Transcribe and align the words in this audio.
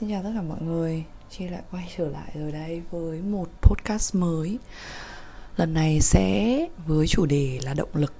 Xin 0.00 0.10
chào 0.10 0.22
tất 0.22 0.30
cả 0.34 0.42
mọi 0.42 0.62
người, 0.62 1.04
Chi 1.30 1.48
lại 1.48 1.62
quay 1.70 1.92
trở 1.96 2.08
lại 2.08 2.30
rồi 2.34 2.52
đây 2.52 2.82
với 2.90 3.20
một 3.20 3.48
podcast 3.62 4.14
mới. 4.14 4.58
Lần 5.56 5.74
này 5.74 6.00
sẽ 6.00 6.58
với 6.86 7.06
chủ 7.06 7.26
đề 7.26 7.58
là 7.62 7.74
động 7.74 7.88
lực. 7.94 8.12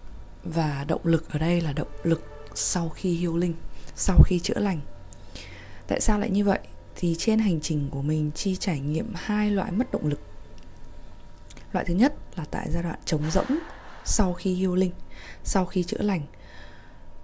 Và 0.44 0.84
động 0.88 1.00
lực 1.04 1.32
ở 1.32 1.38
đây 1.38 1.60
là 1.60 1.72
động 1.72 1.88
lực 2.02 2.22
sau 2.54 2.88
khi 2.88 3.16
healing, 3.20 3.54
Sau 3.96 4.18
khi 4.24 4.38
chữa 4.38 4.58
lành. 4.58 4.80
Tại 5.86 6.00
sao 6.00 6.18
lại 6.18 6.30
như 6.30 6.44
vậy? 6.44 6.58
Thì 6.96 7.16
trên 7.18 7.38
hành 7.38 7.60
trình 7.60 7.88
của 7.90 8.02
mình, 8.02 8.30
Chi 8.34 8.56
trải 8.56 8.80
nghiệm 8.80 9.12
hai 9.14 9.50
loại 9.50 9.72
mất 9.72 9.92
động 9.92 10.06
lực. 10.06 10.20
Loại 11.72 11.84
thứ 11.84 11.94
nhất 11.94 12.14
là 12.36 12.44
tại 12.50 12.68
giai 12.70 12.82
đoạn 12.82 12.98
trống 13.04 13.30
rỗng, 13.30 13.58
Sau 14.04 14.34
khi 14.34 14.54
healing, 14.54 14.92
Sau 15.44 15.66
khi 15.66 15.82
chữa 15.82 16.02
lành 16.02 16.22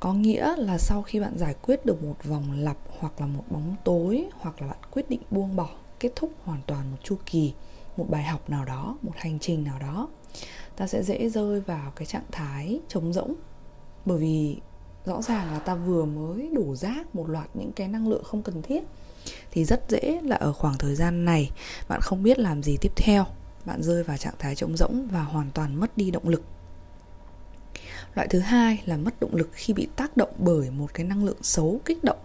có 0.05 0.12
nghĩa 0.12 0.57
là 0.57 0.79
sau 0.79 1.02
khi 1.02 1.21
bạn 1.21 1.39
giải 1.39 1.55
quyết 1.62 1.86
được 1.86 2.02
một 2.02 2.14
vòng 2.25 2.53
lặp 2.53 2.77
hoặc 2.98 3.21
là 3.21 3.27
một 3.27 3.45
bóng 3.50 3.77
tối 3.84 4.25
hoặc 4.39 4.62
là 4.62 4.68
bạn 4.68 4.79
quyết 4.90 5.11
định 5.11 5.21
buông 5.31 5.57
bỏ, 5.57 5.68
kết 6.00 6.12
thúc 6.17 6.31
hoàn 6.45 6.61
toàn 6.67 6.90
một 6.90 6.96
chu 7.03 7.17
kỳ, 7.26 7.53
một 7.96 8.07
bài 8.09 8.25
học 8.25 8.50
nào 8.50 8.64
đó, 8.64 8.96
một 9.03 9.12
hành 9.17 9.39
trình 9.39 9.64
nào 9.64 9.79
đó, 9.79 10.09
ta 10.76 10.86
sẽ 10.86 11.03
dễ 11.03 11.31
rơi 11.31 11.61
vào 11.61 11.93
cái 11.96 12.07
trạng 12.07 12.25
thái 12.32 12.81
trống 12.89 13.12
rỗng. 13.12 13.35
Bởi 14.04 14.18
vì 14.18 14.57
rõ 15.04 15.22
ràng 15.22 15.53
là 15.53 15.59
ta 15.59 15.75
vừa 15.75 16.04
mới 16.04 16.50
đổ 16.53 16.75
rác 16.76 17.14
một 17.14 17.29
loạt 17.29 17.48
những 17.54 17.73
cái 17.73 17.89
năng 17.89 18.09
lượng 18.09 18.25
không 18.25 18.43
cần 18.43 18.62
thiết, 18.62 18.84
thì 19.50 19.64
rất 19.64 19.84
dễ 19.89 20.21
là 20.23 20.36
ở 20.36 20.53
khoảng 20.53 20.79
thời 20.79 20.95
gian 20.95 21.25
này 21.25 21.50
bạn 21.89 22.00
không 22.00 22.23
biết 22.23 22.39
làm 22.39 22.62
gì 22.62 22.76
tiếp 22.81 22.93
theo. 22.96 23.25
Bạn 23.64 23.82
rơi 23.82 24.03
vào 24.03 24.17
trạng 24.17 24.34
thái 24.39 24.54
trống 24.54 24.76
rỗng 24.76 25.09
và 25.12 25.23
hoàn 25.23 25.50
toàn 25.54 25.81
mất 25.81 25.96
đi 25.96 26.11
động 26.11 26.29
lực 26.29 26.43
loại 28.14 28.29
thứ 28.29 28.39
hai 28.39 28.82
là 28.86 28.96
mất 28.96 29.21
động 29.21 29.35
lực 29.35 29.50
khi 29.53 29.73
bị 29.73 29.89
tác 29.96 30.17
động 30.17 30.32
bởi 30.39 30.71
một 30.71 30.95
cái 30.95 31.07
năng 31.07 31.25
lượng 31.25 31.43
xấu, 31.43 31.81
kích 31.85 32.05
động. 32.05 32.19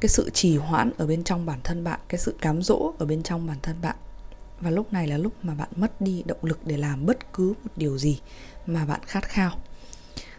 Cái 0.00 0.08
sự 0.08 0.30
trì 0.30 0.56
hoãn 0.56 0.90
ở 0.98 1.06
bên 1.06 1.24
trong 1.24 1.46
bản 1.46 1.60
thân 1.64 1.84
bạn, 1.84 2.00
cái 2.08 2.18
sự 2.18 2.34
cám 2.40 2.62
dỗ 2.62 2.92
ở 2.98 3.06
bên 3.06 3.22
trong 3.22 3.46
bản 3.46 3.58
thân 3.62 3.76
bạn. 3.82 3.96
Và 4.60 4.70
lúc 4.70 4.92
này 4.92 5.06
là 5.06 5.18
lúc 5.18 5.32
mà 5.42 5.54
bạn 5.54 5.68
mất 5.76 6.00
đi 6.00 6.22
động 6.26 6.38
lực 6.42 6.66
để 6.66 6.76
làm 6.76 7.06
bất 7.06 7.32
cứ 7.32 7.54
một 7.62 7.70
điều 7.76 7.98
gì 7.98 8.20
mà 8.66 8.86
bạn 8.86 9.00
khát 9.06 9.24
khao. 9.24 9.58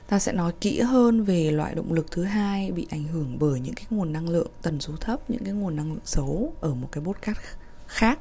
Ta 0.08 0.20
sẽ 0.20 0.32
nói 0.32 0.54
kỹ 0.62 0.82
hơn 0.82 1.24
về 1.24 1.52
loại 1.52 1.76
động 1.76 1.94
lực 1.94 2.12
thứ 2.12 2.24
hai 2.24 2.72
bị 2.72 2.88
ảnh 2.90 3.04
hưởng 3.04 3.40
bởi 3.40 3.60
những 3.60 3.74
cái 3.74 3.86
nguồn 3.90 4.14
năng 4.14 4.30
lượng 4.30 4.48
tần 4.62 4.80
số 4.80 4.94
thấp, 4.96 5.30
những 5.30 5.44
cái 5.44 5.54
nguồn 5.54 5.76
năng 5.76 5.92
lượng 5.92 6.06
xấu 6.06 6.54
ở 6.62 6.74
một 6.74 6.90
cái 6.92 7.04
podcast 7.04 7.38
khác. 7.88 8.20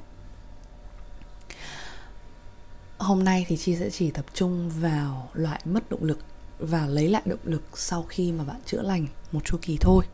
Hôm 2.98 3.24
nay 3.24 3.46
thì 3.48 3.56
chi 3.56 3.76
sẽ 3.76 3.90
chỉ 3.90 4.10
tập 4.10 4.24
trung 4.34 4.70
vào 4.70 5.30
loại 5.32 5.60
mất 5.64 5.90
động 5.90 6.04
lực 6.04 6.18
và 6.62 6.86
lấy 6.86 7.08
lại 7.08 7.22
động 7.24 7.38
lực 7.44 7.62
sau 7.74 8.02
khi 8.02 8.32
mà 8.32 8.44
bạn 8.44 8.60
chữa 8.66 8.82
lành 8.82 9.06
một 9.32 9.40
chu 9.44 9.58
kỳ 9.62 9.76
thôi. 9.80 10.04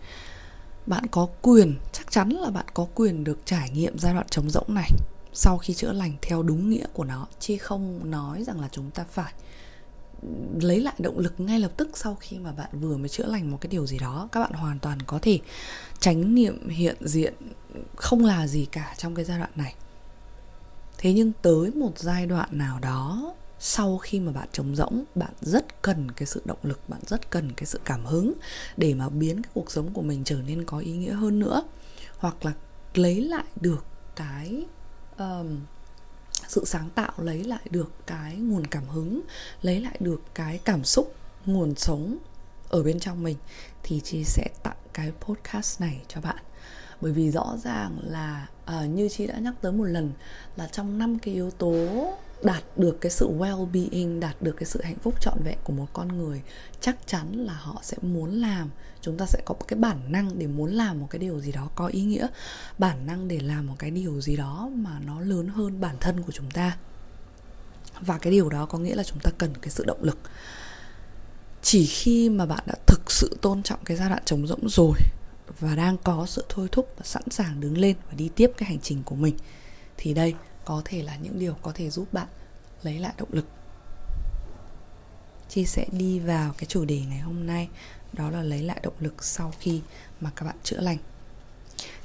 Bạn 0.86 1.06
có 1.06 1.28
quyền, 1.42 1.77
chắc 1.92 2.10
chắn 2.10 2.28
là 2.28 2.50
bạn 2.50 2.66
có 2.74 2.86
quyền 2.94 3.24
được 3.24 3.38
trải 3.44 3.70
nghiệm 3.70 3.98
giai 3.98 4.14
đoạn 4.14 4.27
trống 4.30 4.50
rỗng 4.50 4.74
này 4.74 4.91
sau 5.32 5.58
khi 5.58 5.74
chữa 5.74 5.92
lành 5.92 6.12
theo 6.22 6.42
đúng 6.42 6.70
nghĩa 6.70 6.86
của 6.92 7.04
nó, 7.04 7.26
chứ 7.41 7.56
không 7.58 8.10
nói 8.10 8.44
rằng 8.44 8.60
là 8.60 8.69
chúng 8.72 8.91
ta 8.91 9.04
phải 9.10 9.32
lấy 10.60 10.80
lại 10.80 10.94
động 10.98 11.19
lực 11.19 11.41
ngay 11.41 11.60
lập 11.60 11.72
tức 11.76 11.88
sau 11.94 12.14
khi 12.20 12.38
mà 12.38 12.52
bạn 12.52 12.69
vừa 12.72 12.96
mới 12.96 13.08
chữa 13.08 13.26
lành 13.26 13.50
một 13.50 13.58
cái 13.60 13.70
điều 13.70 13.86
gì 13.86 13.98
đó. 13.98 14.28
Các 14.32 14.41
bạn 14.41 14.52
hoàn 14.52 14.78
toàn 14.78 15.02
có 15.02 15.19
thể 15.22 15.38
tránh 16.00 16.34
niệm 16.34 16.69
hiện 16.69 16.96
diện 17.00 17.34
không 17.96 18.24
là 18.24 18.46
gì 18.46 18.66
cả 18.72 18.94
trong 18.98 19.14
cái 19.14 19.24
giai 19.24 19.38
đoạn 19.38 19.50
này. 19.56 19.74
Thế 20.98 21.12
nhưng 21.12 21.32
tới 21.42 21.70
một 21.70 21.98
giai 21.98 22.26
đoạn 22.26 22.48
nào 22.52 22.78
đó 22.78 23.34
sau 23.61 23.98
khi 23.98 24.20
mà 24.20 24.33
bạn 24.33 24.48
trống 24.53 24.77
rỗng 24.77 25.05
bạn 25.14 25.33
rất 25.41 25.83
cần 25.83 26.11
cái 26.11 26.27
sự 26.27 26.42
động 26.45 26.59
lực 26.62 26.89
bạn 26.89 27.01
rất 27.06 27.31
cần 27.31 27.53
cái 27.53 27.67
sự 27.67 27.81
cảm 27.84 28.05
hứng 28.05 28.33
để 28.77 28.95
mà 28.95 29.09
biến 29.09 29.42
cái 29.42 29.50
cuộc 29.55 29.70
sống 29.70 29.92
của 29.92 30.03
mình 30.03 30.25
trở 30.25 30.37
nên 30.47 30.65
có 30.65 30.78
ý 30.78 30.92
nghĩa 30.92 31.12
hơn 31.12 31.39
nữa. 31.39 31.62
Hoặc 32.19 32.45
là 32.45 32.53
lấy 32.95 33.20
lại 33.20 33.45
được 33.61 33.84
cái 34.17 34.65
um, 35.19 35.61
sự 36.48 36.65
sáng 36.65 36.91
tạo 36.91 37.12
lấy 37.19 37.45
lại 37.45 37.61
được 37.70 37.92
cái 38.06 38.37
nguồn 38.37 38.67
cảm 38.67 38.88
hứng 38.88 39.21
lấy 39.62 39.81
lại 39.81 39.97
được 40.00 40.22
cái 40.34 40.61
cảm 40.65 40.84
xúc 40.84 41.15
nguồn 41.47 41.75
sống 41.75 42.19
ở 42.69 42.82
bên 42.82 43.00
trong 43.00 43.22
mình 43.22 43.37
thì 43.82 44.00
chị 44.05 44.25
sẽ 44.25 44.49
tặng 44.62 44.77
cái 44.93 45.12
podcast 45.21 45.81
này 45.81 46.00
cho 46.09 46.21
bạn. 46.21 46.37
Bởi 47.00 47.12
vì 47.12 47.31
rõ 47.31 47.56
ràng 47.65 47.99
là 48.03 48.47
uh, 48.65 48.91
như 48.91 49.09
chị 49.09 49.27
đã 49.27 49.38
nhắc 49.38 49.55
tới 49.61 49.72
một 49.72 49.84
lần 49.84 50.12
là 50.56 50.66
trong 50.66 50.99
năm 50.99 51.19
cái 51.19 51.34
yếu 51.34 51.50
tố 51.50 51.88
đạt 52.43 52.62
được 52.76 53.00
cái 53.00 53.10
sự 53.10 53.28
well-being, 53.38 54.21
đạt 54.21 54.43
được 54.43 54.53
cái 54.53 54.65
sự 54.65 54.82
hạnh 54.82 54.99
phúc 55.03 55.21
trọn 55.21 55.38
vẹn 55.44 55.59
của 55.65 55.72
một 55.72 55.87
con 55.93 56.09
người, 56.09 56.43
chắc 56.81 56.97
chắn 57.06 57.32
là 57.32 57.53
họ 57.53 57.81
sẽ 57.82 57.97
muốn 58.03 58.32
làm. 58.32 58.71
Chúng 59.00 59.16
ta 59.16 59.26
sẽ 59.26 59.43
có 59.44 59.54
cái 59.69 59.78
bản 59.78 60.12
năng 60.12 60.38
để 60.38 60.47
muốn 60.47 60.72
làm 60.72 61.00
một 61.00 61.06
cái 61.10 61.19
điều 61.19 61.41
gì 61.41 61.53
đó 61.53 61.71
có 61.75 61.87
ý 61.87 62.03
nghĩa, 62.03 62.26
bản 62.78 63.06
năng 63.06 63.28
để 63.28 63.41
làm 63.41 63.66
một 63.66 63.75
cái 63.78 63.91
điều 63.91 64.21
gì 64.21 64.37
đó 64.37 64.71
mà 64.75 65.00
nó 65.06 65.21
lớn 65.21 65.49
hơn 65.49 65.81
bản 65.81 65.97
thân 66.00 66.22
của 66.22 66.32
chúng 66.32 66.50
ta. 66.50 66.76
Và 68.00 68.19
cái 68.19 68.32
điều 68.32 68.49
đó 68.49 68.66
có 68.66 68.78
nghĩa 68.78 68.94
là 68.94 69.03
chúng 69.03 69.19
ta 69.20 69.31
cần 69.38 69.55
cái 69.60 69.70
sự 69.70 69.84
động 69.84 70.03
lực. 70.03 70.19
Chỉ 71.62 71.87
khi 71.87 72.28
mà 72.28 72.47
bạn 72.47 72.65
đã 72.66 72.75
thực 72.87 73.10
sự 73.12 73.37
tôn 73.41 73.62
trọng 73.62 73.84
cái 73.84 73.97
giai 73.97 74.09
đoạn 74.09 74.22
trống 74.25 74.47
rỗng 74.47 74.69
rồi 74.69 74.99
và 75.60 75.75
đang 75.75 75.97
có 75.99 76.26
sự 76.26 76.44
thôi 76.49 76.69
thúc 76.72 76.94
và 76.97 77.05
sẵn 77.05 77.22
sàng 77.31 77.60
đứng 77.60 77.78
lên 77.78 77.97
và 78.09 78.15
đi 78.15 78.31
tiếp 78.34 78.53
cái 78.56 78.69
hành 78.69 78.81
trình 78.81 79.03
của 79.03 79.15
mình, 79.15 79.37
thì 79.97 80.15
đây 80.15 80.34
có 80.69 80.83
thể 80.84 81.03
là 81.03 81.17
những 81.17 81.39
điều 81.39 81.55
có 81.62 81.73
thể 81.75 81.91
giúp 81.91 82.12
bạn 82.12 82.27
lấy 82.83 82.99
lại 82.99 83.12
động 83.19 83.29
lực. 83.33 83.45
Chia 85.49 85.65
sẻ 85.65 85.87
đi 85.93 86.19
vào 86.19 86.55
cái 86.59 86.67
chủ 86.67 86.84
đề 86.84 87.01
ngày 87.09 87.19
hôm 87.19 87.47
nay, 87.47 87.69
đó 88.12 88.31
là 88.31 88.43
lấy 88.43 88.62
lại 88.62 88.81
động 88.83 88.95
lực 89.01 89.25
sau 89.25 89.53
khi 89.61 89.81
mà 90.21 90.31
các 90.37 90.47
bạn 90.47 90.56
chữa 90.62 90.81
lành. 90.81 90.99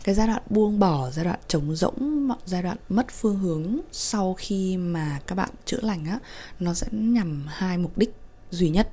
Cái 0.04 0.16
giai 0.16 0.28
đoạn 0.28 0.42
buông 0.50 0.80
bỏ, 0.80 1.12
giai 1.12 1.26
đoạn 1.26 1.40
trống 1.48 1.76
rỗng 1.76 2.30
giai 2.46 2.64
đoạn 2.64 2.78
mất 2.90 3.06
phương 3.10 3.40
hướng 3.40 3.80
sau 3.92 4.36
khi 4.38 4.78
mà 4.78 5.20
các 5.28 5.36
bạn 5.36 5.50
chữa 5.66 5.80
lành 5.82 6.06
á, 6.06 6.20
nó 6.60 6.74
sẽ 6.74 6.88
nhằm 6.92 7.46
hai 7.48 7.78
mục 7.78 7.98
đích 7.98 8.14
duy 8.52 8.70
nhất, 8.70 8.90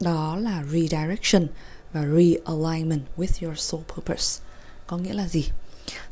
đó 0.00 0.36
là 0.36 0.64
redirection 0.64 1.46
và 1.92 2.00
realignment 2.00 3.02
with 3.16 3.46
your 3.46 3.58
soul 3.58 3.82
purpose. 3.94 4.44
Có 4.86 4.98
nghĩa 4.98 5.12
là 5.12 5.28
gì? 5.28 5.42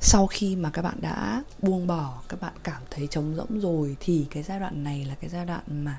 Sau 0.00 0.26
khi 0.26 0.56
mà 0.56 0.70
các 0.70 0.82
bạn 0.82 0.94
đã 1.00 1.42
buông 1.62 1.86
bỏ 1.86 2.22
các 2.28 2.40
bạn 2.40 2.52
cảm 2.62 2.82
thấy 2.90 3.06
trống 3.06 3.34
rỗng 3.36 3.60
rồi 3.60 3.96
thì 4.00 4.26
cái 4.30 4.42
giai 4.42 4.60
đoạn 4.60 4.84
này 4.84 5.04
là 5.04 5.14
cái 5.14 5.30
giai 5.30 5.46
đoạn 5.46 5.62
mà 5.66 5.98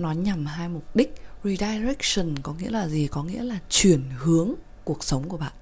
nó 0.00 0.12
nhằm 0.12 0.46
hai 0.46 0.68
mục 0.68 0.96
đích. 0.96 1.14
Redirection 1.44 2.38
có 2.42 2.54
nghĩa 2.54 2.70
là 2.70 2.88
gì? 2.88 3.06
Có 3.06 3.22
nghĩa 3.22 3.42
là 3.42 3.58
chuyển 3.68 4.02
hướng 4.18 4.54
cuộc 4.84 5.04
sống 5.04 5.28
của 5.28 5.36
bạn. 5.36 5.52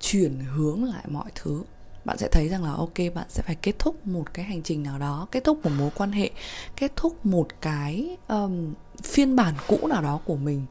Chuyển 0.00 0.38
hướng 0.38 0.84
lại 0.84 1.04
mọi 1.08 1.30
thứ. 1.34 1.62
Bạn 2.04 2.18
sẽ 2.18 2.28
thấy 2.32 2.48
rằng 2.48 2.64
là 2.64 2.72
ok 2.72 2.94
bạn 3.14 3.26
sẽ 3.28 3.42
phải 3.42 3.54
kết 3.54 3.78
thúc 3.78 4.06
một 4.06 4.34
cái 4.34 4.44
hành 4.44 4.62
trình 4.62 4.82
nào 4.82 4.98
đó 4.98 5.28
kết 5.30 5.44
thúc 5.44 5.64
một 5.64 5.70
mối 5.78 5.90
quan 5.94 6.12
hệ 6.12 6.30
kết 6.76 6.92
thúc 6.96 7.26
một 7.26 7.48
cái 7.60 8.16
um, 8.28 8.74
phiên 9.02 9.36
bản 9.36 9.54
cũ 9.68 9.86
nào 9.86 10.02
đó 10.02 10.20
của 10.24 10.36
mình. 10.36 10.66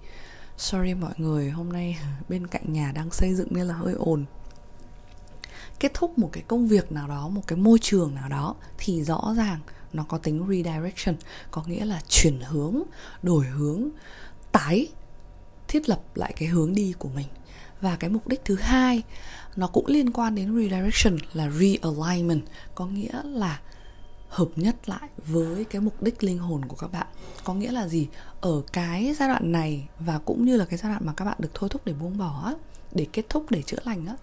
Sorry 0.58 0.94
mọi 0.94 1.14
người 1.18 1.50
hôm 1.50 1.74
nay 1.74 1.98
bên 2.30 2.48
cạnh 2.48 2.74
nhà 2.74 2.92
đang 2.96 3.12
xây 3.12 3.34
dựng 3.34 3.48
nên 3.52 3.68
là 3.68 3.74
hơi 3.74 3.94
ồn 3.94 4.26
kết 5.80 5.94
thúc 5.94 6.18
một 6.18 6.30
cái 6.32 6.44
công 6.48 6.68
việc 6.68 6.92
nào 6.92 7.08
đó, 7.08 7.30
một 7.30 7.42
cái 7.48 7.58
môi 7.58 7.80
trường 7.82 8.16
nào 8.16 8.30
đó, 8.30 8.56
thì 8.78 9.04
rõ 9.04 9.34
ràng 9.38 9.60
nó 9.94 10.04
có 10.04 10.18
tính 10.18 10.46
redirection, 10.50 11.16
có 11.52 11.64
nghĩa 11.68 11.86
là 11.86 12.02
chuyển 12.10 12.40
hướng, 12.42 12.82
đổi 13.24 13.46
hướng, 13.46 13.90
tái 14.52 14.88
thiết 15.68 15.90
lập 15.90 16.02
lại 16.16 16.34
cái 16.38 16.48
hướng 16.48 16.76
đi 16.76 16.94
của 17.00 17.10
mình. 17.10 17.28
Và 17.82 17.96
cái 17.96 18.10
mục 18.10 18.28
đích 18.28 18.42
thứ 18.46 18.56
hai, 18.56 19.04
nó 19.56 19.68
cũng 19.68 19.86
liên 19.88 20.12
quan 20.12 20.36
đến 20.36 20.56
redirection 20.56 21.18
là 21.34 21.50
realignment, 21.52 22.42
có 22.76 22.86
nghĩa 22.86 23.22
là 23.24 23.60
hợp 24.30 24.48
nhất 24.56 24.90
lại 24.90 25.10
với 25.18 25.66
cái 25.66 25.82
mục 25.82 26.04
đích 26.04 26.24
linh 26.24 26.38
hồn 26.38 26.66
của 26.66 26.76
các 26.76 26.92
bạn. 26.92 27.08
Có 27.44 27.54
nghĩa 27.54 27.72
là 27.72 27.88
gì? 27.88 28.08
Ở 28.42 28.62
cái 28.74 29.16
giai 29.20 29.30
đoạn 29.30 29.52
này 29.52 29.88
và 30.00 30.20
cũng 30.20 30.46
như 30.46 30.58
là 30.58 30.66
cái 30.66 30.78
giai 30.78 30.92
đoạn 30.92 31.06
mà 31.06 31.14
các 31.14 31.26
bạn 31.26 31.38
được 31.40 31.52
thôi 31.54 31.70
thúc 31.70 31.86
để 31.86 31.94
buông 31.94 32.18
bỏ 32.18 32.54
để 32.96 33.08
kết 33.14 33.26
thúc, 33.30 33.46
để 33.50 33.62
chữa 33.62 33.78
lành 33.86 34.06
á, 34.06 34.16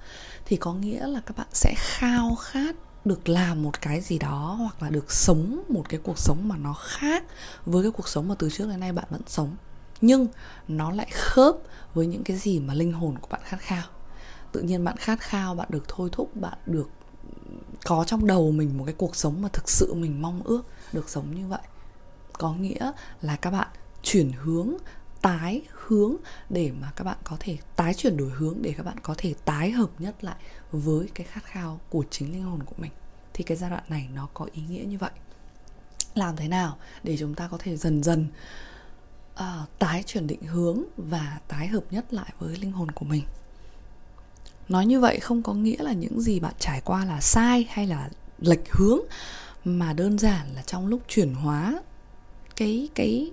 thì 0.45 0.57
có 0.57 0.75
nghĩa 0.75 1.07
là 1.07 1.21
các 1.27 1.37
bạn 1.37 1.47
sẽ 1.53 1.75
khao 1.77 2.35
khát 2.35 2.77
được 3.05 3.29
làm 3.29 3.63
một 3.63 3.81
cái 3.81 4.01
gì 4.01 4.19
đó 4.19 4.57
hoặc 4.59 4.83
là 4.83 4.91
được 4.91 5.13
sống 5.13 5.63
một 5.69 5.89
cái 5.89 6.01
cuộc 6.03 6.19
sống 6.19 6.49
mà 6.49 6.57
nó 6.57 6.73
khác 6.73 7.25
với 7.67 7.83
cái 7.83 7.93
cuộc 7.93 8.09
sống 8.09 8.29
mà 8.29 8.35
từ 8.39 8.51
trước 8.51 8.69
đến 8.69 8.81
nay 8.81 8.93
bạn 8.93 9.05
vẫn 9.11 9.21
sống. 9.27 9.57
Nhưng 10.01 10.27
nó 10.69 10.91
lại 10.91 11.09
khớp 11.13 11.57
với 11.95 12.07
những 12.07 12.25
cái 12.25 12.37
gì 12.37 12.61
mà 12.61 12.75
linh 12.75 12.93
hồn 12.93 13.19
của 13.19 13.29
bạn 13.31 13.41
khát 13.45 13.61
khao. 13.61 13.85
Tự 14.53 14.61
nhiên 14.61 14.85
bạn 14.85 14.97
khát 14.97 15.21
khao, 15.21 15.55
bạn 15.55 15.69
được 15.71 15.85
thôi 15.89 16.09
thúc, 16.13 16.37
bạn 16.37 16.59
được 16.67 16.91
có 17.85 18.05
trong 18.07 18.27
đầu 18.27 18.53
mình 18.53 18.79
một 18.79 18.85
cái 18.85 18.95
cuộc 18.99 19.17
sống 19.17 19.43
mà 19.43 19.49
thực 19.49 19.71
sự 19.71 19.95
mình 19.95 20.23
mong 20.23 20.43
ước 20.45 20.63
được 20.93 21.09
sống 21.09 21.35
như 21.35 21.47
vậy. 21.47 21.61
Có 22.33 22.53
nghĩa 22.53 22.93
là 23.23 23.37
các 23.37 23.51
bạn 23.51 23.69
chuyển 24.03 24.33
hướng 24.33 24.75
tái 25.23 25.63
hướng 25.73 26.17
để 26.51 26.73
mà 26.81 26.91
các 26.97 27.05
bạn 27.05 27.19
có 27.25 27.37
thể 27.41 27.59
tái 27.77 27.95
chuyển 27.95 28.17
đổi 28.17 28.31
hướng 28.31 28.59
để 28.63 28.75
các 28.77 28.87
bạn 28.87 28.97
có 29.03 29.15
thể 29.19 29.35
tái 29.45 29.71
hợp 29.71 29.91
nhất 29.99 30.25
lại 30.25 30.37
với 30.73 31.09
cái 31.15 31.27
khát 31.27 31.45
khao 31.45 31.81
của 31.91 32.05
chính 32.11 32.33
linh 32.33 32.43
hồn 32.43 32.63
của 32.63 32.75
mình. 32.79 32.91
Thì 33.33 33.45
cái 33.45 33.57
giai 33.57 33.71
đoạn 33.71 33.85
này 33.89 34.09
nó 34.15 34.29
có 34.35 34.49
ý 34.53 34.63
nghĩa 34.69 34.85
như 34.85 34.99
vậy. 34.99 35.11
Làm 36.15 36.37
thế 36.37 36.49
nào 36.49 36.77
để 37.03 37.17
chúng 37.17 37.35
ta 37.35 37.49
có 37.49 37.59
thể 37.59 37.77
dần 37.77 38.03
dần 38.03 38.27
uh, 39.35 39.79
tái 39.79 40.03
chuyển 40.07 40.27
định 40.27 40.43
hướng 40.43 40.83
và 40.97 41.41
tái 41.49 41.67
hợp 41.67 41.85
nhất 41.91 42.15
lại 42.15 42.33
với 42.39 42.57
linh 42.57 42.73
hồn 42.73 42.91
của 42.91 43.05
mình? 43.05 43.23
Nói 44.69 44.87
như 44.87 45.01
vậy 45.01 45.21
không 45.21 45.43
có 45.43 45.55
nghĩa 45.55 45.83
là 45.83 45.93
những 45.93 46.21
gì 46.21 46.41
bạn 46.41 46.55
trải 46.59 46.81
qua 46.85 47.05
là 47.05 47.21
sai 47.21 47.67
hay 47.71 47.87
là 47.87 48.11
lệch 48.39 48.73
hướng 48.73 48.99
mà 49.65 49.93
đơn 49.93 50.19
giản 50.19 50.55
là 50.55 50.63
trong 50.63 50.87
lúc 50.87 51.01
chuyển 51.09 51.35
hóa 51.35 51.83
cái 52.57 52.89
cái 52.95 53.33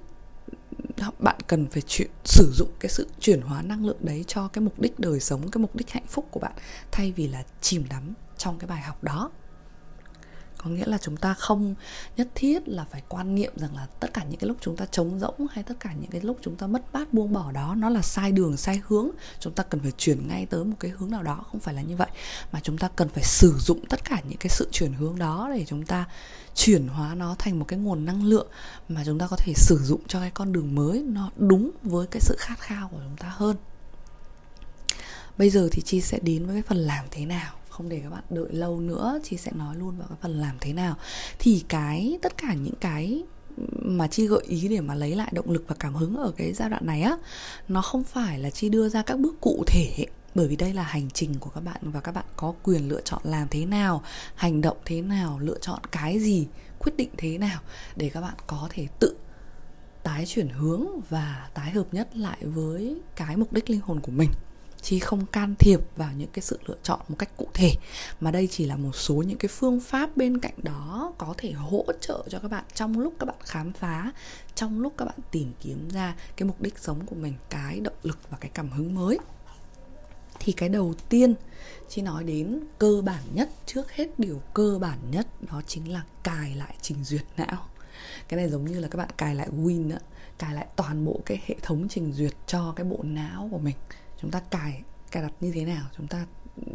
bạn 1.19 1.35
cần 1.47 1.67
phải 1.67 1.81
chuyển, 1.87 2.09
sử 2.25 2.51
dụng 2.55 2.69
cái 2.79 2.89
sự 2.89 3.07
chuyển 3.19 3.41
hóa 3.41 3.61
năng 3.61 3.85
lượng 3.85 3.97
đấy 3.99 4.25
cho 4.27 4.47
cái 4.47 4.61
mục 4.61 4.79
đích 4.79 4.99
đời 4.99 5.19
sống 5.19 5.51
cái 5.51 5.61
mục 5.61 5.75
đích 5.75 5.89
hạnh 5.89 6.05
phúc 6.07 6.27
của 6.31 6.39
bạn 6.39 6.53
thay 6.91 7.11
vì 7.11 7.27
là 7.27 7.43
chìm 7.61 7.83
đắm 7.89 8.13
trong 8.37 8.59
cái 8.59 8.67
bài 8.67 8.81
học 8.81 9.03
đó 9.03 9.31
có 10.63 10.69
nghĩa 10.69 10.85
là 10.85 10.97
chúng 10.97 11.17
ta 11.17 11.33
không 11.33 11.75
nhất 12.17 12.27
thiết 12.35 12.67
là 12.67 12.85
phải 12.91 13.03
quan 13.09 13.35
niệm 13.35 13.53
rằng 13.55 13.75
là 13.75 13.87
tất 13.99 14.13
cả 14.13 14.23
những 14.23 14.39
cái 14.39 14.47
lúc 14.47 14.57
chúng 14.61 14.75
ta 14.75 14.85
trống 14.85 15.19
rỗng 15.19 15.47
hay 15.51 15.63
tất 15.63 15.73
cả 15.79 15.93
những 15.93 16.11
cái 16.11 16.21
lúc 16.21 16.37
chúng 16.41 16.55
ta 16.55 16.67
mất 16.67 16.93
bát 16.93 17.13
buông 17.13 17.33
bỏ 17.33 17.51
đó, 17.51 17.75
nó 17.77 17.89
là 17.89 18.01
sai 18.01 18.31
đường, 18.31 18.57
sai 18.57 18.81
hướng. 18.87 19.09
Chúng 19.39 19.53
ta 19.53 19.63
cần 19.63 19.81
phải 19.81 19.91
chuyển 19.97 20.27
ngay 20.27 20.45
tới 20.45 20.63
một 20.63 20.75
cái 20.79 20.91
hướng 20.91 21.11
nào 21.11 21.23
đó, 21.23 21.45
không 21.51 21.59
phải 21.59 21.73
là 21.73 21.81
như 21.81 21.95
vậy. 21.95 22.09
Mà 22.51 22.59
chúng 22.63 22.77
ta 22.77 22.89
cần 22.95 23.09
phải 23.09 23.23
sử 23.23 23.55
dụng 23.59 23.85
tất 23.89 24.03
cả 24.05 24.21
những 24.29 24.37
cái 24.37 24.49
sự 24.49 24.69
chuyển 24.71 24.93
hướng 24.93 25.19
đó 25.19 25.49
để 25.53 25.65
chúng 25.67 25.85
ta 25.85 26.05
chuyển 26.55 26.87
hóa 26.87 27.15
nó 27.15 27.35
thành 27.39 27.59
một 27.59 27.65
cái 27.67 27.79
nguồn 27.79 28.05
năng 28.05 28.23
lượng 28.23 28.47
mà 28.89 29.03
chúng 29.05 29.19
ta 29.19 29.27
có 29.27 29.35
thể 29.35 29.53
sử 29.55 29.79
dụng 29.83 30.01
cho 30.07 30.19
cái 30.19 30.31
con 30.31 30.53
đường 30.53 30.75
mới, 30.75 31.03
nó 31.07 31.31
đúng 31.37 31.71
với 31.83 32.07
cái 32.07 32.21
sự 32.21 32.35
khát 32.39 32.59
khao 32.59 32.87
của 32.87 32.99
chúng 33.03 33.17
ta 33.17 33.29
hơn. 33.35 33.55
Bây 35.37 35.49
giờ 35.49 35.69
thì 35.71 35.81
chi 35.81 36.01
sẽ 36.01 36.19
đến 36.21 36.45
với 36.45 36.55
cái 36.55 36.63
phần 36.67 36.77
làm 36.77 37.05
thế 37.11 37.25
nào? 37.25 37.58
Không 37.79 37.89
để 37.89 37.99
các 38.03 38.09
bạn 38.09 38.23
đợi 38.29 38.47
lâu 38.51 38.79
nữa 38.79 39.19
chị 39.23 39.37
sẽ 39.37 39.51
nói 39.55 39.75
luôn 39.75 39.97
vào 39.97 40.07
cái 40.07 40.17
phần 40.21 40.41
làm 40.41 40.55
thế 40.61 40.73
nào. 40.73 40.95
Thì 41.39 41.63
cái, 41.67 42.19
tất 42.21 42.37
cả 42.37 42.53
những 42.53 42.75
cái 42.79 43.23
mà 43.81 44.07
chi 44.07 44.27
gợi 44.27 44.43
ý 44.47 44.67
để 44.67 44.81
mà 44.81 44.95
lấy 44.95 45.15
lại 45.15 45.31
động 45.33 45.51
lực 45.51 45.63
và 45.67 45.75
cảm 45.79 45.95
hứng 45.95 46.15
ở 46.15 46.31
cái 46.37 46.53
giai 46.53 46.69
đoạn 46.69 46.85
này 46.85 47.01
á, 47.01 47.17
nó 47.67 47.81
không 47.81 48.03
phải 48.03 48.39
là 48.39 48.49
chi 48.49 48.69
đưa 48.69 48.89
ra 48.89 49.01
các 49.01 49.19
bước 49.19 49.41
cụ 49.41 49.63
thể, 49.67 50.05
bởi 50.35 50.47
vì 50.47 50.55
đây 50.55 50.73
là 50.73 50.83
hành 50.83 51.09
trình 51.09 51.35
của 51.39 51.49
các 51.49 51.61
bạn 51.61 51.77
và 51.81 51.99
các 51.99 52.11
bạn 52.11 52.25
có 52.35 52.53
quyền 52.63 52.89
lựa 52.89 53.01
chọn 53.01 53.21
làm 53.23 53.47
thế 53.47 53.65
nào, 53.65 54.03
hành 54.35 54.61
động 54.61 54.77
thế 54.85 55.01
nào, 55.01 55.39
lựa 55.39 55.59
chọn 55.61 55.79
cái 55.91 56.19
gì, 56.19 56.47
quyết 56.79 56.97
định 56.97 57.09
thế 57.17 57.37
nào 57.37 57.61
để 57.95 58.09
các 58.09 58.21
bạn 58.21 58.35
có 58.47 58.67
thể 58.69 58.87
tự 58.99 59.15
tái 60.03 60.25
chuyển 60.25 60.49
hướng 60.49 60.85
và 61.09 61.49
tái 61.53 61.71
hợp 61.71 61.93
nhất 61.93 62.15
lại 62.15 62.37
với 62.41 63.01
cái 63.15 63.37
mục 63.37 63.53
đích 63.53 63.69
linh 63.69 63.81
hồn 63.81 63.99
của 63.99 64.11
mình 64.11 64.29
chứ 64.81 64.99
không 64.99 65.25
can 65.25 65.55
thiệp 65.59 65.79
vào 65.95 66.09
những 66.17 66.29
cái 66.33 66.41
sự 66.41 66.59
lựa 66.65 66.77
chọn 66.83 66.99
một 67.09 67.15
cách 67.19 67.37
cụ 67.37 67.47
thể. 67.53 67.71
Mà 68.19 68.31
đây 68.31 68.47
chỉ 68.51 68.65
là 68.65 68.75
một 68.75 68.95
số 68.95 69.15
những 69.15 69.37
cái 69.37 69.49
phương 69.49 69.79
pháp 69.79 70.17
bên 70.17 70.39
cạnh 70.39 70.53
đó 70.63 71.13
có 71.17 71.33
thể 71.37 71.51
hỗ 71.51 71.85
trợ 72.01 72.23
cho 72.29 72.39
các 72.39 72.51
bạn 72.51 72.63
trong 72.73 72.99
lúc 72.99 73.13
các 73.19 73.25
bạn 73.25 73.37
khám 73.39 73.73
phá, 73.73 74.11
trong 74.55 74.79
lúc 74.79 74.93
các 74.97 75.05
bạn 75.05 75.19
tìm 75.31 75.51
kiếm 75.61 75.89
ra 75.89 76.15
cái 76.37 76.47
mục 76.47 76.61
đích 76.61 76.79
sống 76.79 77.05
của 77.05 77.15
mình, 77.15 77.33
cái 77.49 77.79
động 77.79 77.97
lực 78.03 78.19
và 78.29 78.37
cái 78.41 78.51
cảm 78.53 78.69
hứng 78.69 78.95
mới. 78.95 79.19
Thì 80.39 80.51
cái 80.51 80.69
đầu 80.69 80.93
tiên 81.09 81.33
chị 81.89 82.01
nói 82.01 82.23
đến 82.23 82.59
cơ 82.79 83.01
bản 83.05 83.23
nhất, 83.33 83.49
trước 83.65 83.91
hết 83.91 84.07
điều 84.19 84.41
cơ 84.53 84.77
bản 84.81 84.97
nhất, 85.11 85.27
đó 85.41 85.61
chính 85.67 85.93
là 85.93 86.03
cài 86.23 86.55
lại 86.55 86.75
trình 86.81 87.03
duyệt 87.03 87.23
não. 87.37 87.65
Cái 88.27 88.37
này 88.37 88.49
giống 88.49 88.65
như 88.65 88.79
là 88.79 88.87
các 88.87 88.97
bạn 88.97 89.09
cài 89.17 89.35
lại 89.35 89.47
win 89.49 89.93
á, 89.93 89.99
cài 90.37 90.53
lại 90.53 90.67
toàn 90.75 91.05
bộ 91.05 91.21
cái 91.25 91.41
hệ 91.45 91.55
thống 91.61 91.87
trình 91.89 92.13
duyệt 92.13 92.33
cho 92.47 92.73
cái 92.75 92.85
bộ 92.85 92.99
não 93.03 93.47
của 93.51 93.57
mình 93.57 93.75
chúng 94.21 94.31
ta 94.31 94.39
cài 94.39 94.83
cài 95.11 95.23
đặt 95.23 95.33
như 95.39 95.51
thế 95.51 95.65
nào? 95.65 95.85
Chúng 95.97 96.07
ta 96.07 96.25
ừ, 96.55 96.71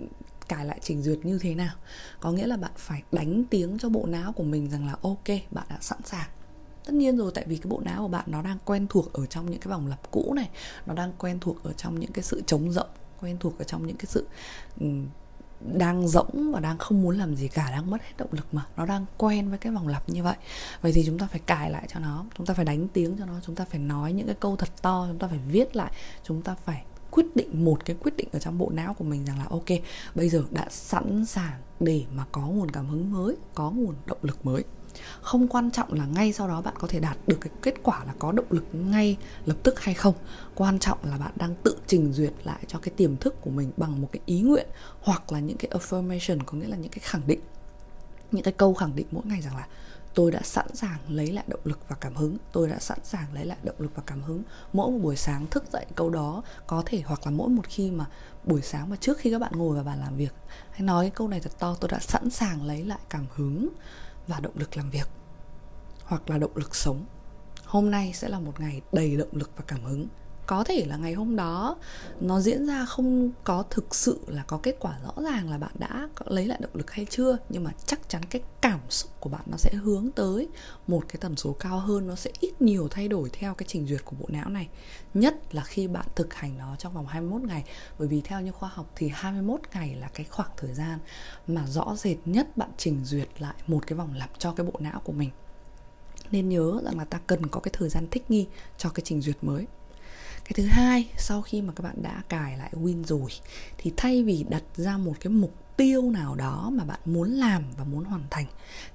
cài 0.49 0.65
lại 0.65 0.79
trình 0.83 1.03
duyệt 1.03 1.19
như 1.23 1.39
thế 1.39 1.55
nào? 1.55 1.75
Có 2.21 2.33
nghĩa 2.33 2.47
là 2.47 2.57
bạn 2.57 2.73
phải 2.77 3.03
đánh 3.13 3.45
tiếng 3.51 3.79
cho 3.79 3.89
bộ 3.89 4.07
não 4.07 4.33
của 4.33 4.45
mình 4.45 4.71
rằng 4.71 4.87
là 4.87 4.97
ok, 5.03 5.29
bạn 5.51 5.67
đã 5.69 5.79
sẵn 5.81 5.99
sàng. 6.05 6.29
Tất 6.85 6.93
nhiên 6.95 7.17
rồi, 7.17 7.33
tại 7.35 7.45
vì 7.49 7.57
cái 7.57 7.71
bộ 7.71 7.81
não 7.85 8.03
của 8.03 8.09
bạn 8.09 8.25
nó 8.27 8.43
đang 8.43 8.59
quen 8.65 8.87
thuộc 8.91 9.13
ở 9.13 9.27
trong 9.27 9.51
những 9.51 9.61
cái 9.61 9.69
vòng 9.71 9.87
lặp 9.87 10.11
cũ 10.11 10.33
này, 10.37 10.49
nó 10.87 10.95
đang 10.95 11.13
quen 11.19 11.39
thuộc 11.41 11.65
ở 11.65 11.73
trong 11.73 12.01
những 12.01 12.13
cái 12.13 12.23
sự 12.23 12.43
trống 12.47 12.73
rộng 12.73 12.89
quen 13.21 13.37
thuộc 13.41 13.59
ở 13.59 13.65
trong 13.65 13.87
những 13.87 13.97
cái 13.97 14.07
sự 14.07 14.27
ừ, 14.81 14.87
đang 15.73 16.09
rỗng 16.09 16.53
và 16.53 16.61
đang 16.61 16.79
không 16.79 17.03
muốn 17.03 17.19
làm 17.19 17.37
gì 17.37 17.49
cả, 17.49 17.71
đang 17.71 17.91
mất 17.91 18.03
hết 18.03 18.13
động 18.17 18.29
lực 18.33 18.55
mà. 18.55 18.67
Nó 18.77 18.87
đang 18.87 19.07
quen 19.19 19.49
với 19.49 19.59
cái 19.59 19.73
vòng 19.73 19.89
lặp 19.89 20.09
như 20.09 20.23
vậy. 20.23 20.37
Vậy 20.83 20.93
thì 20.93 21.03
chúng 21.07 21.19
ta 21.19 21.27
phải 21.27 21.41
cài 21.47 21.71
lại 21.71 21.87
cho 21.89 22.01
nó, 22.01 22.25
chúng 22.37 22.47
ta 22.47 22.55
phải 22.55 22.65
đánh 22.65 22.89
tiếng 22.89 23.17
cho 23.19 23.27
nó, 23.27 23.35
chúng 23.47 23.55
ta 23.55 23.65
phải 23.65 23.81
nói 23.81 24.13
những 24.13 24.27
cái 24.27 24.37
câu 24.41 24.57
thật 24.57 24.83
to, 24.83 25.07
chúng 25.09 25.19
ta 25.19 25.29
phải 25.29 25.39
viết 25.39 25.77
lại, 25.77 25.93
chúng 26.23 26.43
ta 26.43 26.55
phải 26.55 26.85
quyết 27.15 27.37
định, 27.37 27.65
một 27.65 27.85
cái 27.85 27.97
quyết 28.01 28.17
định 28.17 28.29
ở 28.33 28.39
trong 28.39 28.59
bộ 28.59 28.71
não 28.71 28.95
của 28.95 29.05
mình 29.05 29.25
rằng 29.25 29.39
là, 29.39 29.47
ok, 29.51 29.65
bây 30.15 30.29
giờ 30.29 30.45
đã 30.51 30.67
sẵn 30.71 31.27
sàng 31.27 31.61
để 31.81 32.05
mà 32.15 32.25
có 32.33 32.41
nguồn 32.41 32.71
cảm 32.71 32.87
hứng 32.87 33.13
mới, 33.13 33.37
có 33.55 33.71
nguồn 33.71 33.95
động 34.07 34.19
lực 34.23 34.47
mới. 34.47 34.65
Không 35.21 35.49
quan 35.49 35.71
trọng 35.71 35.93
là 35.93 36.07
ngay 36.07 36.33
sau 36.33 36.49
đó 36.49 36.61
bạn 36.61 36.75
có 36.79 36.89
thể 36.89 37.01
đạt 37.01 37.17
được 37.27 37.39
cái 37.41 37.51
kết 37.63 37.75
quả 37.83 38.05
là 38.05 38.15
có 38.19 38.33
động 38.33 38.47
lực 38.51 38.65
ngay 38.73 39.17
lập 39.47 39.57
tức 39.63 39.81
hay 39.81 39.95
không. 39.95 40.15
Quan 40.55 40.79
trọng 40.79 40.99
là 41.05 41.19
bạn 41.19 41.33
đang 41.37 41.55
tự 41.63 41.77
trình 41.87 42.13
duyệt 42.13 42.33
lại 42.45 42.65
cho 42.67 42.79
cái 42.79 42.95
tiềm 42.97 43.17
thức 43.17 43.35
của 43.41 43.51
mình 43.51 43.71
bằng 43.77 44.01
một 44.03 44.09
cái 44.13 44.21
ý 44.27 44.41
nguyện 44.41 44.67
hoặc 45.01 45.33
là 45.33 45.41
những 45.41 45.57
cái 45.57 45.71
affirmation, 45.71 46.39
có 46.47 46.59
nghĩa 46.59 46.69
là 46.69 46.77
những 46.77 46.91
cái 46.91 47.01
khẳng 47.03 47.23
định, 47.27 47.41
những 48.33 48.43
cái 48.43 48.53
câu 48.53 48.75
khẳng 48.75 48.97
định 48.97 49.07
mỗi 49.11 49.23
ngày 49.27 49.41
rằng 49.41 49.57
là 49.57 49.67
tôi 50.15 50.31
đã 50.31 50.41
sẵn 50.43 50.75
sàng 50.75 50.99
lấy 51.09 51.27
lại 51.27 51.45
động 51.49 51.61
lực 51.65 51.81
và 51.89 51.97
cảm 52.01 52.15
hứng. 52.15 52.37
Tôi 52.53 52.69
đã 52.69 52.79
sẵn 52.79 52.99
sàng 53.03 53.35
lấy 53.35 53.45
lại 53.45 53.59
động 53.63 53.77
lực 53.79 53.93
và 53.95 54.03
cảm 54.07 54.23
hứng. 54.23 54.43
Mỗi 54.73 54.91
một 54.91 54.99
buổi 54.99 55.17
sáng 55.17 55.47
thức 55.47 55.65
dậy 55.73 55.87
câu 55.95 56.11
đó 56.11 56.43
có 56.67 56.83
thể 56.87 57.03
hoặc 57.07 57.21
là 57.25 57.31
mỗi 57.31 57.49
một 57.49 57.67
khi 57.69 57.91
mà 57.91 58.07
buổi 58.45 58.63
sáng 58.63 58.91
mà 58.91 58.97
trước 58.97 59.19
khi 59.19 59.31
các 59.31 59.39
bạn 59.39 59.53
ngồi 59.57 59.75
vào 59.75 59.85
bàn 59.85 60.01
làm 60.01 60.17
việc. 60.17 60.35
Hãy 60.71 60.81
nói 60.81 61.11
câu 61.15 61.29
này 61.29 61.41
thật 61.41 61.53
to, 61.59 61.77
tôi 61.81 61.91
đã 61.91 61.99
sẵn 61.99 62.31
sàng 62.31 62.63
lấy 62.63 62.85
lại 62.85 62.99
cảm 63.09 63.27
hứng 63.35 63.69
và 64.27 64.41
động 64.41 64.55
lực 64.57 64.77
làm 64.77 64.91
việc 64.91 65.09
hoặc 66.05 66.31
là 66.31 66.39
động 66.39 66.57
lực 66.57 66.75
sống. 66.75 67.05
Hôm 67.65 67.91
nay 67.91 68.13
sẽ 68.15 68.29
là 68.29 68.39
một 68.39 68.61
ngày 68.61 68.81
đầy 68.93 69.17
động 69.17 69.29
lực 69.33 69.51
và 69.57 69.65
cảm 69.67 69.85
hứng 69.85 70.07
có 70.47 70.65
thể 70.65 70.85
là 70.89 70.97
ngày 70.97 71.13
hôm 71.13 71.37
đó, 71.37 71.77
nó 72.21 72.41
diễn 72.41 72.67
ra 72.67 72.85
không 72.85 73.31
có 73.45 73.65
thực 73.71 73.95
sự 73.95 74.21
là 74.27 74.45
có 74.47 74.59
kết 74.63 74.77
quả 74.81 74.99
rõ 75.05 75.23
ràng 75.23 75.51
là 75.51 75.59
bạn 75.59 75.73
đã 75.79 76.09
lấy 76.25 76.47
lại 76.47 76.59
động 76.63 76.71
lực 76.75 76.91
hay 76.91 77.07
chưa, 77.11 77.39
nhưng 77.49 77.65
mà 77.65 77.71
chắc 77.87 78.09
chắn 78.09 78.23
cái 78.31 78.43
cảm 78.61 78.81
xúc 78.89 79.11
của 79.21 79.31
bạn 79.31 79.43
nó 79.47 79.57
sẽ 79.57 79.75
hướng 79.75 80.11
tới 80.15 80.49
một 80.87 81.05
cái 81.09 81.17
tần 81.21 81.37
số 81.37 81.53
cao 81.53 81.79
hơn, 81.79 82.07
nó 82.07 82.15
sẽ 82.15 82.31
ít 82.41 82.63
nhiều 82.63 82.89
thay 82.91 83.09
đổi 83.09 83.31
theo 83.33 83.55
cái 83.55 83.67
trình 83.69 83.87
duyệt 83.87 84.05
của 84.05 84.17
bộ 84.21 84.27
não 84.29 84.49
này. 84.49 84.69
Nhất 85.15 85.55
là 85.55 85.65
khi 85.65 85.89
bạn 85.89 86.07
thực 86.15 86.35
hành 86.35 86.59
nó 86.59 86.77
trong 86.79 86.95
vòng 86.95 87.07
21 87.07 87.43
ngày. 87.43 87.65
Bởi 87.99 88.09
vì 88.09 88.21
theo 88.21 88.41
như 88.41 88.53
khoa 88.53 88.69
học 88.69 88.91
thì 88.97 89.11
21 89.15 89.61
ngày 89.75 89.95
là 89.95 90.11
cái 90.15 90.27
khoảng 90.31 90.51
thời 90.57 90.75
gian 90.75 90.99
mà 91.47 91.67
rõ 91.67 91.95
rệt 91.97 92.17
nhất 92.25 92.57
bạn 92.57 92.71
trình 92.77 93.05
duyệt 93.05 93.29
lại 93.39 93.55
một 93.67 93.87
cái 93.87 93.99
vòng 93.99 94.15
lặp 94.15 94.31
cho 94.39 94.53
cái 94.53 94.67
bộ 94.67 94.73
não 94.79 95.01
của 95.05 95.13
mình. 95.13 95.31
Nên 96.31 96.49
nhớ 96.49 96.81
rằng 96.85 96.99
là 96.99 97.05
ta 97.05 97.21
cần 97.27 97.47
có 97.47 97.61
cái 97.61 97.75
thời 97.79 97.89
gian 97.89 98.07
thích 98.11 98.31
nghi 98.31 98.47
cho 98.79 98.91
cái 98.91 99.03
trình 99.05 99.21
duyệt 99.21 99.45
mới 99.45 99.67
cái 100.45 100.53
thứ 100.55 100.65
hai, 100.67 101.09
sau 101.17 101.43
khi 101.43 101.63
mà 101.63 101.73
các 101.77 101.83
bạn 101.83 102.03
đã 102.03 102.23
cài 102.29 102.59
lại 102.59 102.73
win 102.73 103.05
rồi, 103.05 103.31
thì 103.79 103.93
thay 103.97 104.23
vì 104.23 104.45
đặt 104.49 104.63
ra 104.77 104.97
một 104.97 105.15
cái 105.21 105.31
mục 105.33 105.55
tiêu 105.77 106.11
nào 106.11 106.35
đó 106.35 106.71
mà 106.73 106.85
bạn 106.85 107.01
muốn 107.05 107.31
làm 107.31 107.65
và 107.77 107.85
muốn 107.85 108.05
hoàn 108.05 108.23
thành, 108.31 108.47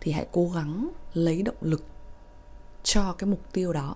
thì 0.01 0.12
hãy 0.12 0.27
cố 0.32 0.50
gắng 0.50 0.89
lấy 1.13 1.41
động 1.41 1.56
lực 1.62 1.84
cho 2.84 3.13
cái 3.13 3.29
mục 3.29 3.41
tiêu 3.53 3.74
đó. 3.74 3.96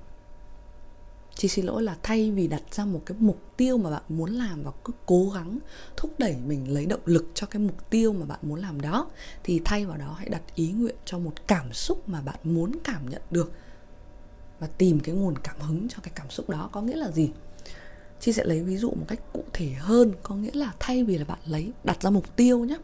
Chị 1.35 1.47
xin 1.47 1.65
lỗi 1.65 1.83
là 1.83 1.95
thay 2.03 2.31
vì 2.31 2.47
đặt 2.47 2.63
ra 2.71 2.85
một 2.85 3.01
cái 3.05 3.17
mục 3.19 3.39
tiêu 3.57 3.77
mà 3.77 3.89
bạn 3.89 4.03
muốn 4.09 4.31
làm 4.31 4.63
và 4.63 4.71
cứ 4.83 4.93
cố 5.05 5.29
gắng 5.29 5.59
thúc 5.97 6.11
đẩy 6.17 6.35
mình 6.45 6.73
lấy 6.73 6.85
động 6.85 7.01
lực 7.05 7.31
cho 7.33 7.47
cái 7.47 7.61
mục 7.61 7.89
tiêu 7.89 8.13
mà 8.13 8.25
bạn 8.25 8.39
muốn 8.41 8.59
làm 8.59 8.81
đó, 8.81 9.07
thì 9.43 9.61
thay 9.65 9.85
vào 9.85 9.97
đó 9.97 10.15
hãy 10.17 10.29
đặt 10.29 10.41
ý 10.55 10.71
nguyện 10.71 10.95
cho 11.05 11.19
một 11.19 11.33
cảm 11.47 11.73
xúc 11.73 12.09
mà 12.09 12.21
bạn 12.21 12.39
muốn 12.43 12.71
cảm 12.83 13.09
nhận 13.09 13.21
được 13.31 13.51
và 14.63 14.69
tìm 14.77 14.99
cái 14.99 15.15
nguồn 15.15 15.37
cảm 15.43 15.59
hứng 15.59 15.87
cho 15.89 15.97
cái 16.03 16.11
cảm 16.15 16.29
xúc 16.29 16.49
đó 16.49 16.69
có 16.71 16.81
nghĩa 16.81 16.95
là 16.95 17.11
gì? 17.11 17.31
Chị 18.19 18.33
sẽ 18.33 18.43
lấy 18.43 18.63
ví 18.63 18.77
dụ 18.77 18.89
một 18.89 19.05
cách 19.07 19.19
cụ 19.33 19.43
thể 19.53 19.69
hơn, 19.79 20.11
có 20.23 20.35
nghĩa 20.35 20.53
là 20.53 20.71
thay 20.79 21.03
vì 21.03 21.17
là 21.17 21.25
bạn 21.25 21.39
lấy, 21.45 21.71
đặt 21.83 22.01
ra 22.01 22.09
mục 22.09 22.35
tiêu 22.35 22.65
nhé 22.65 22.77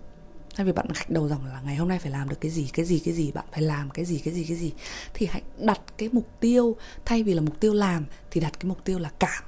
thay 0.55 0.65
vì 0.65 0.71
bạn 0.71 0.87
gạch 0.95 1.09
đầu 1.09 1.29
dòng 1.29 1.45
là 1.45 1.61
ngày 1.65 1.75
hôm 1.75 1.87
nay 1.87 1.99
phải 1.99 2.11
làm 2.11 2.29
được 2.29 2.41
cái 2.41 2.51
gì 2.51 2.69
cái 2.73 2.85
gì 2.85 2.99
cái 2.99 3.13
gì, 3.13 3.31
bạn 3.31 3.45
phải 3.51 3.61
làm 3.61 3.89
cái 3.89 4.05
gì 4.05 4.21
cái 4.25 4.33
gì 4.33 4.43
cái 4.43 4.57
gì, 4.57 4.73
thì 5.13 5.25
hãy 5.25 5.41
đặt 5.57 5.81
cái 5.97 6.09
mục 6.11 6.27
tiêu. 6.39 6.75
Thay 7.05 7.23
vì 7.23 7.33
là 7.33 7.41
mục 7.41 7.59
tiêu 7.59 7.73
làm 7.73 8.05
thì 8.31 8.41
đặt 8.41 8.59
cái 8.59 8.69
mục 8.69 8.83
tiêu 8.83 8.99
là 8.99 9.09
cảm 9.19 9.43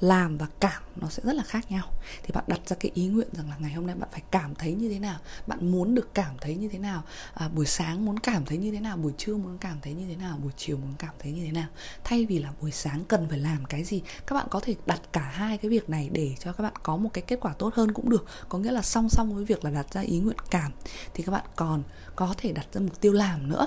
làm 0.00 0.38
và 0.38 0.46
cảm 0.60 0.82
nó 0.96 1.08
sẽ 1.08 1.22
rất 1.26 1.32
là 1.32 1.42
khác 1.42 1.70
nhau. 1.70 1.84
Thì 2.22 2.32
bạn 2.34 2.44
đặt 2.46 2.60
ra 2.66 2.76
cái 2.80 2.90
ý 2.94 3.06
nguyện 3.06 3.28
rằng 3.32 3.50
là 3.50 3.56
ngày 3.58 3.72
hôm 3.72 3.86
nay 3.86 3.96
bạn 3.96 4.08
phải 4.12 4.22
cảm 4.30 4.54
thấy 4.54 4.74
như 4.74 4.88
thế 4.88 4.98
nào 4.98 5.18
bạn 5.46 5.70
muốn 5.70 5.94
được 5.94 6.14
cảm 6.14 6.34
thấy 6.40 6.54
như 6.54 6.68
thế 6.68 6.78
nào 6.78 7.02
à, 7.34 7.48
buổi 7.48 7.66
sáng 7.66 8.04
muốn 8.04 8.18
cảm 8.18 8.44
thấy 8.44 8.58
như 8.58 8.72
thế 8.72 8.80
nào 8.80 8.96
buổi 8.96 9.12
trưa 9.18 9.36
muốn 9.36 9.58
cảm 9.58 9.76
thấy 9.82 9.92
như 9.92 10.06
thế 10.08 10.16
nào 10.16 10.38
buổi 10.42 10.52
chiều 10.56 10.76
muốn 10.76 10.94
cảm 10.98 11.14
thấy 11.18 11.32
như 11.32 11.44
thế 11.44 11.52
nào. 11.52 11.68
Thay 12.04 12.26
vì 12.26 12.38
là 12.38 12.52
buổi 12.60 12.70
sáng 12.70 13.04
cần 13.04 13.28
phải 13.28 13.38
làm 13.38 13.64
cái 13.64 13.84
gì 13.84 14.02
các 14.26 14.34
bạn 14.34 14.46
có 14.50 14.60
thể 14.60 14.74
đặt 14.86 15.00
cả 15.12 15.30
hai 15.32 15.58
cái 15.58 15.70
việc 15.70 15.90
này 15.90 16.08
để 16.12 16.34
cho 16.40 16.52
các 16.52 16.62
bạn 16.62 16.74
có 16.82 16.96
một 16.96 17.10
cái 17.12 17.24
kết 17.26 17.38
quả 17.40 17.52
tốt 17.52 17.74
hơn 17.74 17.92
cũng 17.92 18.10
được. 18.10 18.26
Có 18.48 18.58
nghĩa 18.58 18.72
là 18.72 18.82
song 18.82 19.08
song 19.08 19.34
với 19.34 19.44
việc 19.44 19.64
là 19.64 19.70
đặt 19.70 19.92
ra 19.92 20.00
ý 20.00 20.18
nguyện 20.18 20.36
cảm 20.50 20.72
thì 21.14 21.22
các 21.22 21.32
bạn 21.32 21.44
còn 21.56 21.82
có 22.16 22.34
thể 22.36 22.52
đặt 22.52 22.66
ra 22.72 22.80
mục 22.80 23.00
tiêu 23.00 23.12
làm 23.12 23.48
nữa 23.48 23.66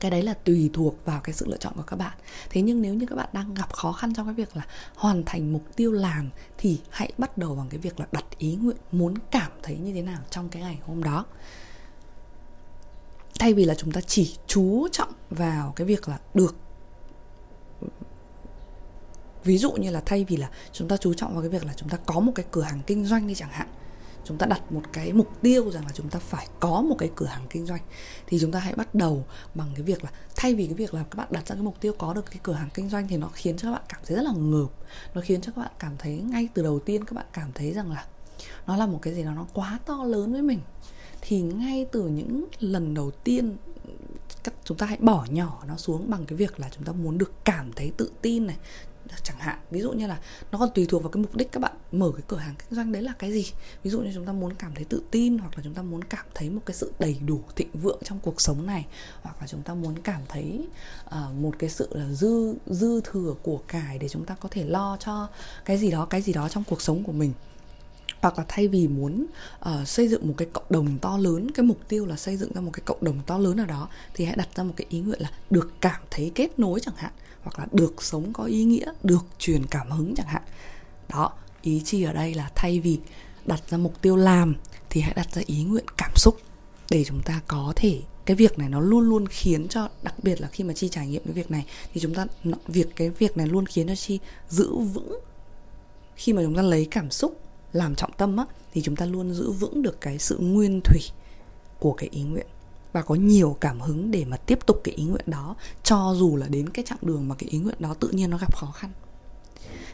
cái 0.00 0.10
đấy 0.10 0.22
là 0.22 0.34
tùy 0.34 0.70
thuộc 0.72 1.04
vào 1.04 1.20
cái 1.20 1.32
sự 1.32 1.46
lựa 1.48 1.56
chọn 1.56 1.72
của 1.76 1.82
các 1.82 1.96
bạn. 1.96 2.18
Thế 2.50 2.62
nhưng 2.62 2.82
nếu 2.82 2.94
như 2.94 3.06
các 3.06 3.16
bạn 3.16 3.28
đang 3.32 3.54
gặp 3.54 3.72
khó 3.72 3.92
khăn 3.92 4.14
trong 4.14 4.26
cái 4.26 4.34
việc 4.34 4.56
là 4.56 4.66
hoàn 4.94 5.22
thành 5.26 5.52
mục 5.52 5.62
tiêu 5.76 5.92
làm 5.92 6.30
thì 6.58 6.80
hãy 6.90 7.12
bắt 7.18 7.38
đầu 7.38 7.54
bằng 7.54 7.68
cái 7.68 7.78
việc 7.80 8.00
là 8.00 8.06
đặt 8.12 8.24
ý 8.38 8.56
nguyện 8.56 8.76
muốn 8.92 9.14
cảm 9.30 9.52
thấy 9.62 9.78
như 9.78 9.92
thế 9.94 10.02
nào 10.02 10.18
trong 10.30 10.48
cái 10.48 10.62
ngày 10.62 10.78
hôm 10.82 11.02
đó. 11.02 11.24
Thay 13.38 13.54
vì 13.54 13.64
là 13.64 13.74
chúng 13.74 13.92
ta 13.92 14.00
chỉ 14.00 14.36
chú 14.46 14.88
trọng 14.92 15.12
vào 15.30 15.72
cái 15.76 15.86
việc 15.86 16.08
là 16.08 16.18
được, 16.34 16.56
ví 19.44 19.58
dụ 19.58 19.72
như 19.72 19.90
là 19.90 20.02
thay 20.06 20.24
vì 20.24 20.36
là 20.36 20.50
chúng 20.72 20.88
ta 20.88 20.96
chú 20.96 21.14
trọng 21.14 21.32
vào 21.32 21.42
cái 21.42 21.50
việc 21.50 21.64
là 21.64 21.72
chúng 21.76 21.88
ta 21.88 21.98
có 22.06 22.20
một 22.20 22.32
cái 22.34 22.46
cửa 22.50 22.62
hàng 22.62 22.80
kinh 22.86 23.04
doanh 23.04 23.26
đi 23.26 23.34
chẳng 23.34 23.50
hạn 23.50 23.68
chúng 24.26 24.38
ta 24.38 24.46
đặt 24.46 24.72
một 24.72 24.82
cái 24.92 25.12
mục 25.12 25.28
tiêu 25.42 25.70
rằng 25.70 25.84
là 25.86 25.92
chúng 25.94 26.08
ta 26.08 26.18
phải 26.18 26.48
có 26.60 26.82
một 26.82 26.96
cái 26.98 27.10
cửa 27.16 27.26
hàng 27.26 27.46
kinh 27.50 27.66
doanh, 27.66 27.80
thì 28.26 28.38
chúng 28.40 28.52
ta 28.52 28.58
hãy 28.58 28.74
bắt 28.74 28.94
đầu 28.94 29.24
bằng 29.54 29.68
cái 29.74 29.82
việc 29.82 30.04
là, 30.04 30.10
thay 30.36 30.54
vì 30.54 30.66
cái 30.66 30.74
việc 30.74 30.94
là 30.94 31.02
các 31.02 31.16
bạn 31.16 31.28
đặt 31.30 31.46
ra 31.46 31.54
cái 31.54 31.62
mục 31.62 31.80
tiêu 31.80 31.92
có 31.98 32.14
được 32.14 32.30
cái 32.30 32.40
cửa 32.42 32.52
hàng 32.52 32.68
kinh 32.74 32.88
doanh 32.88 33.08
thì 33.08 33.16
nó 33.16 33.30
khiến 33.34 33.56
cho 33.56 33.68
các 33.68 33.72
bạn 33.72 33.82
cảm 33.88 34.00
thấy 34.06 34.16
rất 34.16 34.22
là 34.22 34.32
ngợp, 34.36 34.68
nó 35.14 35.20
khiến 35.24 35.40
cho 35.40 35.52
các 35.56 35.62
bạn 35.62 35.72
cảm 35.78 35.96
thấy 35.98 36.18
ngay 36.18 36.48
từ 36.54 36.62
đầu 36.62 36.78
tiên 36.78 37.04
các 37.04 37.14
bạn 37.14 37.26
cảm 37.32 37.50
thấy 37.54 37.72
rằng 37.72 37.92
là 37.92 38.06
nó 38.66 38.76
là 38.76 38.86
một 38.86 38.98
cái 39.02 39.14
gì 39.14 39.22
đó 39.24 39.30
nó 39.36 39.46
quá 39.54 39.78
to 39.86 40.04
lớn 40.04 40.32
với 40.32 40.42
mình. 40.42 40.60
Thì 41.20 41.40
ngay 41.40 41.86
từ 41.92 42.08
những 42.08 42.44
lần 42.60 42.94
đầu 42.94 43.10
tiên 43.10 43.56
chúng 44.64 44.78
ta 44.78 44.86
hãy 44.86 44.98
bỏ 45.00 45.26
nhỏ 45.30 45.62
nó 45.68 45.76
xuống 45.76 46.10
bằng 46.10 46.26
cái 46.26 46.36
việc 46.36 46.60
là 46.60 46.68
chúng 46.70 46.84
ta 46.84 46.92
muốn 46.92 47.18
được 47.18 47.32
cảm 47.44 47.72
thấy 47.72 47.92
tự 47.96 48.12
tin 48.22 48.46
này 48.46 48.56
chẳng 49.22 49.38
hạn 49.38 49.58
ví 49.70 49.80
dụ 49.80 49.92
như 49.92 50.06
là 50.06 50.18
nó 50.52 50.58
còn 50.58 50.70
tùy 50.74 50.86
thuộc 50.88 51.02
vào 51.02 51.10
cái 51.10 51.22
mục 51.22 51.36
đích 51.36 51.52
các 51.52 51.60
bạn 51.60 51.72
mở 51.92 52.10
cái 52.12 52.22
cửa 52.28 52.36
hàng 52.36 52.54
kinh 52.58 52.76
doanh 52.76 52.92
đấy 52.92 53.02
là 53.02 53.12
cái 53.18 53.32
gì. 53.32 53.52
Ví 53.82 53.90
dụ 53.90 54.00
như 54.00 54.10
chúng 54.14 54.26
ta 54.26 54.32
muốn 54.32 54.54
cảm 54.54 54.74
thấy 54.74 54.84
tự 54.84 55.02
tin 55.10 55.38
hoặc 55.38 55.56
là 55.56 55.62
chúng 55.64 55.74
ta 55.74 55.82
muốn 55.82 56.04
cảm 56.04 56.26
thấy 56.34 56.50
một 56.50 56.60
cái 56.66 56.74
sự 56.74 56.92
đầy 56.98 57.16
đủ 57.26 57.40
thịnh 57.56 57.70
vượng 57.72 58.00
trong 58.04 58.20
cuộc 58.20 58.40
sống 58.40 58.66
này 58.66 58.86
hoặc 59.22 59.36
là 59.40 59.46
chúng 59.46 59.62
ta 59.62 59.74
muốn 59.74 59.98
cảm 59.98 60.20
thấy 60.28 60.68
uh, 61.06 61.34
một 61.34 61.52
cái 61.58 61.70
sự 61.70 61.88
là 61.92 62.08
dư 62.12 62.54
dư 62.66 63.00
thừa 63.00 63.34
của 63.42 63.60
cải 63.68 63.98
để 63.98 64.08
chúng 64.08 64.24
ta 64.24 64.34
có 64.40 64.48
thể 64.52 64.64
lo 64.64 64.96
cho 65.00 65.28
cái 65.64 65.78
gì 65.78 65.90
đó 65.90 66.04
cái 66.04 66.22
gì 66.22 66.32
đó 66.32 66.48
trong 66.48 66.64
cuộc 66.64 66.82
sống 66.82 67.04
của 67.04 67.12
mình. 67.12 67.32
Hoặc 68.20 68.38
là 68.38 68.44
thay 68.48 68.68
vì 68.68 68.88
muốn 68.88 69.26
uh, 69.60 69.88
xây 69.88 70.08
dựng 70.08 70.28
một 70.28 70.34
cái 70.36 70.48
cộng 70.52 70.64
đồng 70.70 70.98
to 70.98 71.18
lớn 71.18 71.50
cái 71.50 71.66
mục 71.66 71.78
tiêu 71.88 72.06
là 72.06 72.16
xây 72.16 72.36
dựng 72.36 72.52
ra 72.54 72.60
một 72.60 72.70
cái 72.72 72.82
cộng 72.86 73.04
đồng 73.04 73.22
to 73.26 73.38
lớn 73.38 73.56
nào 73.56 73.66
đó 73.66 73.88
thì 74.14 74.24
hãy 74.24 74.36
đặt 74.36 74.48
ra 74.54 74.62
một 74.64 74.74
cái 74.76 74.86
ý 74.90 75.00
nguyện 75.00 75.20
là 75.20 75.30
được 75.50 75.72
cảm 75.80 76.00
thấy 76.10 76.32
kết 76.34 76.58
nối 76.58 76.80
chẳng 76.80 76.94
hạn 76.96 77.12
hoặc 77.46 77.58
là 77.58 77.66
được 77.72 78.02
sống 78.02 78.32
có 78.32 78.44
ý 78.44 78.64
nghĩa, 78.64 78.92
được 79.02 79.26
truyền 79.38 79.66
cảm 79.66 79.90
hứng 79.90 80.14
chẳng 80.14 80.26
hạn. 80.26 80.42
Đó, 81.08 81.32
ý 81.62 81.82
chi 81.84 82.02
ở 82.02 82.12
đây 82.12 82.34
là 82.34 82.50
thay 82.54 82.80
vì 82.80 82.98
đặt 83.44 83.62
ra 83.70 83.78
mục 83.78 84.02
tiêu 84.02 84.16
làm 84.16 84.54
thì 84.90 85.00
hãy 85.00 85.14
đặt 85.14 85.34
ra 85.34 85.42
ý 85.46 85.64
nguyện 85.64 85.84
cảm 85.96 86.12
xúc 86.16 86.36
để 86.90 87.04
chúng 87.04 87.22
ta 87.22 87.40
có 87.46 87.72
thể, 87.76 88.00
cái 88.24 88.36
việc 88.36 88.58
này 88.58 88.68
nó 88.68 88.80
luôn 88.80 89.08
luôn 89.08 89.26
khiến 89.26 89.68
cho, 89.68 89.88
đặc 90.02 90.14
biệt 90.22 90.40
là 90.40 90.48
khi 90.48 90.64
mà 90.64 90.72
chi 90.72 90.88
trải 90.88 91.06
nghiệm 91.06 91.22
cái 91.24 91.32
việc 91.32 91.50
này, 91.50 91.66
thì 91.94 92.00
chúng 92.00 92.14
ta 92.14 92.26
việc, 92.68 92.96
cái 92.96 93.10
việc 93.10 93.36
này 93.36 93.46
luôn 93.46 93.66
khiến 93.66 93.88
cho 93.88 93.94
chi 93.94 94.18
giữ 94.48 94.76
vững. 94.76 95.20
Khi 96.16 96.32
mà 96.32 96.42
chúng 96.42 96.54
ta 96.54 96.62
lấy 96.62 96.88
cảm 96.90 97.10
xúc 97.10 97.40
làm 97.72 97.94
trọng 97.94 98.12
tâm 98.16 98.36
á, 98.36 98.44
thì 98.72 98.82
chúng 98.82 98.96
ta 98.96 99.06
luôn 99.06 99.34
giữ 99.34 99.50
vững 99.50 99.82
được 99.82 100.00
cái 100.00 100.18
sự 100.18 100.38
nguyên 100.38 100.80
thủy 100.84 101.00
của 101.78 101.92
cái 101.92 102.08
ý 102.12 102.22
nguyện 102.22 102.46
và 102.96 103.02
có 103.02 103.14
nhiều 103.14 103.56
cảm 103.60 103.80
hứng 103.80 104.10
để 104.10 104.24
mà 104.24 104.36
tiếp 104.36 104.58
tục 104.66 104.80
cái 104.84 104.94
ý 104.94 105.04
nguyện 105.04 105.24
đó, 105.26 105.56
cho 105.82 106.14
dù 106.16 106.36
là 106.36 106.46
đến 106.48 106.68
cái 106.68 106.84
chặng 106.88 106.98
đường 107.02 107.28
mà 107.28 107.34
cái 107.34 107.48
ý 107.48 107.58
nguyện 107.58 107.76
đó 107.78 107.94
tự 108.00 108.08
nhiên 108.08 108.30
nó 108.30 108.38
gặp 108.38 108.56
khó 108.56 108.66
khăn. 108.66 108.90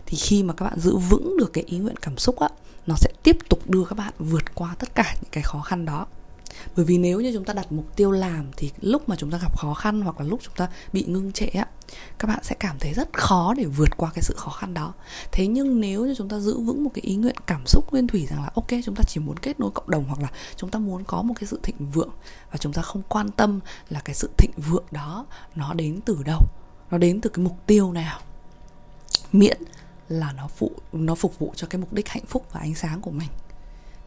Thì 0.07 0.17
khi 0.17 0.43
mà 0.43 0.55
các 0.55 0.65
bạn 0.65 0.81
giữ 0.81 0.97
vững 0.97 1.37
được 1.37 1.53
cái 1.53 1.65
ý 1.65 1.79
nguyện 1.79 1.97
cảm 1.97 2.19
xúc 2.19 2.41
á, 2.41 2.49
nó 2.87 2.95
sẽ 2.99 3.13
tiếp 3.23 3.37
tục 3.49 3.71
đưa 3.71 3.85
các 3.85 3.99
bạn 3.99 4.13
vượt 4.19 4.55
qua 4.55 4.75
tất 4.79 4.95
cả 4.95 5.17
những 5.23 5.31
cái 5.33 5.43
khó 5.43 5.61
khăn 5.61 5.85
đó 5.85 6.07
bởi 6.77 6.85
vì 6.85 6.99
nếu 6.99 7.21
như 7.21 7.31
chúng 7.35 7.45
ta 7.45 7.55
đặt 7.55 7.73
mục 7.73 7.97
tiêu 7.97 8.11
làm 8.11 8.47
thì 8.57 8.71
lúc 8.81 9.09
mà 9.09 9.17
chúng 9.17 9.31
ta 9.31 9.39
gặp 9.39 9.59
khó 9.59 9.75
khăn 9.75 10.01
hoặc 10.01 10.21
là 10.21 10.27
lúc 10.27 10.41
chúng 10.43 10.55
ta 10.57 10.69
bị 10.93 11.05
ngưng 11.05 11.33
trệ 11.33 11.47
á, 11.47 11.67
các 12.19 12.29
bạn 12.29 12.39
sẽ 12.43 12.57
cảm 12.59 12.77
thấy 12.79 12.93
rất 12.93 13.13
khó 13.13 13.55
để 13.57 13.65
vượt 13.65 13.97
qua 13.97 14.11
cái 14.15 14.23
sự 14.23 14.35
khó 14.37 14.51
khăn 14.51 14.75
đó. 14.75 14.93
Thế 15.33 15.47
nhưng 15.47 15.81
nếu 15.81 16.07
như 16.07 16.15
chúng 16.19 16.29
ta 16.29 16.39
giữ 16.39 16.59
vững 16.59 16.85
một 16.85 16.91
cái 16.95 17.03
ý 17.03 17.17
nguyện 17.17 17.37
cảm 17.47 17.67
xúc 17.67 17.93
nguyên 17.93 18.07
thủy 18.07 18.27
rằng 18.31 18.43
là, 18.43 18.51
ok, 18.55 18.69
chúng 18.85 18.95
ta 18.95 19.03
chỉ 19.07 19.21
muốn 19.21 19.37
kết 19.37 19.61
nối 19.61 19.71
cộng 19.71 19.91
đồng 19.91 20.05
hoặc 20.05 20.21
là 20.21 20.29
chúng 20.57 20.71
ta 20.71 20.79
muốn 20.79 21.05
có 21.05 21.23
một 21.23 21.35
cái 21.41 21.47
sự 21.47 21.61
thịnh 21.63 21.91
vượng 21.91 22.11
và 22.51 22.59
chúng 22.59 22.73
ta 22.73 22.83
không 22.83 23.03
quan 23.09 23.31
tâm 23.31 23.61
là 23.89 24.01
cái 24.01 24.15
sự 24.15 24.31
thịnh 24.39 24.53
vượng 24.57 24.85
đó 24.91 25.27
nó 25.55 25.75
đến 25.75 26.01
từ 26.05 26.19
đâu, 26.25 26.41
nó 26.91 26.99
đến 26.99 27.21
từ 27.21 27.31
cái 27.31 27.45
mục 27.45 27.57
tiêu 27.67 27.93
nào. 27.93 28.21
Miễn 29.33 29.59
là 30.09 30.33
nó 30.33 30.49
phụ, 30.57 30.71
nó 30.93 31.15
phục 31.15 31.39
vụ 31.39 31.53
cho 31.57 31.67
cái 31.67 31.81
mục 31.81 31.93
đích 31.93 32.09
hạnh 32.09 32.27
phúc 32.27 32.47
và 32.53 32.61
ánh 32.61 32.75
sáng 32.75 33.01
của 33.01 33.11
mình 33.11 33.29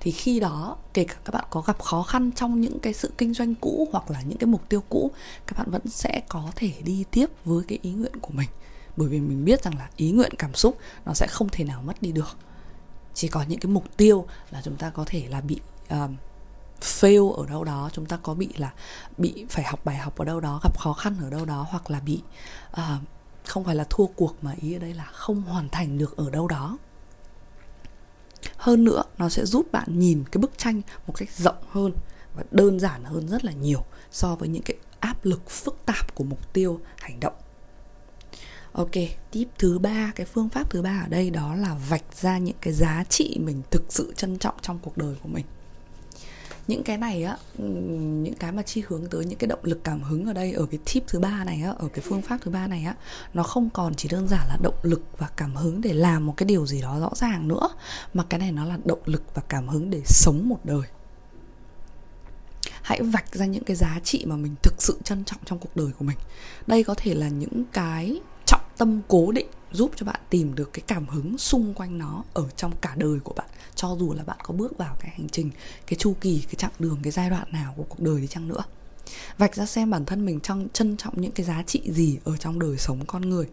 thì 0.06 0.12
khi 0.12 0.40
đó 0.40 0.78
kể 0.94 1.04
cả 1.04 1.16
các 1.26 1.32
bạn 1.32 1.46
có 1.50 1.62
gặp 1.62 1.80
khó 1.80 2.04
khăn 2.04 2.32
trong 2.36 2.62
những 2.62 2.80
cái 2.80 2.94
sự 2.94 3.12
kinh 3.18 3.34
doanh 3.34 3.56
cũ 3.56 3.88
hoặc 3.92 4.12
là 4.12 4.22
những 4.22 4.38
cái 4.38 4.48
mục 4.48 4.70
tiêu 4.70 4.84
cũ 4.90 5.12
các 5.48 5.58
bạn 5.58 5.72
vẫn 5.72 5.82
sẽ 5.88 6.22
có 6.30 6.52
thể 6.56 6.74
đi 6.84 7.06
tiếp 7.12 7.26
với 7.46 7.64
cái 7.68 7.80
ý 7.82 7.92
nguyện 7.92 8.20
của 8.22 8.34
mình. 8.34 8.50
Bởi 8.98 9.10
vì 9.10 9.20
mình 9.20 9.46
biết 9.46 9.64
rằng 9.64 9.78
là 9.78 9.90
ý 9.96 10.12
nguyện 10.12 10.32
cảm 10.38 10.54
xúc 10.54 10.78
nó 11.06 11.14
sẽ 11.14 11.28
không 11.28 11.50
thể 11.50 11.64
nào 11.64 11.82
mất 11.82 12.02
đi 12.02 12.12
được. 12.12 12.38
Chỉ 13.14 13.28
có 13.28 13.44
những 13.48 13.60
cái 13.60 13.72
mục 13.72 13.98
tiêu 13.98 14.26
là 14.52 14.62
chúng 14.62 14.76
ta 14.76 14.90
có 14.90 15.04
thể 15.08 15.28
là 15.30 15.42
bị 15.42 15.60
uh, 15.94 16.10
fail 16.82 17.32
ở 17.32 17.46
đâu 17.46 17.64
đó 17.64 17.90
chúng 17.94 18.06
ta 18.06 18.18
có 18.24 18.34
bị 18.34 18.50
là 18.58 18.74
bị 19.18 19.46
phải 19.50 19.64
học 19.64 19.86
bài 19.86 19.98
học 19.98 20.18
ở 20.18 20.26
đâu 20.26 20.40
đó 20.40 20.60
gặp 20.64 20.78
khó 20.80 20.94
khăn 20.94 21.16
ở 21.22 21.30
đâu 21.30 21.46
đó 21.46 21.68
hoặc 21.70 21.92
là 21.92 22.00
bị 22.00 22.22
uh, 22.72 23.02
không 23.46 23.64
phải 23.64 23.76
là 23.76 23.86
thua 23.90 24.06
cuộc 24.06 24.36
mà 24.42 24.54
ý 24.62 24.74
ở 24.74 24.80
đây 24.80 24.94
là 24.94 25.06
không 25.06 25.42
hoàn 25.42 25.70
thành 25.70 25.98
được 25.98 26.18
ở 26.18 26.30
đâu 26.30 26.48
đó 26.48 26.78
hơn 28.58 28.84
nữa, 28.84 29.04
nó 29.18 29.30
sẽ 29.30 29.46
giúp 29.46 29.72
bạn 29.72 30.00
nhìn 30.00 30.24
cái 30.32 30.42
bức 30.42 30.58
tranh 30.58 30.82
một 31.08 31.14
cách 31.18 31.30
rộng 31.38 31.64
hơn 31.70 31.92
và 32.36 32.44
đơn 32.52 32.80
giản 32.80 33.04
hơn 33.04 33.28
rất 33.28 33.46
là 33.46 33.52
nhiều 33.52 33.84
so 34.12 34.36
với 34.36 34.50
những 34.50 34.64
cái 34.64 34.78
áp 35.00 35.26
lực 35.26 35.50
phức 35.50 35.78
tạp 35.86 36.16
của 36.16 36.24
mục 36.24 36.54
tiêu 36.54 36.80
hành 36.98 37.20
động. 37.20 37.34
Ok, 38.72 38.92
tip 39.32 39.48
thứ 39.58 39.80
ba, 39.80 40.12
cái 40.16 40.26
phương 40.26 40.50
pháp 40.50 40.70
thứ 40.70 40.82
ba 40.82 41.02
ở 41.06 41.08
đây 41.08 41.30
đó 41.30 41.56
là 41.56 41.76
vạch 41.90 42.16
ra 42.22 42.38
những 42.38 42.58
cái 42.62 42.74
giá 42.74 43.04
trị 43.10 43.38
mình 43.42 43.62
thực 43.72 43.84
sự 43.90 44.14
trân 44.18 44.38
trọng 44.38 44.56
trong 44.62 44.80
cuộc 44.80 44.98
đời 44.98 45.16
của 45.24 45.30
mình 45.30 45.46
những 46.68 46.84
cái 46.84 46.98
này 46.98 47.24
á 47.24 47.38
ừ, 47.58 47.64
những 48.24 48.34
cái 48.34 48.52
mà 48.52 48.62
chi 48.62 48.84
hướng 48.88 49.06
tới 49.06 49.26
những 49.26 49.40
cái 49.40 49.48
động 49.48 49.60
lực 49.64 49.84
cảm 49.84 50.02
hứng 50.04 50.26
ở 50.26 50.34
đây, 50.34 50.54
ở 50.54 50.66
cái 50.66 50.80
tip 50.94 51.04
thứ 51.08 51.20
ba 51.20 51.44
này 51.44 51.62
á, 51.62 51.74
ở 51.78 51.88
cái 51.88 52.04
phương 52.08 52.22
pháp 52.22 52.38
thứ 52.42 52.52
ba 52.52 52.68
này 52.68 52.84
á, 52.84 52.96
nó 53.34 53.44
không 53.44 53.70
còn 53.70 53.96
chỉ 53.96 54.10
đơn 54.10 54.28
giản 54.28 54.48
là 54.48 54.58
động 54.62 54.76
lực 54.84 55.02
và 55.18 55.30
cảm 55.38 55.56
hứng 55.56 55.82
để 55.82 55.94
làm 55.94 56.26
một 56.26 56.34
cái 56.38 56.46
điều 56.46 56.66
gì 56.66 56.82
đó 56.82 57.00
rõ 57.00 57.10
ràng 57.16 57.48
nữa, 57.48 57.70
mà 58.14 58.24
cái 58.30 58.40
này 58.40 58.52
nó 58.52 58.66
là 58.66 58.78
động 58.86 59.02
lực 59.06 59.24
và 59.34 59.42
cảm 59.50 59.68
hứng 59.68 59.90
để 59.90 60.02
sống 60.06 60.50
một 60.50 60.60
đời. 60.64 60.88
Hãy 62.82 63.02
vạch 63.02 63.36
ra 63.36 63.46
những 63.46 63.64
cái 63.64 63.76
giá 63.76 64.00
trị 64.04 64.26
mà 64.28 64.36
mình 64.36 64.56
thực 64.64 64.74
sự 64.78 65.00
trân 65.04 65.24
trọng 65.24 65.40
trong 65.46 65.60
cuộc 65.60 65.76
đời 65.76 65.92
của 66.00 66.06
mình. 66.06 66.18
Đây 66.68 66.84
có 66.84 66.94
thể 66.98 67.14
là 67.14 67.28
những 67.28 67.64
cái 67.74 68.22
trọng 68.46 68.62
tâm 68.78 69.02
cố 69.08 69.32
định 69.32 69.48
giúp 69.76 69.92
cho 69.96 70.06
bạn 70.06 70.20
tìm 70.30 70.56
được 70.56 70.74
cái 70.74 70.84
cảm 70.88 71.08
hứng 71.08 71.38
xung 71.38 71.74
quanh 71.74 71.98
nó 71.98 72.24
ở 72.34 72.44
trong 72.56 72.72
cả 72.82 72.96
đời 72.98 73.20
của 73.24 73.34
bạn. 73.34 73.48
Cho 73.76 73.96
dù 74.00 74.14
là 74.14 74.24
bạn 74.24 74.38
có 74.44 74.54
bước 74.54 74.78
vào 74.78 74.96
cái 75.00 75.12
hành 75.18 75.30
trình, 75.30 75.52
cái 75.88 75.96
chu 76.00 76.16
kỳ, 76.22 76.44
cái 76.46 76.56
chặng 76.56 76.72
đường, 76.80 77.00
cái 77.04 77.12
giai 77.12 77.30
đoạn 77.30 77.48
nào 77.52 77.74
của 77.78 77.84
cuộc 77.84 78.00
đời 78.00 78.22
đi 78.22 78.28
chăng 78.28 78.48
nữa. 78.48 78.64
Vạch 79.38 79.56
ra 79.56 79.66
xem 79.66 79.90
bản 79.90 80.06
thân 80.06 80.26
mình 80.26 80.40
trong, 80.40 80.68
trân 80.74 80.98
trọng 80.98 81.22
những 81.22 81.32
cái 81.32 81.46
giá 81.46 81.64
trị 81.68 81.82
gì 81.86 82.18
ở 82.24 82.38
trong 82.38 82.60
đời 82.60 82.78
sống 82.78 83.06
con 83.06 83.30
người. 83.30 83.48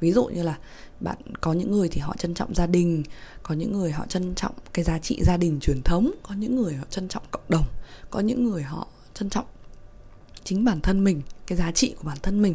Ví 0.00 0.12
dụ 0.12 0.24
như 0.26 0.42
là 0.42 0.58
bạn 1.00 1.16
có 1.40 1.52
những 1.52 1.72
người 1.72 1.88
thì 1.88 2.00
họ 2.00 2.16
trân 2.18 2.34
trọng 2.34 2.54
gia 2.54 2.66
đình, 2.66 3.02
có 3.42 3.54
những 3.54 3.72
người 3.72 3.92
họ 3.92 4.06
trân 4.08 4.34
trọng 4.34 4.54
cái 4.72 4.84
giá 4.84 4.98
trị 4.98 5.20
gia 5.22 5.36
đình 5.36 5.60
truyền 5.60 5.82
thống, 5.84 6.10
có 6.22 6.34
những 6.34 6.56
người 6.56 6.74
họ 6.74 6.84
trân 6.90 7.08
trọng 7.08 7.22
cộng 7.30 7.42
đồng, 7.48 7.64
có 8.10 8.20
những 8.20 8.44
người 8.44 8.62
họ 8.62 8.86
trân 9.14 9.30
trọng 9.30 9.46
chính 10.44 10.64
bản 10.64 10.80
thân 10.80 11.04
mình, 11.04 11.22
cái 11.46 11.58
giá 11.58 11.72
trị 11.72 11.94
của 11.98 12.04
bản 12.04 12.18
thân 12.22 12.42
mình 12.42 12.54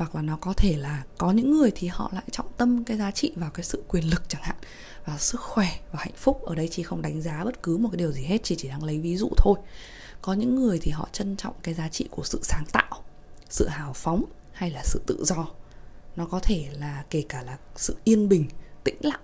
hoặc 0.00 0.14
là 0.14 0.22
nó 0.22 0.36
có 0.36 0.52
thể 0.52 0.76
là 0.76 1.04
có 1.18 1.30
những 1.30 1.50
người 1.50 1.70
thì 1.74 1.88
họ 1.88 2.10
lại 2.14 2.24
trọng 2.30 2.52
tâm 2.56 2.84
cái 2.84 2.96
giá 2.96 3.10
trị 3.10 3.32
vào 3.36 3.50
cái 3.50 3.64
sự 3.64 3.82
quyền 3.88 4.10
lực 4.10 4.22
chẳng 4.28 4.42
hạn 4.42 4.56
và 5.04 5.18
sức 5.18 5.40
khỏe 5.40 5.68
và 5.92 5.98
hạnh 5.98 6.14
phúc. 6.16 6.42
Ở 6.44 6.54
đây 6.54 6.68
chị 6.68 6.82
không 6.82 7.02
đánh 7.02 7.22
giá 7.22 7.44
bất 7.44 7.62
cứ 7.62 7.76
một 7.76 7.88
cái 7.92 7.96
điều 7.96 8.12
gì 8.12 8.22
hết 8.22 8.38
chị 8.42 8.54
chỉ 8.58 8.68
đang 8.68 8.84
lấy 8.84 8.98
ví 8.98 9.16
dụ 9.16 9.30
thôi. 9.36 9.58
Có 10.22 10.32
những 10.32 10.56
người 10.56 10.78
thì 10.82 10.90
họ 10.90 11.08
trân 11.12 11.36
trọng 11.36 11.54
cái 11.62 11.74
giá 11.74 11.88
trị 11.88 12.08
của 12.10 12.22
sự 12.24 12.40
sáng 12.42 12.64
tạo, 12.72 13.02
sự 13.50 13.68
hào 13.68 13.92
phóng 13.92 14.24
hay 14.52 14.70
là 14.70 14.82
sự 14.84 15.00
tự 15.06 15.24
do. 15.24 15.46
Nó 16.16 16.26
có 16.26 16.40
thể 16.42 16.68
là 16.78 17.04
kể 17.10 17.24
cả 17.28 17.42
là 17.42 17.58
sự 17.76 17.96
yên 18.04 18.28
bình, 18.28 18.48
tĩnh 18.84 18.98
lặng, 19.00 19.20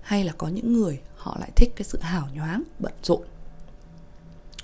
hay 0.00 0.24
là 0.24 0.32
có 0.38 0.48
những 0.48 0.72
người 0.72 1.00
họ 1.16 1.36
lại 1.40 1.50
thích 1.56 1.72
cái 1.76 1.84
sự 1.84 1.98
hào 2.00 2.28
nhoáng, 2.34 2.62
bận 2.78 2.92
rộn 3.02 3.22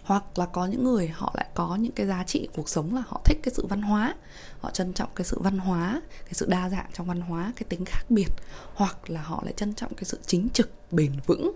hoặc 0.04 0.38
là 0.38 0.46
có 0.46 0.66
những 0.66 0.84
người 0.84 1.08
họ 1.08 1.32
lại 1.36 1.46
có 1.54 1.76
những 1.76 1.92
cái 1.92 2.06
giá 2.06 2.24
trị 2.26 2.48
cuộc 2.56 2.68
sống 2.68 2.94
là 2.94 3.02
họ 3.06 3.20
thích 3.24 3.38
cái 3.42 3.54
sự 3.54 3.66
văn 3.66 3.82
hóa 3.82 4.14
họ 4.60 4.70
trân 4.70 4.92
trọng 4.92 5.08
cái 5.14 5.24
sự 5.24 5.38
văn 5.40 5.58
hóa 5.58 6.02
cái 6.24 6.34
sự 6.34 6.46
đa 6.48 6.70
dạng 6.70 6.90
trong 6.92 7.06
văn 7.06 7.20
hóa 7.20 7.52
cái 7.56 7.64
tính 7.68 7.84
khác 7.84 8.04
biệt 8.08 8.28
hoặc 8.74 9.10
là 9.10 9.22
họ 9.22 9.42
lại 9.44 9.54
trân 9.56 9.74
trọng 9.74 9.94
cái 9.94 10.04
sự 10.04 10.18
chính 10.26 10.48
trực 10.48 10.70
bền 10.90 11.12
vững 11.26 11.52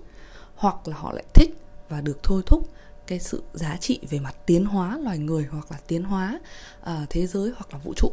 hoặc 0.54 0.88
là 0.88 0.96
họ 0.96 1.12
lại 1.12 1.24
thích 1.34 1.50
và 1.88 2.00
được 2.00 2.22
thôi 2.22 2.42
thúc 2.46 2.68
cái 3.08 3.18
sự 3.18 3.42
giá 3.52 3.76
trị 3.80 3.98
về 4.10 4.18
mặt 4.18 4.36
tiến 4.46 4.64
hóa 4.64 4.98
loài 4.98 5.18
người 5.18 5.46
hoặc 5.50 5.66
là 5.70 5.78
tiến 5.86 6.04
hóa 6.04 6.40
uh, 6.80 7.10
thế 7.10 7.26
giới 7.26 7.50
hoặc 7.56 7.72
là 7.72 7.78
vũ 7.78 7.94
trụ. 7.96 8.12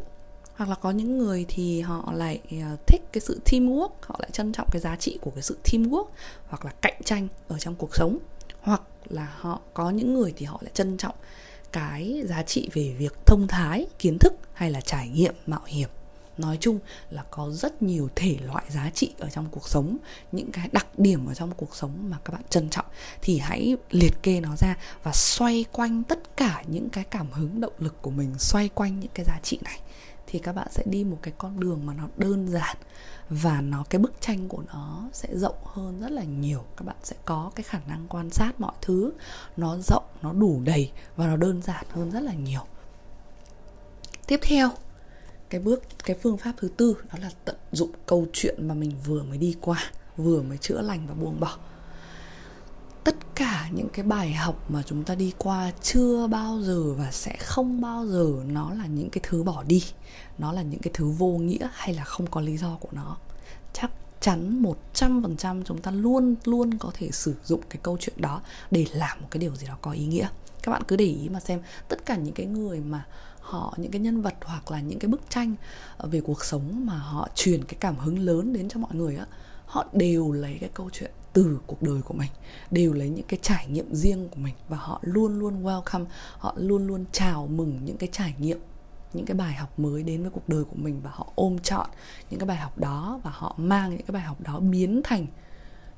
Hoặc 0.56 0.68
là 0.68 0.74
có 0.74 0.90
những 0.90 1.18
người 1.18 1.44
thì 1.48 1.80
họ 1.80 2.12
lại 2.12 2.40
uh, 2.46 2.86
thích 2.86 3.02
cái 3.12 3.20
sự 3.20 3.40
teamwork 3.44 3.88
họ 4.00 4.16
lại 4.18 4.30
trân 4.32 4.52
trọng 4.52 4.68
cái 4.72 4.80
giá 4.80 4.96
trị 4.96 5.18
của 5.22 5.30
cái 5.30 5.42
sự 5.42 5.58
teamwork 5.64 6.06
hoặc 6.48 6.64
là 6.64 6.72
cạnh 6.82 7.02
tranh 7.04 7.28
ở 7.48 7.58
trong 7.58 7.74
cuộc 7.74 7.96
sống 7.96 8.18
hoặc 8.66 8.82
là 9.08 9.34
họ 9.38 9.60
có 9.74 9.90
những 9.90 10.14
người 10.14 10.32
thì 10.36 10.46
họ 10.46 10.58
lại 10.62 10.70
trân 10.74 10.96
trọng 10.96 11.14
cái 11.72 12.22
giá 12.24 12.42
trị 12.42 12.68
về 12.72 12.94
việc 12.98 13.26
thông 13.26 13.46
thái, 13.48 13.86
kiến 13.98 14.18
thức 14.18 14.32
hay 14.52 14.70
là 14.70 14.80
trải 14.80 15.08
nghiệm, 15.08 15.34
mạo 15.46 15.60
hiểm. 15.66 15.88
Nói 16.38 16.58
chung 16.60 16.78
là 17.10 17.24
có 17.30 17.50
rất 17.50 17.82
nhiều 17.82 18.08
thể 18.16 18.36
loại 18.44 18.64
giá 18.68 18.90
trị 18.94 19.12
ở 19.18 19.28
trong 19.30 19.46
cuộc 19.50 19.68
sống, 19.68 19.96
những 20.32 20.52
cái 20.52 20.68
đặc 20.72 20.98
điểm 20.98 21.26
ở 21.26 21.34
trong 21.34 21.52
cuộc 21.56 21.76
sống 21.76 22.10
mà 22.10 22.16
các 22.24 22.32
bạn 22.32 22.42
trân 22.50 22.70
trọng. 22.70 22.86
Thì 23.22 23.38
hãy 23.38 23.76
liệt 23.90 24.22
kê 24.22 24.40
nó 24.40 24.56
ra 24.56 24.76
và 25.02 25.12
xoay 25.12 25.64
quanh 25.72 26.02
tất 26.02 26.36
cả 26.36 26.64
những 26.66 26.90
cái 26.90 27.04
cảm 27.04 27.32
hứng, 27.32 27.60
động 27.60 27.72
lực 27.78 28.02
của 28.02 28.10
mình, 28.10 28.34
xoay 28.38 28.68
quanh 28.68 29.00
những 29.00 29.10
cái 29.14 29.24
giá 29.24 29.40
trị 29.42 29.58
này 29.62 29.80
thì 30.26 30.38
các 30.38 30.52
bạn 30.52 30.68
sẽ 30.70 30.82
đi 30.86 31.04
một 31.04 31.18
cái 31.22 31.34
con 31.38 31.60
đường 31.60 31.86
mà 31.86 31.94
nó 31.94 32.08
đơn 32.16 32.48
giản 32.48 32.76
và 33.30 33.60
nó, 33.60 33.84
cái 33.90 33.98
bức 33.98 34.20
tranh 34.20 34.48
của 34.48 34.62
nó 34.66 35.08
sẽ 35.12 35.28
rộng 35.36 35.56
hơn 35.64 36.00
rất 36.00 36.10
là 36.10 36.22
nhiều. 36.22 36.64
Các 36.76 36.84
bạn 36.84 36.96
sẽ 37.02 37.16
có 37.24 37.50
cái 37.54 37.64
khả 37.64 37.80
năng 37.88 38.06
quan 38.08 38.30
sát 38.30 38.60
mọi 38.60 38.72
thứ, 38.82 39.12
nó 39.56 39.78
rộng, 39.78 40.04
nó 40.22 40.32
đủ 40.32 40.60
đầy 40.64 40.90
và 41.16 41.26
nó 41.26 41.36
đơn 41.36 41.62
giản 41.62 41.84
hơn 41.90 42.10
rất 42.10 42.20
là 42.20 42.34
nhiều. 42.34 42.60
Tiếp 44.26 44.40
theo, 44.42 44.70
cái 45.50 45.60
bước, 45.60 45.82
cái 46.04 46.16
phương 46.22 46.38
pháp 46.38 46.52
thứ 46.56 46.68
tư 46.76 46.96
đó 47.12 47.18
là 47.22 47.30
tận 47.44 47.56
dụng 47.72 47.90
câu 48.06 48.26
chuyện 48.32 48.68
mà 48.68 48.74
mình 48.74 48.92
vừa 49.04 49.22
mới 49.22 49.38
đi 49.38 49.56
qua, 49.60 49.90
vừa 50.16 50.42
mới 50.42 50.58
chữa 50.58 50.80
lành 50.80 51.06
và 51.06 51.14
buông 51.14 51.40
bỏ 51.40 51.58
tất 53.06 53.16
cả 53.34 53.68
những 53.72 53.88
cái 53.88 54.04
bài 54.04 54.32
học 54.32 54.70
mà 54.70 54.82
chúng 54.86 55.04
ta 55.04 55.14
đi 55.14 55.32
qua 55.38 55.72
chưa 55.82 56.26
bao 56.26 56.60
giờ 56.62 56.94
và 56.94 57.10
sẽ 57.10 57.36
không 57.40 57.80
bao 57.80 58.06
giờ, 58.06 58.26
nó 58.46 58.74
là 58.74 58.86
những 58.86 59.10
cái 59.10 59.20
thứ 59.22 59.42
bỏ 59.42 59.62
đi. 59.62 59.84
Nó 60.38 60.52
là 60.52 60.62
những 60.62 60.80
cái 60.80 60.90
thứ 60.94 61.08
vô 61.08 61.28
nghĩa 61.28 61.68
hay 61.72 61.94
là 61.94 62.04
không 62.04 62.26
có 62.26 62.40
lý 62.40 62.56
do 62.56 62.76
của 62.80 62.88
nó. 62.92 63.16
Chắc 63.72 63.90
chắn 64.20 64.62
100% 64.94 65.62
chúng 65.64 65.80
ta 65.80 65.90
luôn 65.90 66.34
luôn 66.44 66.78
có 66.78 66.90
thể 66.94 67.10
sử 67.10 67.34
dụng 67.44 67.60
cái 67.68 67.80
câu 67.82 67.96
chuyện 68.00 68.20
đó 68.20 68.40
để 68.70 68.86
làm 68.92 69.20
một 69.20 69.28
cái 69.30 69.38
điều 69.38 69.56
gì 69.56 69.66
đó 69.66 69.76
có 69.82 69.90
ý 69.90 70.06
nghĩa. 70.06 70.28
Các 70.62 70.72
bạn 70.72 70.82
cứ 70.88 70.96
để 70.96 71.04
ý 71.04 71.28
mà 71.28 71.40
xem, 71.40 71.60
tất 71.88 72.06
cả 72.06 72.16
những 72.16 72.34
cái 72.34 72.46
người 72.46 72.80
mà 72.80 73.06
họ, 73.40 73.74
những 73.76 73.90
cái 73.90 74.00
nhân 74.00 74.22
vật 74.22 74.34
hoặc 74.44 74.70
là 74.70 74.80
những 74.80 74.98
cái 74.98 75.08
bức 75.08 75.20
tranh 75.30 75.54
ờ, 75.96 76.08
về 76.08 76.20
cuộc 76.20 76.44
sống 76.44 76.86
mà 76.86 76.98
họ 76.98 77.28
truyền 77.34 77.64
cái 77.64 77.76
cảm 77.80 77.96
hứng 77.96 78.18
lớn 78.18 78.52
đến 78.52 78.68
cho 78.68 78.80
mọi 78.80 78.94
người 78.94 79.16
á, 79.16 79.26
họ 79.66 79.86
đều 79.92 80.32
lấy 80.32 80.56
cái 80.60 80.70
câu 80.74 80.90
chuyện 80.92 81.10
từ 81.36 81.58
cuộc 81.66 81.82
đời 81.82 82.02
của 82.02 82.14
mình, 82.14 82.30
đều 82.70 82.92
lấy 82.92 83.08
những 83.08 83.26
cái 83.28 83.38
trải 83.42 83.66
nghiệm 83.66 83.94
riêng 83.94 84.28
của 84.28 84.36
mình 84.36 84.54
và 84.68 84.76
họ 84.76 85.00
luôn 85.02 85.38
luôn 85.38 85.64
welcome, 85.64 86.04
họ 86.38 86.54
luôn 86.56 86.86
luôn 86.86 87.04
chào 87.12 87.46
mừng 87.46 87.84
những 87.84 87.96
cái 87.96 88.08
trải 88.12 88.34
nghiệm, 88.38 88.58
những 89.12 89.26
cái 89.26 89.34
bài 89.34 89.52
học 89.52 89.78
mới 89.78 90.02
đến 90.02 90.22
với 90.22 90.30
cuộc 90.30 90.48
đời 90.48 90.64
của 90.64 90.76
mình 90.76 91.00
và 91.02 91.10
họ 91.14 91.32
ôm 91.34 91.58
chọn 91.58 91.86
những 92.30 92.40
cái 92.40 92.46
bài 92.46 92.56
học 92.56 92.78
đó 92.78 93.20
và 93.24 93.30
họ 93.34 93.54
mang 93.58 93.90
những 93.90 93.98
cái 94.06 94.12
bài 94.12 94.22
học 94.22 94.40
đó 94.40 94.60
biến 94.60 95.00
thành 95.04 95.26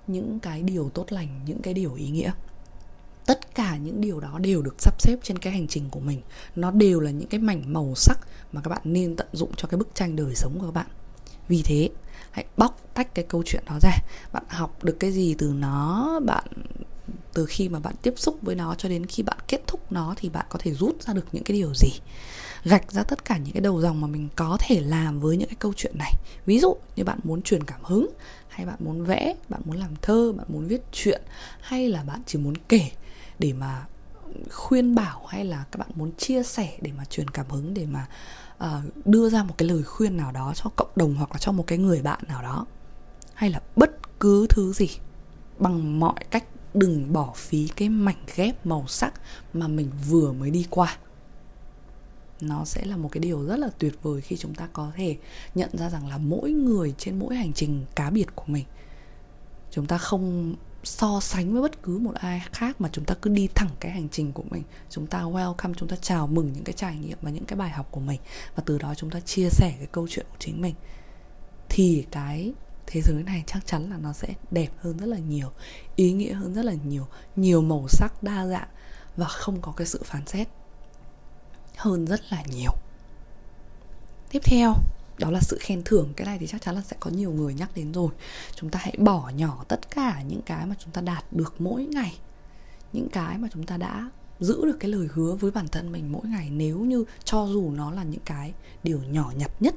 những 0.06 0.40
cái 0.40 0.62
điều 0.62 0.90
tốt 0.90 1.12
lành, 1.12 1.40
những 1.46 1.62
cái 1.62 1.74
điều 1.74 1.94
ý 1.94 2.10
nghĩa. 2.10 2.32
Tất 3.26 3.54
cả 3.54 3.76
những 3.76 4.00
điều 4.00 4.20
đó 4.20 4.38
đều 4.38 4.62
được 4.62 4.74
sắp 4.78 5.02
xếp 5.02 5.16
trên 5.22 5.38
cái 5.38 5.52
hành 5.52 5.68
trình 5.68 5.90
của 5.90 6.00
mình. 6.00 6.22
Nó 6.56 6.70
đều 6.70 7.00
là 7.00 7.10
những 7.10 7.28
cái 7.28 7.40
mảnh 7.40 7.72
màu 7.72 7.94
sắc 7.96 8.18
mà 8.52 8.60
các 8.60 8.68
bạn 8.68 8.82
nên 8.84 9.16
tận 9.16 9.28
dụng 9.32 9.50
cho 9.56 9.68
cái 9.68 9.78
bức 9.78 9.94
tranh 9.94 10.16
đời 10.16 10.34
sống 10.34 10.58
của 10.60 10.66
các 10.66 10.74
bạn. 10.74 10.86
Vì 11.48 11.62
thế 11.64 11.90
hãy 12.38 12.46
bóc 12.56 12.80
tách 12.94 13.14
cái 13.14 13.24
câu 13.28 13.42
chuyện 13.46 13.62
đó 13.66 13.78
ra. 13.82 13.92
Bạn 14.32 14.42
học 14.48 14.84
được 14.84 14.96
cái 15.00 15.12
gì 15.12 15.34
từ 15.38 15.52
nó, 15.56 16.20
bạn, 16.26 16.44
từ 17.32 17.46
khi 17.46 17.68
mà 17.68 17.80
bạn 17.80 17.94
tiếp 18.02 18.14
xúc 18.16 18.38
với 18.42 18.54
nó 18.54 18.74
cho 18.74 18.88
đến 18.88 19.06
khi 19.06 19.22
bạn 19.22 19.38
kết 19.48 19.66
thúc 19.66 19.92
nó 19.92 20.14
thì 20.16 20.28
bạn 20.28 20.46
có 20.48 20.58
thể 20.62 20.74
rút 20.74 21.02
ra 21.02 21.12
được 21.12 21.26
những 21.32 21.44
cái 21.44 21.56
điều 21.56 21.74
gì? 21.74 21.88
Gạch 22.64 22.92
ra 22.92 23.02
tất 23.02 23.24
cả 23.24 23.36
những 23.38 23.52
cái 23.52 23.60
đầu 23.60 23.80
dòng 23.80 24.00
mà 24.00 24.06
mình 24.06 24.28
có 24.36 24.56
thể 24.60 24.80
làm 24.80 25.20
với 25.20 25.36
những 25.36 25.48
cái 25.48 25.56
câu 25.58 25.72
chuyện 25.76 25.98
này. 25.98 26.12
Ví 26.46 26.58
dụ 26.58 26.76
như 26.96 27.04
bạn 27.04 27.18
muốn 27.24 27.42
truyền 27.42 27.64
cảm 27.64 27.80
hứng, 27.82 28.10
hay 28.48 28.66
bạn 28.66 28.76
muốn 28.78 29.04
vẽ, 29.04 29.34
bạn 29.48 29.60
muốn 29.64 29.76
làm 29.76 29.96
thơ, 30.02 30.32
bạn 30.32 30.46
muốn 30.48 30.66
viết 30.66 30.80
chuyện, 30.92 31.22
hay 31.60 31.88
là 31.88 32.02
bạn 32.02 32.20
chỉ 32.26 32.38
muốn 32.38 32.54
kể 32.68 32.90
để 33.38 33.52
mà 33.52 33.86
khuyên 34.50 34.94
bảo, 34.94 35.26
hay 35.26 35.44
là 35.44 35.64
các 35.70 35.78
bạn 35.78 35.88
muốn 35.94 36.12
chia 36.18 36.42
sẻ 36.42 36.78
để 36.80 36.92
mà 36.96 37.04
truyền 37.04 37.30
cảm 37.30 37.46
hứng, 37.50 37.74
để 37.74 37.86
mà 37.86 38.06
uh, 38.64 39.06
đưa 39.06 39.30
ra 39.30 39.42
một 39.42 39.54
cái 39.58 39.68
lời 39.68 39.82
khuyên 39.82 40.16
nào 40.16 40.32
đó 40.32 40.52
cho 40.54 40.70
cộng 40.76 40.90
đồng 40.96 41.14
hoặc 41.14 41.32
là 41.32 41.38
cho 41.38 41.52
một 41.52 41.66
cái 41.66 41.78
người 41.78 42.02
bạn 42.02 42.20
nào 42.28 42.42
đó? 42.42 42.66
Hay 43.34 43.50
là 43.50 43.60
bất 43.76 44.20
cứ 44.20 44.46
thứ 44.50 44.72
gì 44.72 44.88
bằng 45.58 46.00
mọi 46.00 46.24
cách 46.30 46.44
đừng 46.74 47.12
bỏ 47.12 47.32
phí 47.36 47.68
cái 47.76 47.88
mảnh 47.88 48.24
ghép 48.36 48.66
màu 48.66 48.84
sắc 48.88 49.14
mà 49.52 49.68
mình 49.68 49.90
vừa 50.08 50.32
mới 50.32 50.50
đi 50.50 50.66
qua? 50.70 50.96
Nó 52.40 52.64
sẽ 52.64 52.84
là 52.84 52.96
một 52.96 53.08
cái 53.12 53.20
điều 53.20 53.46
rất 53.46 53.58
là 53.58 53.68
tuyệt 53.78 54.02
vời 54.02 54.20
khi 54.20 54.36
chúng 54.36 54.54
ta 54.54 54.68
có 54.72 54.92
thể 54.96 55.16
nhận 55.54 55.70
ra 55.72 55.90
rằng 55.90 56.08
là 56.08 56.18
mỗi 56.18 56.50
người 56.50 56.94
trên 56.98 57.18
mỗi 57.18 57.34
hành 57.34 57.52
trình 57.52 57.84
cá 57.94 58.10
biệt 58.10 58.26
của 58.34 58.44
mình 58.46 58.64
chúng 59.70 59.86
ta 59.86 59.98
không 59.98 60.54
so 60.84 61.20
sánh 61.20 61.52
với 61.52 61.62
bất 61.62 61.82
cứ 61.82 61.98
một 61.98 62.14
ai 62.14 62.42
khác 62.52 62.80
mà 62.80 62.88
chúng 62.92 63.04
ta 63.04 63.14
cứ 63.22 63.30
đi 63.30 63.48
thẳng 63.54 63.70
cái 63.80 63.92
hành 63.92 64.08
trình 64.08 64.32
của 64.32 64.44
mình. 64.50 64.62
Chúng 64.90 65.06
ta 65.06 65.22
welcome, 65.22 65.74
chúng 65.74 65.88
ta 65.88 65.96
chào 65.96 66.26
mừng 66.26 66.52
những 66.52 66.64
cái 66.64 66.72
trải 66.72 66.96
nghiệm 66.96 67.18
và 67.22 67.30
những 67.30 67.44
cái 67.44 67.56
bài 67.56 67.70
học 67.70 67.88
của 67.90 68.00
mình 68.00 68.20
và 68.56 68.62
từ 68.66 68.78
đó 68.78 68.94
chúng 68.94 69.10
ta 69.10 69.20
chia 69.20 69.48
sẻ 69.50 69.74
cái 69.78 69.88
câu 69.92 70.06
chuyện 70.10 70.26
của 70.30 70.36
chính 70.38 70.62
mình. 70.62 70.74
Thì 71.68 72.06
cái 72.10 72.52
thế 72.86 73.00
giới 73.00 73.22
này 73.22 73.44
chắc 73.46 73.66
chắn 73.66 73.90
là 73.90 73.96
nó 73.96 74.12
sẽ 74.12 74.28
đẹp 74.50 74.68
hơn 74.78 74.98
rất 74.98 75.06
là 75.06 75.18
nhiều, 75.18 75.52
ý 75.96 76.12
nghĩa 76.12 76.32
hơn 76.32 76.54
rất 76.54 76.64
là 76.64 76.72
nhiều 76.84 77.06
nhiều 77.36 77.62
màu 77.62 77.88
sắc 77.88 78.22
đa 78.22 78.46
dạng 78.46 78.68
và 79.16 79.26
không 79.26 79.60
có 79.60 79.72
cái 79.76 79.86
sự 79.86 80.02
phán 80.04 80.26
xét 80.26 80.48
hơn 81.76 82.06
rất 82.06 82.20
là 82.30 82.42
nhiều. 82.42 82.72
Tiếp 84.30 84.42
theo 84.44 84.74
đó 85.18 85.30
là 85.30 85.40
sự 85.40 85.58
khen 85.60 85.82
thưởng. 85.84 86.12
Cái 86.16 86.26
này 86.26 86.38
thì 86.38 86.46
chắc 86.46 86.62
chắn 86.62 86.74
là 86.74 86.80
sẽ 86.80 86.96
có 87.00 87.10
nhiều 87.10 87.32
người 87.32 87.54
nhắc 87.54 87.70
đến 87.74 87.92
rồi. 87.92 88.10
Chúng 88.54 88.70
ta 88.70 88.78
hãy 88.82 88.94
bỏ 88.98 89.30
nhỏ 89.36 89.64
tất 89.68 89.90
cả 89.90 90.22
những 90.22 90.42
cái 90.42 90.66
mà 90.66 90.74
chúng 90.78 90.92
ta 90.92 91.00
đạt 91.00 91.24
được 91.32 91.54
mỗi 91.58 91.84
ngày. 91.84 92.18
Những 92.92 93.08
cái 93.08 93.38
mà 93.38 93.48
chúng 93.52 93.66
ta 93.66 93.76
đã 93.76 94.10
giữ 94.40 94.64
được 94.64 94.76
cái 94.80 94.90
lời 94.90 95.08
hứa 95.12 95.34
với 95.34 95.50
bản 95.50 95.68
thân 95.68 95.92
mình 95.92 96.12
mỗi 96.12 96.26
ngày. 96.26 96.50
Nếu 96.50 96.78
như 96.78 97.04
cho 97.24 97.46
dù 97.46 97.70
nó 97.70 97.90
là 97.90 98.02
những 98.02 98.22
cái 98.24 98.52
điều 98.82 99.00
nhỏ 99.02 99.32
nhặt 99.36 99.50
nhất, 99.60 99.74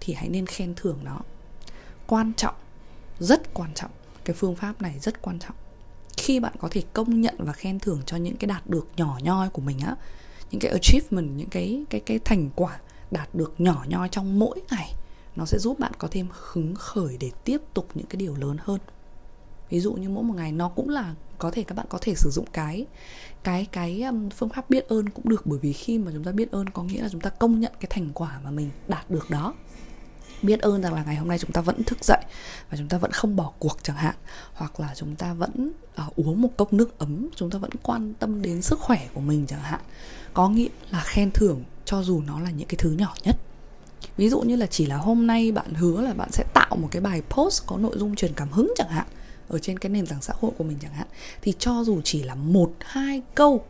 thì 0.00 0.14
hãy 0.14 0.28
nên 0.28 0.46
khen 0.46 0.74
thưởng 0.76 0.98
nó. 1.02 1.20
Quan 2.06 2.32
trọng, 2.36 2.54
rất 3.20 3.54
quan 3.54 3.74
trọng. 3.74 3.90
Cái 4.24 4.36
phương 4.36 4.56
pháp 4.56 4.82
này 4.82 4.98
rất 4.98 5.22
quan 5.22 5.38
trọng. 5.38 5.56
Khi 6.16 6.40
bạn 6.40 6.52
có 6.58 6.68
thể 6.70 6.82
công 6.92 7.20
nhận 7.20 7.34
và 7.38 7.52
khen 7.52 7.78
thưởng 7.78 8.02
cho 8.06 8.16
những 8.16 8.36
cái 8.36 8.46
đạt 8.46 8.66
được 8.66 8.88
nhỏ 8.96 9.18
nhoi 9.22 9.48
của 9.48 9.62
mình 9.62 9.78
á, 9.80 9.96
những 10.50 10.60
cái 10.60 10.70
achievement, 10.70 11.36
những 11.36 11.48
cái 11.48 11.84
cái 11.90 12.00
cái 12.00 12.18
thành 12.18 12.50
quả 12.54 12.78
đạt 13.14 13.34
được 13.34 13.54
nhỏ 13.58 13.84
nhoi 13.88 14.08
trong 14.08 14.38
mỗi 14.38 14.60
ngày 14.70 14.94
nó 15.36 15.44
sẽ 15.44 15.58
giúp 15.58 15.78
bạn 15.78 15.92
có 15.98 16.08
thêm 16.10 16.28
hứng 16.32 16.74
khởi 16.74 17.16
để 17.20 17.30
tiếp 17.44 17.60
tục 17.74 17.88
những 17.94 18.06
cái 18.06 18.16
điều 18.16 18.34
lớn 18.34 18.56
hơn. 18.60 18.80
Ví 19.70 19.80
dụ 19.80 19.92
như 19.92 20.08
mỗi 20.08 20.24
một 20.24 20.34
ngày 20.36 20.52
nó 20.52 20.68
cũng 20.68 20.88
là 20.88 21.14
có 21.38 21.50
thể 21.50 21.62
các 21.62 21.74
bạn 21.74 21.86
có 21.88 21.98
thể 22.00 22.14
sử 22.14 22.30
dụng 22.30 22.46
cái 22.52 22.86
cái 23.42 23.66
cái 23.72 24.02
um, 24.02 24.28
phương 24.28 24.48
pháp 24.48 24.70
biết 24.70 24.88
ơn 24.88 25.08
cũng 25.08 25.28
được. 25.28 25.46
Bởi 25.46 25.58
vì 25.58 25.72
khi 25.72 25.98
mà 25.98 26.10
chúng 26.14 26.24
ta 26.24 26.32
biết 26.32 26.50
ơn 26.50 26.68
có 26.68 26.82
nghĩa 26.82 27.02
là 27.02 27.08
chúng 27.08 27.20
ta 27.20 27.30
công 27.30 27.60
nhận 27.60 27.72
cái 27.80 27.88
thành 27.90 28.10
quả 28.14 28.40
mà 28.44 28.50
mình 28.50 28.70
đạt 28.88 29.10
được 29.10 29.30
đó. 29.30 29.54
Biết 30.42 30.60
ơn 30.60 30.82
rằng 30.82 30.94
là 30.94 31.04
ngày 31.04 31.16
hôm 31.16 31.28
nay 31.28 31.38
chúng 31.38 31.52
ta 31.52 31.60
vẫn 31.60 31.84
thức 31.84 32.04
dậy 32.04 32.24
và 32.70 32.76
chúng 32.76 32.88
ta 32.88 32.98
vẫn 32.98 33.10
không 33.12 33.36
bỏ 33.36 33.52
cuộc 33.58 33.78
chẳng 33.82 33.96
hạn. 33.96 34.14
Hoặc 34.52 34.80
là 34.80 34.92
chúng 34.94 35.16
ta 35.16 35.34
vẫn 35.34 35.72
uh, 36.06 36.16
uống 36.16 36.42
một 36.42 36.48
cốc 36.56 36.72
nước 36.72 36.98
ấm 36.98 37.28
chúng 37.36 37.50
ta 37.50 37.58
vẫn 37.58 37.70
quan 37.82 38.14
tâm 38.14 38.42
đến 38.42 38.62
sức 38.62 38.78
khỏe 38.78 39.08
của 39.14 39.20
mình 39.20 39.46
chẳng 39.46 39.60
hạn. 39.60 39.80
Có 40.34 40.48
nghĩa 40.48 40.68
là 40.90 41.02
khen 41.04 41.30
thưởng 41.30 41.62
cho 41.84 42.02
dù 42.02 42.22
nó 42.26 42.40
là 42.40 42.50
những 42.50 42.68
cái 42.68 42.76
thứ 42.78 42.90
nhỏ 42.90 43.14
nhất. 43.24 43.36
Ví 44.16 44.28
dụ 44.28 44.40
như 44.40 44.56
là 44.56 44.66
chỉ 44.66 44.86
là 44.86 44.96
hôm 44.96 45.26
nay 45.26 45.52
bạn 45.52 45.74
hứa 45.74 46.00
là 46.00 46.14
bạn 46.14 46.28
sẽ 46.32 46.44
tạo 46.54 46.76
một 46.76 46.88
cái 46.90 47.02
bài 47.02 47.22
post 47.22 47.66
có 47.66 47.78
nội 47.78 47.98
dung 47.98 48.16
truyền 48.16 48.32
cảm 48.34 48.50
hứng 48.50 48.72
chẳng 48.76 48.88
hạn, 48.88 49.06
ở 49.48 49.58
trên 49.58 49.78
cái 49.78 49.90
nền 49.90 50.06
tảng 50.06 50.22
xã 50.22 50.34
hội 50.40 50.50
của 50.58 50.64
mình 50.64 50.78
chẳng 50.82 50.94
hạn, 50.94 51.06
thì 51.42 51.54
cho 51.58 51.84
dù 51.84 52.00
chỉ 52.04 52.22
là 52.22 52.34
một, 52.34 52.72
hai 52.80 53.22
câu, 53.34 53.64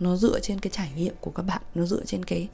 nó 0.00 0.16
dựa 0.16 0.40
trên 0.40 0.60
cái 0.60 0.70
trải 0.70 0.90
nghiệm 0.96 1.14
của 1.20 1.30
các 1.30 1.42
bạn, 1.42 1.62
nó 1.74 1.86
dựa 1.86 2.04
trên 2.04 2.24
cái 2.24 2.48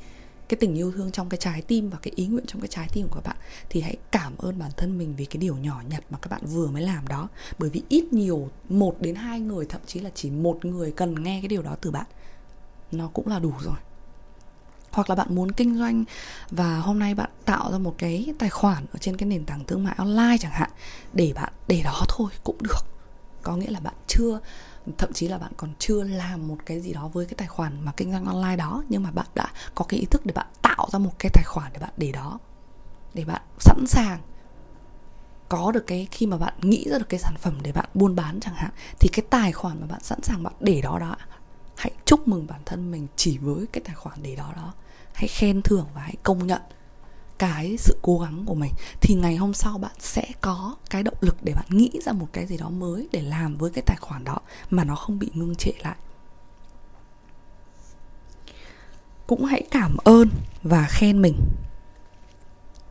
cái 0.48 0.56
tình 0.60 0.74
yêu 0.74 0.92
thương 0.92 1.10
trong 1.10 1.28
cái 1.28 1.38
trái 1.38 1.62
tim 1.62 1.90
và 1.90 1.98
cái 2.02 2.12
ý 2.16 2.26
nguyện 2.26 2.46
trong 2.46 2.60
cái 2.60 2.68
trái 2.68 2.88
tim 2.92 3.08
của 3.08 3.14
các 3.14 3.28
bạn, 3.28 3.36
thì 3.68 3.80
hãy 3.80 3.96
cảm 4.10 4.36
ơn 4.38 4.58
bản 4.58 4.70
thân 4.76 4.98
mình 4.98 5.14
vì 5.16 5.24
cái 5.24 5.40
điều 5.40 5.56
nhỏ 5.56 5.82
nhặt 5.90 6.04
mà 6.10 6.18
các 6.22 6.30
bạn 6.30 6.40
vừa 6.46 6.66
mới 6.66 6.82
làm 6.82 7.08
đó. 7.08 7.28
Bởi 7.58 7.70
vì 7.70 7.82
ít 7.88 8.12
nhiều, 8.12 8.48
một 8.68 8.96
đến 9.00 9.14
hai 9.14 9.40
người, 9.40 9.66
thậm 9.66 9.80
chí 9.86 10.00
là 10.00 10.10
chỉ 10.14 10.30
một 10.30 10.64
người 10.64 10.92
cần 10.92 11.22
nghe 11.22 11.40
cái 11.40 11.48
điều 11.48 11.62
đó 11.62 11.76
từ 11.80 11.90
bạn. 11.90 12.06
Nó 12.92 13.08
cũng 13.08 13.28
là 13.28 13.38
đủ 13.38 13.52
rồi 13.60 13.76
hoặc 14.96 15.10
là 15.10 15.16
bạn 15.16 15.34
muốn 15.34 15.52
kinh 15.52 15.78
doanh 15.78 16.04
và 16.50 16.78
hôm 16.78 16.98
nay 16.98 17.14
bạn 17.14 17.30
tạo 17.44 17.72
ra 17.72 17.78
một 17.78 17.94
cái 17.98 18.34
tài 18.38 18.50
khoản 18.50 18.86
ở 18.92 18.98
trên 18.98 19.16
cái 19.16 19.28
nền 19.28 19.44
tảng 19.44 19.64
thương 19.64 19.84
mại 19.84 19.94
online 19.98 20.36
chẳng 20.40 20.52
hạn, 20.52 20.70
để 21.12 21.32
bạn, 21.34 21.52
để 21.68 21.82
đó 21.84 22.04
thôi 22.08 22.30
cũng 22.44 22.56
được. 22.62 22.86
Có 23.42 23.56
nghĩa 23.56 23.70
là 23.70 23.80
bạn 23.80 23.94
chưa, 24.06 24.40
thậm 24.98 25.12
chí 25.12 25.28
là 25.28 25.38
bạn 25.38 25.52
còn 25.56 25.70
chưa 25.78 26.02
làm 26.02 26.48
một 26.48 26.56
cái 26.66 26.80
gì 26.80 26.92
đó 26.92 27.08
với 27.12 27.26
cái 27.26 27.34
tài 27.36 27.48
khoản 27.48 27.84
mà 27.84 27.92
kinh 27.96 28.12
doanh 28.12 28.24
online 28.24 28.56
đó, 28.56 28.84
nhưng 28.88 29.02
mà 29.02 29.10
bạn 29.10 29.26
đã 29.34 29.46
có 29.74 29.84
cái 29.84 30.00
ý 30.00 30.06
thức 30.06 30.26
để 30.26 30.32
bạn 30.32 30.46
tạo 30.62 30.88
ra 30.92 30.98
một 30.98 31.12
cái 31.18 31.30
tài 31.34 31.44
khoản 31.44 31.72
để 31.72 31.78
bạn, 31.80 31.92
để 31.96 32.12
đó, 32.12 32.38
để 33.14 33.24
bạn 33.24 33.42
sẵn 33.58 33.86
sàng 33.86 34.20
có 35.48 35.72
được 35.72 35.86
cái, 35.86 36.08
khi 36.10 36.26
mà 36.26 36.36
bạn 36.36 36.54
nghĩ 36.62 36.84
ra 36.90 36.98
được 36.98 37.08
cái 37.08 37.20
sản 37.20 37.34
phẩm 37.38 37.58
để 37.62 37.72
bạn 37.72 37.88
buôn 37.94 38.16
bán 38.16 38.40
chẳng 38.40 38.54
hạn, 38.54 38.70
thì 39.00 39.08
cái 39.12 39.24
tài 39.30 39.52
khoản 39.52 39.80
mà 39.80 39.86
bạn 39.86 40.00
sẵn 40.02 40.22
sàng 40.22 40.42
bạn 40.42 40.54
để 40.60 40.80
đó 40.80 40.98
đó 40.98 41.16
hãy 41.86 41.94
chúc 42.04 42.28
mừng 42.28 42.46
bản 42.46 42.60
thân 42.66 42.90
mình 42.90 43.06
chỉ 43.16 43.38
với 43.38 43.66
cái 43.72 43.82
tài 43.84 43.94
khoản 43.94 44.22
để 44.22 44.36
đó 44.36 44.52
đó. 44.56 44.72
Hãy 45.12 45.28
khen 45.28 45.62
thưởng 45.62 45.86
và 45.94 46.00
hãy 46.00 46.14
công 46.22 46.46
nhận 46.46 46.62
cái 47.38 47.76
sự 47.78 47.98
cố 48.02 48.18
gắng 48.18 48.44
của 48.46 48.54
mình. 48.54 48.72
Thì 49.00 49.14
ngày 49.14 49.36
hôm 49.36 49.54
sau 49.54 49.78
bạn 49.78 49.96
sẽ 49.98 50.26
có 50.40 50.76
cái 50.90 51.02
động 51.02 51.16
lực 51.20 51.36
để 51.42 51.52
bạn 51.54 51.64
nghĩ 51.68 51.90
ra 52.02 52.12
một 52.12 52.26
cái 52.32 52.46
gì 52.46 52.56
đó 52.56 52.68
mới 52.70 53.08
để 53.12 53.22
làm 53.22 53.56
với 53.56 53.70
cái 53.70 53.82
tài 53.86 53.96
khoản 54.00 54.24
đó 54.24 54.38
mà 54.70 54.84
nó 54.84 54.94
không 54.96 55.18
bị 55.18 55.30
ngưng 55.34 55.54
trệ 55.54 55.72
lại. 55.78 55.96
Cũng 59.26 59.44
hãy 59.44 59.62
cảm 59.70 59.96
ơn 60.04 60.28
và 60.62 60.86
khen 60.90 61.22
mình. 61.22 61.36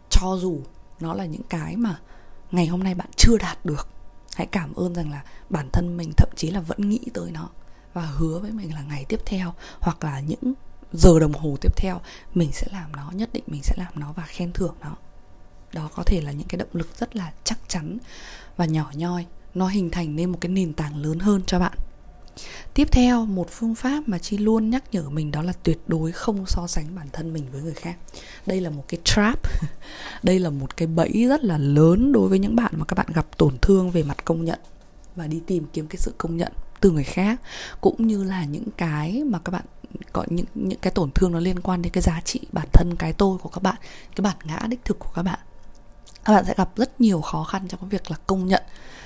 Cho 0.10 0.38
dù 0.42 0.60
nó 1.00 1.14
là 1.14 1.26
những 1.26 1.44
cái 1.50 1.76
mà 1.76 2.00
ngày 2.52 2.68
hôm 2.68 2.84
nay 2.84 2.96
bạn 2.96 3.10
chưa 3.18 3.38
đạt 3.38 3.66
được, 3.66 3.88
hãy 4.36 4.48
cảm 4.48 4.74
ơn 4.74 4.94
rằng 4.94 5.12
là 5.12 5.24
bản 5.50 5.70
thân 5.74 5.98
mình 5.98 6.12
thậm 6.18 6.30
chí 6.36 6.52
là 6.52 6.60
vẫn 6.60 6.90
nghĩ 6.90 7.00
tới 7.14 7.32
nó 7.32 7.50
và 7.96 8.02
hứa 8.02 8.40
với 8.40 8.52
mình 8.52 8.74
là 8.74 8.82
ngày 8.82 9.06
tiếp 9.10 9.20
theo, 9.26 9.54
hoặc 9.80 10.04
là 10.04 10.20
những 10.20 10.54
giờ 10.94 11.20
đồng 11.20 11.34
hồ 11.34 11.58
tiếp 11.62 11.72
theo, 11.78 12.02
mình 12.34 12.52
sẽ 12.54 12.68
làm 12.72 12.92
nó, 12.96 13.12
nhất 13.12 13.30
định 13.34 13.44
mình 13.48 13.64
sẽ 13.64 13.76
làm 13.78 13.94
nó 13.96 14.14
và 14.16 14.24
khen 14.24 14.54
thưởng 14.54 14.76
nó. 14.82 14.96
Đó 15.74 15.90
có 15.96 16.04
thể 16.04 16.22
là 16.22 16.32
những 16.32 16.48
cái 16.48 16.58
động 16.58 16.70
lực 16.74 16.88
rất 17.00 17.16
là 17.16 17.32
chắc 17.44 17.60
chắn 17.68 17.98
và 18.58 18.66
nhỏ 18.66 18.92
nhoi. 18.94 19.26
Nó 19.54 19.68
hình 19.68 19.90
thành 19.90 20.16
nên 20.16 20.32
một 20.32 20.38
cái 20.42 20.50
nền 20.50 20.74
tảng 20.74 20.98
lớn 20.98 21.20
hơn 21.20 21.42
cho 21.48 21.60
bạn. 21.60 21.78
Tiếp 22.74 22.88
theo, 22.92 23.26
một 23.26 23.48
phương 23.50 23.76
pháp 23.76 24.04
mà 24.08 24.18
chi 24.18 24.38
luôn 24.38 24.70
nhắc 24.70 24.84
nhở 24.92 25.10
mình 25.10 25.32
đó 25.32 25.42
là 25.42 25.54
tuyệt 25.64 25.80
đối 25.88 26.12
không 26.12 26.46
so 26.48 26.68
sánh 26.68 26.96
bản 26.96 27.08
thân 27.14 27.34
mình 27.34 27.46
với 27.52 27.62
người 27.62 27.74
khác. 27.74 27.98
Đây 28.46 28.62
là 28.62 28.70
một 28.70 28.84
cái 28.88 29.00
trap. 29.04 29.40
Đây 30.24 30.40
là 30.40 30.50
một 30.50 30.78
cái 30.78 30.88
bẫy 30.88 31.26
rất 31.30 31.44
là 31.44 31.58
lớn 31.58 32.12
đối 32.12 32.30
với 32.30 32.40
những 32.40 32.56
bạn 32.56 32.74
mà 32.78 32.86
các 32.86 32.96
bạn 32.96 33.08
gặp 33.14 33.38
tổn 33.38 33.58
thương 33.62 33.92
về 33.92 34.04
mặt 34.04 34.26
công 34.26 34.46
nhận 34.46 34.60
và 35.16 35.28
đi 35.28 35.42
tìm 35.48 35.66
kiếm 35.74 35.88
cái 35.88 35.98
sự 35.98 36.14
công 36.18 36.38
nhận 36.38 36.52
từ 36.82 36.92
người 36.92 37.04
khác, 37.04 37.42
cũng 37.82 38.08
như 38.08 38.24
là 38.24 38.44
những 38.44 38.72
cái 38.78 39.24
mà 39.24 39.40
các 39.40 39.52
bạn, 39.52 39.66
có 40.14 40.26
những 40.30 40.46
những 40.56 40.80
cái 40.80 40.92
tổn 40.92 41.12
thương 41.12 41.32
nó 41.32 41.40
liên 41.40 41.60
quan 41.60 41.82
đến 41.82 41.94
cái 41.94 42.02
giá 42.02 42.22
trị 42.26 42.40
bản 42.52 42.68
thân, 42.74 42.96
cái 43.00 43.14
tôi 43.14 43.38
của 43.38 43.50
các 43.50 43.64
bạn, 43.64 43.76
cái 44.16 44.22
bản 44.22 44.38
ngã 44.44 44.60
đích 44.70 44.86
thực 44.86 45.00
của 45.00 45.12
các 45.16 45.22
bạn. 45.22 45.40
Các 46.26 46.34
bạn 46.34 46.46
sẽ 46.46 46.54
gặp 46.58 46.70
rất 46.76 47.02
nhiều 47.02 47.22
khó 47.22 47.44
khăn 47.44 47.68
trong 47.68 47.80
cái 47.80 47.90
việc 47.90 48.12
là 48.12 48.18
công 48.28 48.48
nhận 48.48 48.64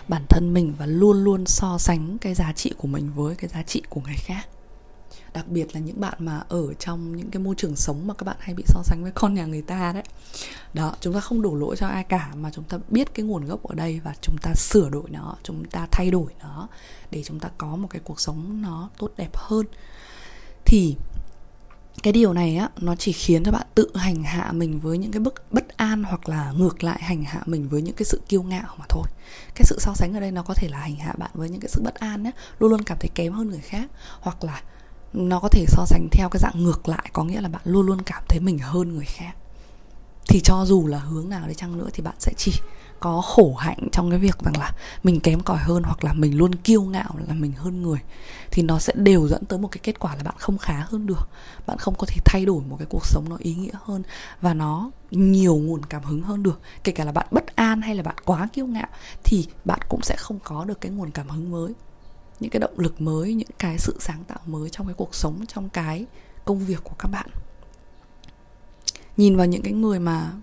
bản 0.07 0.25
thân 0.29 0.53
mình 0.53 0.73
và 0.79 0.85
luôn 0.85 1.23
luôn 1.23 1.45
so 1.45 1.77
sánh 1.77 2.17
cái 2.17 2.33
giá 2.33 2.53
trị 2.53 2.73
của 2.77 2.87
mình 2.87 3.11
với 3.15 3.35
cái 3.35 3.49
giá 3.49 3.63
trị 3.63 3.81
của 3.89 4.01
người 4.01 4.15
khác 4.17 4.47
đặc 5.33 5.47
biệt 5.47 5.73
là 5.73 5.79
những 5.79 5.99
bạn 5.99 6.13
mà 6.19 6.43
ở 6.49 6.73
trong 6.73 7.15
những 7.15 7.31
cái 7.31 7.43
môi 7.43 7.55
trường 7.55 7.75
sống 7.75 8.07
mà 8.07 8.13
các 8.13 8.23
bạn 8.23 8.37
hay 8.39 8.55
bị 8.55 8.63
so 8.67 8.81
sánh 8.83 9.03
với 9.03 9.11
con 9.11 9.33
nhà 9.33 9.45
người 9.45 9.61
ta 9.61 9.91
đấy. 9.93 10.03
Đó, 10.73 10.95
chúng 11.01 11.13
ta 11.13 11.19
không 11.19 11.41
đổ 11.41 11.55
lỗi 11.55 11.75
cho 11.75 11.87
ai 11.87 12.03
cả 12.03 12.31
mà 12.35 12.51
chúng 12.53 12.63
ta 12.63 12.77
biết 12.89 13.13
cái 13.13 13.25
nguồn 13.25 13.45
gốc 13.45 13.63
ở 13.63 13.75
đây 13.75 13.99
và 14.03 14.13
chúng 14.21 14.35
ta 14.41 14.53
sửa 14.55 14.89
đổi 14.89 15.09
nó, 15.09 15.35
chúng 15.43 15.65
ta 15.65 15.87
thay 15.91 16.11
đổi 16.11 16.33
nó 16.39 16.67
để 17.11 17.23
chúng 17.23 17.39
ta 17.39 17.49
có 17.57 17.75
một 17.75 17.87
cái 17.89 18.01
cuộc 18.03 18.19
sống 18.19 18.61
nó 18.61 18.89
tốt 18.97 19.11
đẹp 19.17 19.37
hơn. 19.37 19.65
Thì 20.65 20.95
cái 22.03 22.13
điều 22.13 22.33
này 22.33 22.55
á, 22.55 22.69
nó 22.77 22.95
chỉ 22.95 23.11
khiến 23.11 23.43
cho 23.43 23.51
bạn 23.51 23.67
tự 23.75 23.91
hành 23.95 24.23
hạ 24.23 24.51
mình 24.51 24.79
với 24.79 24.97
những 24.97 25.11
cái 25.11 25.19
bức, 25.19 25.51
bất 25.51 25.77
an 25.77 26.03
hoặc 26.03 26.29
là 26.29 26.51
ngược 26.51 26.83
lại 26.83 26.99
hành 27.01 27.23
hạ 27.23 27.41
mình 27.45 27.69
với 27.69 27.81
những 27.81 27.95
cái 27.95 28.05
sự 28.05 28.21
kiêu 28.27 28.43
ngạo 28.43 28.75
mà 28.77 28.85
thôi. 28.89 29.03
Cái 29.55 29.63
sự 29.63 29.77
so 29.79 29.93
sánh 29.93 30.13
ở 30.13 30.19
đây 30.19 30.31
nó 30.31 30.43
có 30.43 30.53
thể 30.53 30.67
là 30.67 30.77
hành 30.77 30.95
hạ 30.95 31.13
bạn 31.17 31.31
với 31.33 31.49
những 31.49 31.59
cái 31.59 31.69
sự 31.69 31.81
bất 31.83 31.95
an 31.95 32.23
á, 32.23 32.31
luôn 32.59 32.71
luôn 32.71 32.83
cảm 32.83 32.97
thấy 32.99 33.09
kém 33.15 33.33
hơn 33.33 33.49
người 33.49 33.61
khác 33.61 33.91
hoặc 34.19 34.43
là 34.43 34.61
nó 35.13 35.39
có 35.39 35.49
thể 35.49 35.65
so 35.67 35.85
sánh 35.85 36.07
theo 36.11 36.29
cái 36.29 36.39
dạng 36.39 36.63
ngược 36.63 36.89
lại, 36.89 37.09
có 37.13 37.23
nghĩa 37.23 37.41
là 37.41 37.49
bạn 37.49 37.61
luôn 37.65 37.85
luôn 37.85 38.01
cảm 38.05 38.23
thấy 38.27 38.39
mình 38.39 38.59
hơn 38.59 38.93
người 38.93 39.05
khác. 39.05 39.33
Thì 40.27 40.39
cho 40.43 40.65
dù 40.65 40.87
là 40.87 40.99
hướng 40.99 41.29
nào 41.29 41.47
đi 41.47 41.53
chăng 41.53 41.77
nữa 41.77 41.89
thì 41.93 42.03
bạn 42.03 42.15
sẽ 42.19 42.33
chỉ 42.37 42.51
có 42.99 43.21
khổ 43.21 43.55
hạnh 43.55 43.87
trong 43.91 44.09
cái 44.09 44.19
việc 44.19 44.39
rằng 44.39 44.57
là 44.57 44.71
mình 45.03 45.19
kém 45.19 45.39
cỏi 45.39 45.57
hơn 45.57 45.83
hoặc 45.83 46.03
là 46.03 46.13
mình 46.13 46.37
luôn 46.37 46.55
kiêu 46.55 46.81
ngạo 46.81 47.15
là 47.27 47.33
mình 47.33 47.51
hơn 47.51 47.81
người. 47.81 47.99
Thì 48.51 48.63
nó 48.63 48.79
sẽ 48.79 48.93
đều 48.95 49.27
dẫn 49.27 49.45
tới 49.45 49.59
một 49.59 49.67
cái 49.71 49.79
kết 49.83 49.99
quả 49.99 50.15
là 50.15 50.23
bạn 50.23 50.35
không 50.37 50.57
khá 50.57 50.85
hơn 50.89 51.05
được. 51.05 51.29
Bạn 51.67 51.77
không 51.77 51.95
có 51.97 52.05
thể 52.05 52.17
thay 52.25 52.45
đổi 52.45 52.63
một 52.69 52.75
cái 52.79 52.87
cuộc 52.89 53.05
sống 53.05 53.25
nó 53.29 53.35
ý 53.39 53.55
nghĩa 53.55 53.73
hơn 53.83 54.03
và 54.41 54.53
nó 54.53 54.91
nhiều 55.11 55.55
nguồn 55.55 55.85
cảm 55.85 56.03
hứng 56.03 56.21
hơn 56.21 56.43
được. 56.43 56.59
Kể 56.83 56.91
cả 56.91 57.05
là 57.05 57.11
bạn 57.11 57.27
bất 57.31 57.55
an 57.55 57.81
hay 57.81 57.95
là 57.95 58.03
bạn 58.03 58.15
quá 58.25 58.47
kiêu 58.53 58.67
ngạo 58.67 58.87
thì 59.23 59.47
bạn 59.65 59.79
cũng 59.89 60.01
sẽ 60.01 60.15
không 60.17 60.39
có 60.43 60.65
được 60.65 60.81
cái 60.81 60.91
nguồn 60.91 61.11
cảm 61.11 61.29
hứng 61.29 61.51
mới 61.51 61.73
những 62.39 62.51
cái 62.51 62.59
động 62.59 62.79
lực 62.79 63.01
mới, 63.01 63.33
những 63.33 63.49
cái 63.59 63.77
sự 63.77 63.97
sáng 63.99 64.23
tạo 64.27 64.39
mới 64.45 64.69
trong 64.69 64.87
cái 64.87 64.93
cuộc 64.93 65.15
sống, 65.15 65.45
trong 65.47 65.69
cái 65.69 66.05
công 66.45 66.65
việc 66.65 66.79
của 66.83 66.95
các 66.99 67.07
bạn. 67.07 67.29
Nhìn 69.17 69.37
vào 69.37 69.45
những 69.45 69.61
cái 69.61 69.73
người 69.73 69.99
mà 69.99 70.33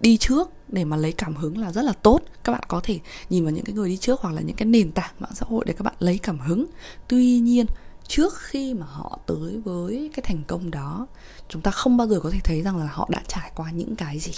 đi 0.00 0.16
trước 0.16 0.50
để 0.68 0.84
mà 0.84 0.96
lấy 0.96 1.12
cảm 1.12 1.36
hứng 1.36 1.58
là 1.58 1.72
rất 1.72 1.82
là 1.82 1.92
tốt. 1.92 2.20
Các 2.44 2.52
bạn 2.52 2.62
có 2.68 2.80
thể 2.82 3.00
nhìn 3.30 3.44
vào 3.44 3.52
những 3.52 3.64
cái 3.64 3.74
người 3.74 3.88
đi 3.88 3.96
trước 3.96 4.20
hoặc 4.20 4.34
là 4.34 4.40
những 4.40 4.56
cái 4.56 4.66
nền 4.66 4.92
tảng 4.92 5.14
mạng 5.18 5.34
xã 5.34 5.46
hội 5.48 5.64
để 5.66 5.72
các 5.72 5.82
bạn 5.82 5.94
lấy 5.98 6.18
cảm 6.18 6.38
hứng. 6.38 6.66
Tuy 7.08 7.38
nhiên, 7.38 7.66
trước 8.08 8.38
khi 8.38 8.74
mà 8.74 8.86
họ 8.86 9.18
tới 9.26 9.60
với 9.64 10.10
cái 10.14 10.22
thành 10.22 10.42
công 10.46 10.70
đó, 10.70 11.06
chúng 11.48 11.62
ta 11.62 11.70
không 11.70 11.96
bao 11.96 12.06
giờ 12.06 12.20
có 12.20 12.30
thể 12.30 12.40
thấy 12.44 12.62
rằng 12.62 12.76
là 12.76 12.88
họ 12.92 13.08
đã 13.10 13.22
trải 13.28 13.50
qua 13.54 13.70
những 13.70 13.96
cái 13.96 14.18
gì 14.18 14.32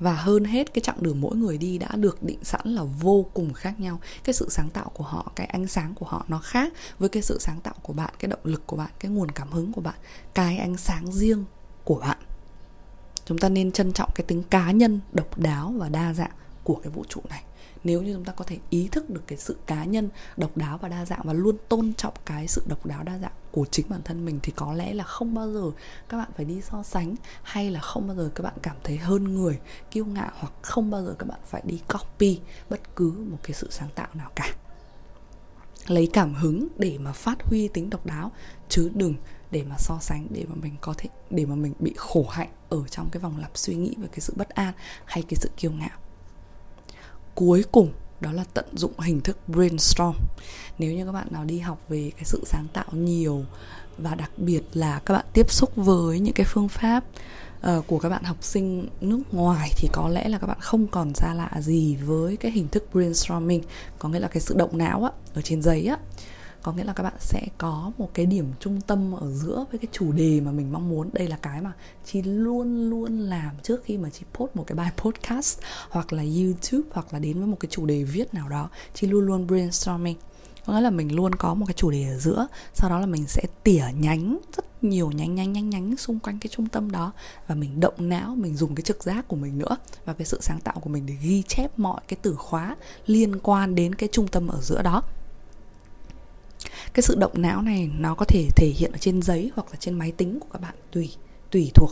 và 0.00 0.14
hơn 0.14 0.44
hết, 0.44 0.74
cái 0.74 0.82
chặng 0.82 0.96
đường 1.00 1.20
mỗi 1.20 1.36
người 1.36 1.58
đi 1.58 1.78
đã 1.78 1.88
được 1.94 2.22
định 2.22 2.44
sẵn 2.44 2.60
là 2.64 2.82
vô 2.82 3.26
cùng 3.34 3.52
khác 3.52 3.80
nhau. 3.80 4.00
Cái 4.24 4.34
sự 4.34 4.48
sáng 4.50 4.70
tạo 4.70 4.90
của 4.94 5.04
họ, 5.04 5.32
cái 5.36 5.46
ánh 5.46 5.66
sáng 5.66 5.94
của 5.94 6.06
họ 6.06 6.24
nó 6.28 6.38
khác 6.38 6.72
với 6.98 7.08
cái 7.08 7.22
sự 7.22 7.38
sáng 7.40 7.60
tạo 7.60 7.74
của 7.82 7.92
bạn, 7.92 8.14
cái 8.18 8.28
động 8.28 8.40
lực 8.44 8.66
của 8.66 8.76
bạn, 8.76 8.90
cái 8.98 9.10
nguồn 9.10 9.30
cảm 9.30 9.50
hứng 9.50 9.72
của 9.72 9.80
bạn, 9.80 9.94
cái 10.34 10.58
ánh 10.58 10.76
sáng 10.76 11.12
riêng 11.12 11.44
của 11.84 11.98
bạn. 12.00 12.18
Chúng 13.24 13.38
ta 13.38 13.48
nên 13.48 13.72
trân 13.72 13.92
trọng 13.92 14.10
cái 14.14 14.24
tính 14.24 14.42
cá 14.50 14.70
nhân, 14.70 15.00
độc 15.12 15.38
đáo 15.38 15.74
và 15.76 15.88
đa 15.88 16.14
dạng 16.14 16.30
của 16.64 16.74
cái 16.74 16.92
vũ 16.92 17.04
trụ 17.08 17.20
này 17.28 17.42
nếu 17.84 18.02
như 18.02 18.14
chúng 18.14 18.24
ta 18.24 18.32
có 18.32 18.44
thể 18.44 18.58
ý 18.70 18.88
thức 18.92 19.10
được 19.10 19.22
cái 19.26 19.38
sự 19.38 19.56
cá 19.66 19.84
nhân 19.84 20.08
độc 20.36 20.56
đáo 20.56 20.78
và 20.78 20.88
đa 20.88 21.04
dạng 21.04 21.20
và 21.24 21.32
luôn 21.32 21.56
tôn 21.68 21.94
trọng 21.94 22.14
cái 22.24 22.48
sự 22.48 22.62
độc 22.68 22.86
đáo 22.86 23.02
đa 23.02 23.18
dạng 23.18 23.32
của 23.50 23.66
chính 23.70 23.88
bản 23.88 24.00
thân 24.04 24.24
mình, 24.24 24.38
thì 24.42 24.52
có 24.56 24.72
lẽ 24.72 24.94
là 24.94 25.04
không 25.04 25.34
bao 25.34 25.52
giờ 25.52 25.70
các 26.08 26.16
bạn 26.16 26.28
phải 26.36 26.44
đi 26.44 26.60
so 26.60 26.82
sánh 26.82 27.14
hay 27.42 27.70
là 27.70 27.80
không 27.80 28.06
bao 28.06 28.16
giờ 28.16 28.30
các 28.34 28.42
bạn 28.42 28.54
cảm 28.62 28.76
thấy 28.84 28.96
hơn 28.96 29.34
người, 29.34 29.58
kiêu 29.90 30.04
ngạo 30.04 30.30
hoặc 30.34 30.52
không 30.62 30.90
bao 30.90 31.04
giờ 31.04 31.14
các 31.18 31.28
bạn 31.28 31.40
phải 31.44 31.62
đi 31.64 31.80
copy 31.92 32.40
bất 32.70 32.96
cứ 32.96 33.26
một 33.30 33.38
cái 33.42 33.52
sự 33.54 33.68
sáng 33.70 33.88
tạo 33.94 34.08
nào 34.14 34.30
cả. 34.34 34.54
Lấy 35.86 36.10
cảm 36.12 36.34
hứng 36.34 36.68
để 36.78 36.98
mà 36.98 37.12
phát 37.12 37.42
huy 37.42 37.68
tính 37.68 37.90
độc 37.90 38.06
đáo, 38.06 38.32
chứ 38.68 38.90
đừng 38.94 39.14
để 39.50 39.62
mà 39.62 39.76
so 39.78 39.98
sánh 40.00 40.26
để 40.30 40.44
mà 40.48 40.54
mình 40.54 40.76
có 40.80 40.94
thể, 40.98 41.08
để 41.30 41.46
mà 41.46 41.54
mình 41.54 41.74
bị 41.78 41.94
khổ 41.96 42.26
hạnh 42.30 42.50
ở 42.68 42.84
trong 42.90 43.08
cái 43.10 43.20
vòng 43.20 43.38
lặp 43.38 43.50
suy 43.54 43.74
nghĩ 43.74 43.94
về 43.98 44.08
cái 44.12 44.20
sự 44.20 44.34
bất 44.36 44.48
an 44.48 44.72
hay 45.04 45.22
cái 45.22 45.36
sự 45.40 45.50
kiêu 45.56 45.72
ngạo 45.72 45.98
cuối 47.38 47.64
cùng 47.72 47.92
đó 48.20 48.32
là 48.32 48.44
tận 48.54 48.64
dụng 48.74 48.92
hình 48.98 49.20
thức 49.20 49.38
brainstorm. 49.48 50.14
Nếu 50.78 50.92
như 50.92 51.06
các 51.06 51.12
bạn 51.12 51.26
nào 51.30 51.44
đi 51.44 51.58
học 51.58 51.78
về 51.88 52.10
cái 52.16 52.24
sự 52.24 52.42
sáng 52.46 52.66
tạo 52.72 52.84
nhiều 52.92 53.44
và 53.98 54.14
đặc 54.14 54.30
biệt 54.36 54.62
là 54.74 55.00
các 55.06 55.14
bạn 55.14 55.24
tiếp 55.32 55.50
xúc 55.50 55.72
với 55.76 56.20
những 56.20 56.34
cái 56.34 56.46
phương 56.48 56.68
pháp 56.68 57.04
uh, 57.66 57.86
của 57.86 57.98
các 57.98 58.08
bạn 58.08 58.22
học 58.22 58.36
sinh 58.40 58.88
nước 59.00 59.20
ngoài 59.32 59.70
thì 59.76 59.88
có 59.92 60.08
lẽ 60.08 60.28
là 60.28 60.38
các 60.38 60.46
bạn 60.46 60.58
không 60.60 60.86
còn 60.86 61.14
xa 61.14 61.34
lạ 61.34 61.50
gì 61.60 61.96
với 61.96 62.36
cái 62.36 62.52
hình 62.52 62.68
thức 62.68 62.84
brainstorming 62.92 63.62
có 63.98 64.08
nghĩa 64.08 64.20
là 64.20 64.28
cái 64.28 64.40
sự 64.40 64.54
động 64.58 64.78
não 64.78 65.04
á 65.04 65.10
ở 65.34 65.42
trên 65.42 65.62
giấy 65.62 65.86
á 65.86 65.96
có 66.62 66.72
nghĩa 66.72 66.84
là 66.84 66.92
các 66.92 67.02
bạn 67.02 67.12
sẽ 67.18 67.46
có 67.58 67.92
một 67.98 68.10
cái 68.14 68.26
điểm 68.26 68.46
trung 68.60 68.80
tâm 68.80 69.12
ở 69.12 69.30
giữa 69.32 69.64
với 69.70 69.78
cái 69.78 69.88
chủ 69.92 70.12
đề 70.12 70.40
mà 70.40 70.52
mình 70.52 70.72
mong 70.72 70.88
muốn. 70.88 71.10
Đây 71.12 71.28
là 71.28 71.36
cái 71.36 71.60
mà 71.60 71.72
chị 72.04 72.22
luôn 72.22 72.90
luôn 72.90 73.18
làm 73.18 73.50
trước 73.62 73.84
khi 73.84 73.98
mà 73.98 74.10
chị 74.10 74.24
post 74.34 74.56
một 74.56 74.64
cái 74.66 74.76
bài 74.76 74.90
podcast 74.96 75.60
hoặc 75.90 76.12
là 76.12 76.22
youtube 76.22 76.88
hoặc 76.92 77.12
là 77.12 77.18
đến 77.18 77.38
với 77.38 77.46
một 77.46 77.56
cái 77.60 77.68
chủ 77.70 77.86
đề 77.86 78.02
viết 78.02 78.34
nào 78.34 78.48
đó. 78.48 78.68
Chị 78.94 79.06
luôn 79.06 79.26
luôn 79.26 79.46
brainstorming. 79.46 80.16
Có 80.66 80.74
nghĩa 80.74 80.80
là 80.80 80.90
mình 80.90 81.14
luôn 81.14 81.34
có 81.34 81.54
một 81.54 81.66
cái 81.66 81.74
chủ 81.74 81.90
đề 81.90 82.08
ở 82.08 82.18
giữa, 82.18 82.46
sau 82.74 82.90
đó 82.90 82.98
là 82.98 83.06
mình 83.06 83.26
sẽ 83.26 83.42
tỉa 83.62 83.84
nhánh 83.94 84.38
rất 84.56 84.84
nhiều 84.84 85.10
nhánh 85.10 85.34
nhánh 85.34 85.52
nhánh 85.52 85.70
nhánh 85.70 85.96
xung 85.96 86.18
quanh 86.18 86.38
cái 86.38 86.48
trung 86.48 86.68
tâm 86.68 86.90
đó 86.90 87.12
và 87.46 87.54
mình 87.54 87.80
động 87.80 87.94
não, 87.98 88.34
mình 88.34 88.56
dùng 88.56 88.74
cái 88.74 88.82
trực 88.82 89.04
giác 89.04 89.28
của 89.28 89.36
mình 89.36 89.58
nữa 89.58 89.76
và 90.04 90.12
cái 90.12 90.26
sự 90.26 90.38
sáng 90.40 90.60
tạo 90.60 90.74
của 90.80 90.90
mình 90.90 91.06
để 91.06 91.14
ghi 91.22 91.42
chép 91.42 91.78
mọi 91.78 92.00
cái 92.08 92.18
từ 92.22 92.34
khóa 92.34 92.76
liên 93.06 93.38
quan 93.42 93.74
đến 93.74 93.94
cái 93.94 94.08
trung 94.12 94.28
tâm 94.28 94.48
ở 94.48 94.58
giữa 94.62 94.82
đó 94.82 95.02
cái 96.98 97.02
sự 97.02 97.14
động 97.14 97.32
não 97.34 97.62
này 97.62 97.90
nó 97.98 98.14
có 98.14 98.24
thể 98.24 98.48
thể 98.56 98.66
hiện 98.76 98.92
ở 98.92 98.98
trên 98.98 99.22
giấy 99.22 99.50
hoặc 99.54 99.66
là 99.70 99.76
trên 99.80 99.94
máy 99.94 100.12
tính 100.12 100.40
của 100.40 100.46
các 100.52 100.62
bạn, 100.62 100.74
tùy 100.90 101.10
tùy 101.50 101.70
thuộc. 101.74 101.90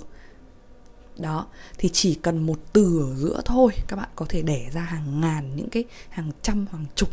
Đó, 1.18 1.46
thì 1.78 1.88
chỉ 1.92 2.14
cần 2.14 2.46
một 2.46 2.58
từ 2.72 3.00
ở 3.00 3.14
giữa 3.16 3.42
thôi, 3.44 3.72
các 3.88 3.96
bạn 3.96 4.08
có 4.16 4.26
thể 4.28 4.42
đẻ 4.42 4.70
ra 4.72 4.80
hàng 4.80 5.20
ngàn 5.20 5.56
những 5.56 5.70
cái, 5.70 5.84
hàng 6.08 6.30
trăm, 6.42 6.66
hàng 6.72 6.84
chục 6.94 7.08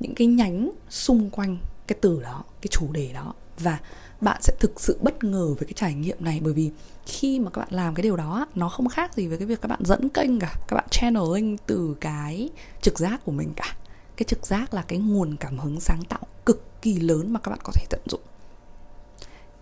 những 0.00 0.14
cái 0.14 0.26
nhánh 0.26 0.70
xung 0.90 1.30
quanh 1.30 1.56
cái 1.86 1.98
từ 2.00 2.22
đó, 2.22 2.44
cái 2.60 2.68
chủ 2.70 2.92
đề 2.92 3.12
đó. 3.12 3.34
Và 3.58 3.78
bạn 4.20 4.42
sẽ 4.42 4.52
thực 4.60 4.80
sự 4.80 4.98
bất 5.02 5.24
ngờ 5.24 5.54
với 5.58 5.66
cái 5.66 5.74
trải 5.76 5.94
nghiệm 5.94 6.16
này, 6.20 6.40
bởi 6.42 6.52
vì 6.52 6.70
khi 7.06 7.40
mà 7.40 7.50
các 7.50 7.60
bạn 7.60 7.68
làm 7.70 7.94
cái 7.94 8.02
điều 8.02 8.16
đó 8.16 8.46
nó 8.54 8.68
không 8.68 8.88
khác 8.88 9.14
gì 9.14 9.26
với 9.26 9.38
cái 9.38 9.46
việc 9.46 9.60
các 9.60 9.68
bạn 9.68 9.80
dẫn 9.84 10.08
kênh 10.08 10.38
cả, 10.38 10.54
các 10.68 10.76
bạn 10.76 10.86
channeling 10.90 11.56
từ 11.66 11.96
cái 12.00 12.50
trực 12.82 12.98
giác 12.98 13.24
của 13.24 13.32
mình 13.32 13.52
cả. 13.56 13.76
Cái 14.16 14.24
trực 14.24 14.46
giác 14.46 14.74
là 14.74 14.82
cái 14.82 14.98
nguồn 14.98 15.36
cảm 15.36 15.58
hứng 15.58 15.80
sáng 15.80 16.02
tạo 16.08 16.26
cực 16.46 16.73
kỳ 16.84 17.00
lớn 17.00 17.32
mà 17.32 17.40
các 17.40 17.50
bạn 17.50 17.60
có 17.64 17.72
thể 17.72 17.86
tận 17.90 18.00
dụng. 18.06 18.20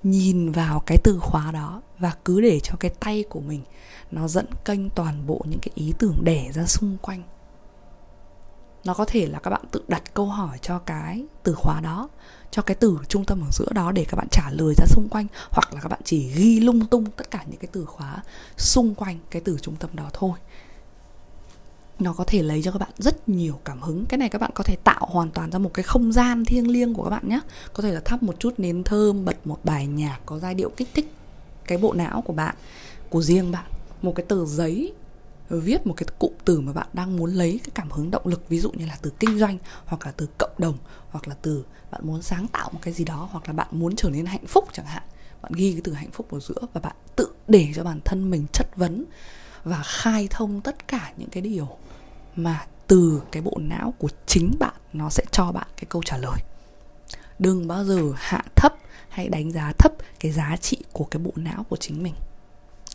Nhìn 0.02 0.52
vào 0.52 0.80
cái 0.86 0.98
từ 1.04 1.18
khóa 1.20 1.52
đó 1.52 1.82
và 1.98 2.12
cứ 2.24 2.40
để 2.40 2.60
cho 2.60 2.74
cái 2.80 2.90
tay 3.00 3.24
của 3.28 3.40
mình 3.40 3.62
nó 4.10 4.28
dẫn 4.28 4.46
kênh 4.64 4.90
toàn 4.90 5.26
bộ 5.26 5.40
những 5.44 5.60
cái 5.60 5.72
ý 5.74 5.92
tưởng 5.98 6.16
đẻ 6.24 6.50
ra 6.54 6.66
xung 6.66 6.96
quanh. 7.02 7.22
Nó 8.84 8.94
có 8.94 9.04
thể 9.04 9.26
là 9.26 9.38
các 9.38 9.50
bạn 9.50 9.62
tự 9.70 9.84
đặt 9.88 10.14
câu 10.14 10.26
hỏi 10.26 10.58
cho 10.62 10.78
cái 10.78 11.24
từ 11.42 11.54
khóa 11.54 11.80
đó, 11.80 12.08
cho 12.50 12.62
cái 12.62 12.74
từ 12.74 12.98
trung 13.08 13.24
tâm 13.24 13.40
ở 13.40 13.50
giữa 13.52 13.72
đó 13.74 13.92
để 13.92 14.04
các 14.08 14.16
bạn 14.16 14.28
trả 14.30 14.50
lời 14.50 14.74
ra 14.76 14.84
xung 14.88 15.08
quanh, 15.10 15.26
hoặc 15.50 15.74
là 15.74 15.80
các 15.80 15.88
bạn 15.88 16.00
chỉ 16.04 16.32
ghi 16.32 16.60
lung 16.60 16.86
tung 16.86 17.10
tất 17.10 17.30
cả 17.30 17.44
những 17.46 17.58
cái 17.58 17.68
từ 17.72 17.84
khóa 17.84 18.22
xung 18.56 18.94
quanh 18.94 19.18
cái 19.30 19.42
từ 19.44 19.58
trung 19.62 19.76
tâm 19.76 19.90
đó 19.92 20.10
thôi 20.12 20.38
nó 22.02 22.12
có 22.12 22.24
thể 22.26 22.42
lấy 22.42 22.62
cho 22.62 22.72
các 22.72 22.78
bạn 22.78 22.90
rất 22.98 23.28
nhiều 23.28 23.60
cảm 23.64 23.82
hứng. 23.82 24.06
Cái 24.06 24.18
này 24.18 24.28
các 24.28 24.40
bạn 24.40 24.50
có 24.54 24.64
thể 24.64 24.76
tạo 24.76 25.06
hoàn 25.10 25.30
toàn 25.30 25.50
ra 25.50 25.58
một 25.58 25.70
cái 25.74 25.82
không 25.82 26.12
gian 26.12 26.44
thiêng 26.44 26.70
liêng 26.70 26.94
của 26.94 27.04
các 27.04 27.10
bạn 27.10 27.28
nhé. 27.28 27.40
Có 27.72 27.82
thể 27.82 27.92
là 27.92 28.00
thắp 28.04 28.22
một 28.22 28.34
chút 28.38 28.54
nến 28.58 28.84
thơm, 28.84 29.24
bật 29.24 29.46
một 29.46 29.58
bài 29.64 29.86
nhạc, 29.86 30.18
có 30.26 30.38
giai 30.38 30.54
điệu 30.54 30.70
kích 30.76 30.88
thích 30.94 31.12
cái 31.66 31.78
bộ 31.78 31.92
não 31.92 32.22
của 32.22 32.32
bạn, 32.32 32.54
của 33.10 33.22
riêng 33.22 33.52
bạn. 33.52 33.70
Một 34.02 34.12
cái 34.16 34.26
tờ 34.28 34.46
giấy, 34.46 34.92
viết 35.48 35.86
một 35.86 35.94
cái 35.96 36.06
cụm 36.18 36.32
từ 36.44 36.60
mà 36.60 36.72
bạn 36.72 36.86
đang 36.92 37.16
muốn 37.16 37.34
lấy 37.34 37.60
cái 37.64 37.70
cảm 37.74 37.90
hứng, 37.90 38.10
động 38.10 38.26
lực, 38.26 38.48
ví 38.48 38.58
dụ 38.58 38.70
như 38.70 38.86
là 38.86 38.98
từ 39.02 39.12
kinh 39.20 39.38
doanh, 39.38 39.58
hoặc 39.84 40.06
là 40.06 40.12
từ 40.16 40.28
cộng 40.38 40.54
đồng, 40.58 40.78
hoặc 41.10 41.28
là 41.28 41.34
từ 41.42 41.64
bạn 41.90 42.00
muốn 42.04 42.22
sáng 42.22 42.48
tạo 42.48 42.70
một 42.72 42.78
cái 42.82 42.94
gì 42.94 43.04
đó, 43.04 43.28
hoặc 43.32 43.46
là 43.46 43.52
bạn 43.52 43.68
muốn 43.70 43.96
trở 43.96 44.10
nên 44.10 44.26
hạnh 44.26 44.46
phúc 44.46 44.68
chẳng 44.72 44.86
hạn. 44.86 45.02
Bạn 45.42 45.52
ghi 45.54 45.72
cái 45.72 45.80
từ 45.84 45.92
hạnh 45.92 46.10
phúc 46.10 46.26
ở 46.30 46.40
giữa 46.40 46.66
và 46.72 46.80
bạn 46.80 46.96
tự 47.16 47.28
để 47.48 47.68
cho 47.74 47.84
bản 47.84 48.00
thân 48.04 48.30
mình 48.30 48.46
chất 48.52 48.76
vấn 48.76 49.04
và 49.64 49.82
khai 49.84 50.28
thông 50.30 50.60
tất 50.60 50.88
cả 50.88 51.12
những 51.16 51.28
cái 51.28 51.42
điều 51.42 51.68
mà 52.36 52.66
từ 52.86 53.22
cái 53.32 53.42
bộ 53.42 53.58
não 53.60 53.94
của 53.98 54.08
chính 54.26 54.56
bạn, 54.58 54.74
nó 54.92 55.10
sẽ 55.10 55.24
cho 55.30 55.52
bạn 55.52 55.66
cái 55.76 55.84
câu 55.88 56.02
trả 56.04 56.16
lời. 56.16 56.38
Đừng 57.38 57.68
bao 57.68 57.84
giờ 57.84 58.12
hạ 58.16 58.42
thấp 58.56 58.72
hay 59.08 59.28
đánh 59.28 59.52
giá 59.52 59.72
thấp 59.78 59.92
cái 60.20 60.32
giá 60.32 60.56
trị 60.60 60.76
của 60.92 61.04
cái 61.04 61.22
bộ 61.22 61.32
não 61.36 61.64
của 61.68 61.76
chính 61.76 62.02
mình. 62.02 62.14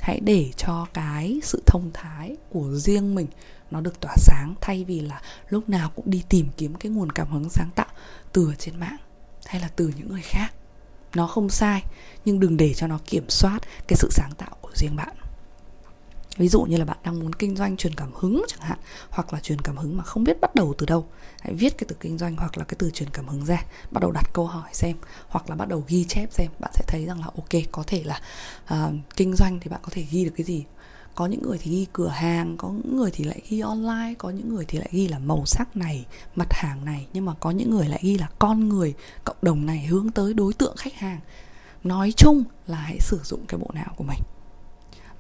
Hãy 0.02 0.20
để 0.20 0.52
cho 0.58 0.86
cái 0.94 1.40
sự 1.44 1.64
thông 1.66 1.92
thái 1.94 2.36
của 2.50 2.72
riêng 2.74 3.16
mình 3.16 3.28
nó 3.72 3.82
được 3.82 4.00
tỏa 4.00 4.16
sáng 4.18 4.54
thay 4.62 4.84
vì 4.84 5.00
là 5.00 5.22
lúc 5.50 5.70
nào 5.70 5.92
cũng 5.96 6.10
đi 6.10 6.24
tìm 6.30 6.48
kiếm 6.58 6.76
cái 6.76 6.92
nguồn 6.92 7.12
cảm 7.12 7.32
hứng 7.32 7.50
sáng 7.50 7.70
tạo 7.76 7.88
từ 8.34 8.54
trên 8.60 8.80
mạng 8.80 8.98
hay 9.46 9.62
là 9.62 9.70
từ 9.76 9.94
những 9.98 10.10
người 10.10 10.22
khác. 10.22 10.54
Nó 11.16 11.28
không 11.28 11.50
sai, 11.50 11.84
nhưng 12.26 12.40
đừng 12.40 12.58
để 12.58 12.74
cho 12.74 12.88
nó 12.88 13.00
kiểm 13.06 13.30
soát 13.30 13.60
cái 13.88 13.98
sự 13.98 14.10
sáng 14.12 14.32
tạo 14.38 14.58
của 14.62 14.72
riêng 14.76 14.96
bạn 14.96 15.16
ví 16.38 16.48
dụ 16.48 16.62
như 16.62 16.78
là 16.78 16.86
bạn 16.86 16.98
đang 17.04 17.20
muốn 17.20 17.34
kinh 17.34 17.56
doanh 17.56 17.78
truyền 17.78 17.96
cảm 17.96 18.12
hứng 18.16 18.46
chẳng 18.48 18.62
hạn 18.62 18.78
hoặc 19.10 19.34
là 19.34 19.40
truyền 19.40 19.62
cảm 19.62 19.78
hứng 19.78 19.98
mà 19.98 20.04
không 20.04 20.24
biết 20.24 20.42
bắt 20.42 20.56
đầu 20.56 20.74
từ 20.78 20.86
đâu. 20.86 21.06
Hãy 21.42 21.54
viết 21.54 21.78
cái 21.78 21.86
từ 21.88 21.96
kinh 22.00 22.18
doanh 22.18 22.36
hoặc 22.36 22.58
là 22.58 22.64
cái 22.64 22.76
từ 22.80 22.92
truyền 22.92 23.10
cảm 23.10 23.28
hứng 23.28 23.46
ra 23.46 23.64
bắt 23.92 24.02
đầu 24.02 24.12
đặt 24.12 24.34
câu 24.34 24.46
hỏi 24.46 24.70
xem 24.74 24.96
hoặc 25.28 25.50
là 25.50 25.56
bắt 25.56 25.68
đầu 25.68 25.84
ghi 25.88 26.04
chép 26.04 26.34
xem 26.34 26.48
bạn 26.60 26.72
sẽ 26.74 26.84
thấy 26.88 27.06
rằng 27.06 27.20
là 27.20 27.26
ok 27.26 27.64
có 27.72 27.84
thể 27.88 28.04
là 28.04 28.22
uh, 28.74 28.94
kinh 29.16 29.36
doanh 29.36 29.60
thì 29.60 29.70
bạn 29.70 29.80
có 29.84 29.90
thể 29.92 30.06
ghi 30.12 30.26
được 30.26 30.34
cái 30.38 30.46
gì. 30.46 30.66
Có 31.16 31.26
những 31.26 31.42
người 31.42 31.58
thì 31.58 31.72
ghi 31.72 31.88
cửa 31.94 32.08
hàng 32.08 32.58
có 32.58 32.70
những 32.70 32.98
người 32.98 33.12
thì 33.14 33.24
lại 33.24 33.42
ghi 33.50 33.60
online 33.60 34.14
có 34.18 34.30
những 34.30 34.56
người 34.56 34.66
thì 34.68 34.78
lại 34.78 34.90
ghi 34.92 35.08
là 35.08 35.20
màu 35.20 35.46
sắc 35.46 35.76
này 35.76 36.06
mặt 36.36 36.48
hàng 36.52 36.86
này 36.86 37.08
nhưng 37.14 37.26
mà 37.26 37.34
có 37.40 37.52
những 37.52 37.70
người 37.70 37.88
lại 37.88 38.00
ghi 38.04 38.18
là 38.18 38.30
con 38.40 38.70
người 38.70 38.94
cộng 39.24 39.38
đồng 39.42 39.66
này 39.66 39.86
hướng 39.86 40.12
tới 40.12 40.34
đối 40.34 40.54
tượng 40.54 40.76
khách 40.78 40.94
hàng. 40.94 41.20
Nói 41.84 42.14
chung 42.18 42.44
là 42.68 42.78
hãy 42.78 42.98
sử 43.00 43.20
dụng 43.24 43.46
cái 43.48 43.60
bộ 43.60 43.68
não 43.74 43.94
của 43.96 44.04
mình. 44.04 44.20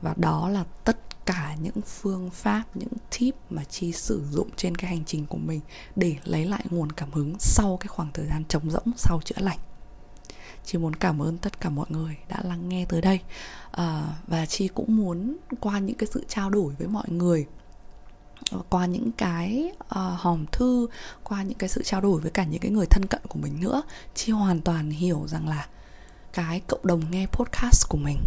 Và 0.02 0.14
đó 0.18 0.50
là 0.50 0.64
tất 0.84 0.98
cả 1.28 1.56
những 1.62 1.82
phương 1.86 2.30
pháp 2.30 2.64
những 2.74 2.94
tip 3.20 3.36
mà 3.50 3.64
chi 3.64 3.92
sử 3.92 4.26
dụng 4.32 4.50
trên 4.56 4.76
cái 4.76 4.90
hành 4.90 5.06
trình 5.06 5.26
của 5.26 5.38
mình 5.38 5.62
để 5.96 6.16
lấy 6.24 6.46
lại 6.46 6.66
nguồn 6.70 6.92
cảm 6.92 7.12
hứng 7.12 7.36
sau 7.40 7.78
cái 7.78 7.88
khoảng 7.88 8.12
thời 8.14 8.26
gian 8.26 8.44
trống 8.46 8.72
rỗng 8.72 8.92
sau 8.98 9.22
chữa 9.26 9.36
lành. 9.40 9.60
Chi 10.66 10.78
muốn 10.78 10.96
cảm 10.96 11.22
ơn 11.22 11.38
tất 11.38 11.62
cả 11.62 11.70
mọi 11.70 11.86
người 11.90 12.18
đã 12.30 12.38
lắng 12.44 12.70
nghe 12.70 12.86
tới 12.86 13.02
đây. 13.02 13.20
À, 13.72 14.16
và 14.28 14.46
chi 14.46 14.68
cũng 14.68 14.96
muốn 14.96 15.38
qua 15.60 15.80
những 15.80 15.98
cái 15.98 16.08
sự 16.14 16.26
trao 16.28 16.50
đổi 16.50 16.74
với 16.80 16.88
mọi 16.88 17.10
người 17.10 17.46
qua 18.70 18.86
những 18.86 19.12
cái 19.12 19.72
uh, 19.80 20.20
hòm 20.20 20.46
thư 20.52 20.88
qua 21.24 21.44
những 21.44 21.58
cái 21.58 21.70
sự 21.70 21.84
trao 21.84 22.02
đổi 22.02 22.22
với 22.22 22.32
cả 22.32 22.44
những 22.44 22.62
cái 22.62 22.72
người 22.72 22.86
thân 22.90 23.06
cận 23.06 23.22
của 23.30 23.40
mình 23.40 23.60
nữa. 23.60 23.82
Chi 24.16 24.32
hoàn 24.32 24.62
toàn 24.62 24.90
hiểu 24.90 25.28
rằng 25.28 25.48
là 25.48 25.68
cái 26.34 26.62
cộng 26.68 26.88
đồng 26.88 27.12
nghe 27.12 27.26
podcast 27.26 27.90
của 27.90 27.98
mình 27.98 28.18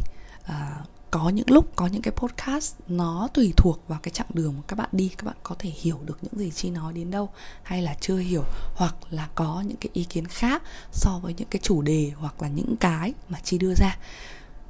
uh, 0.43 0.89
có 1.11 1.29
những 1.29 1.51
lúc, 1.51 1.77
có 1.77 1.87
những 1.87 2.03
cái 2.03 2.13
podcast 2.17 2.75
nó 2.89 3.29
tùy 3.35 3.53
thuộc 3.57 3.89
vào 3.89 3.99
cái 4.03 4.13
chặng 4.13 4.27
đường 4.35 4.55
mà 4.57 4.63
các 4.69 4.77
bạn 4.77 4.89
đi, 4.93 5.11
các 5.19 5.25
bạn 5.25 5.37
có 5.43 5.55
thể 5.59 5.71
hiểu 5.71 5.99
được 6.05 6.19
những 6.23 6.39
gì 6.39 6.51
chi 6.51 6.71
nói 6.71 6.93
đến 6.93 7.11
đâu, 7.11 7.31
hay 7.63 7.83
là 7.83 7.95
chưa 8.01 8.17
hiểu, 8.17 8.43
hoặc 8.75 8.95
là 9.11 9.29
có 9.35 9.65
những 9.67 9.77
cái 9.77 9.91
ý 9.93 10.05
kiến 10.05 10.27
khác 10.27 10.63
so 10.93 11.19
với 11.23 11.35
những 11.35 11.49
cái 11.49 11.61
chủ 11.63 11.83
đề 11.83 12.13
hoặc 12.17 12.43
là 12.43 12.49
những 12.49 12.77
cái 12.77 13.15
mà 13.29 13.39
chi 13.45 13.59
đưa 13.59 13.75
ra. 13.75 13.97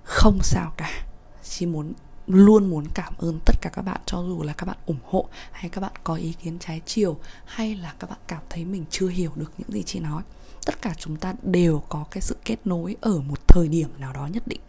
Không 0.05 0.39
sao 0.43 0.73
cả. 0.77 1.05
Chi 1.45 1.67
muốn, 1.67 1.93
luôn 2.27 2.71
muốn 2.71 2.85
cảm 2.95 3.15
ơn 3.19 3.41
tất 3.47 3.57
cả 3.61 3.71
các 3.73 3.83
bạn 3.83 4.01
cho 4.07 4.23
dù 4.23 4.43
là 4.43 4.53
các 4.53 4.67
bạn 4.67 4.77
ủng 4.87 5.01
hộ 5.05 5.29
hay 5.53 5.69
các 5.69 5.81
bạn 5.81 5.93
có 6.05 6.15
ý 6.15 6.33
kiến 6.33 6.59
trái 6.59 6.81
chiều 6.87 7.19
hay 7.45 7.75
là 7.75 7.95
các 7.99 8.11
bạn 8.11 8.19
cảm 8.27 8.43
thấy 8.51 8.65
mình 8.65 8.85
chưa 8.91 9.09
hiểu 9.09 9.33
được 9.35 9.53
những 9.59 9.73
gì 9.73 9.83
chị 9.83 10.01
nói. 10.01 10.23
Tất 10.67 10.83
cả 10.83 10.95
chúng 10.99 11.17
ta 11.17 11.35
đều 11.43 11.83
có 11.89 12.05
cái 12.11 12.21
sự 12.21 12.37
kết 12.45 12.57
nối 12.65 12.97
ở 13.01 13.19
một 13.19 13.49
thời 13.49 13.69
điểm 13.69 13.89
nào 13.99 14.13
đó 14.13 14.27
nhất 14.27 14.43
định. 14.47 14.61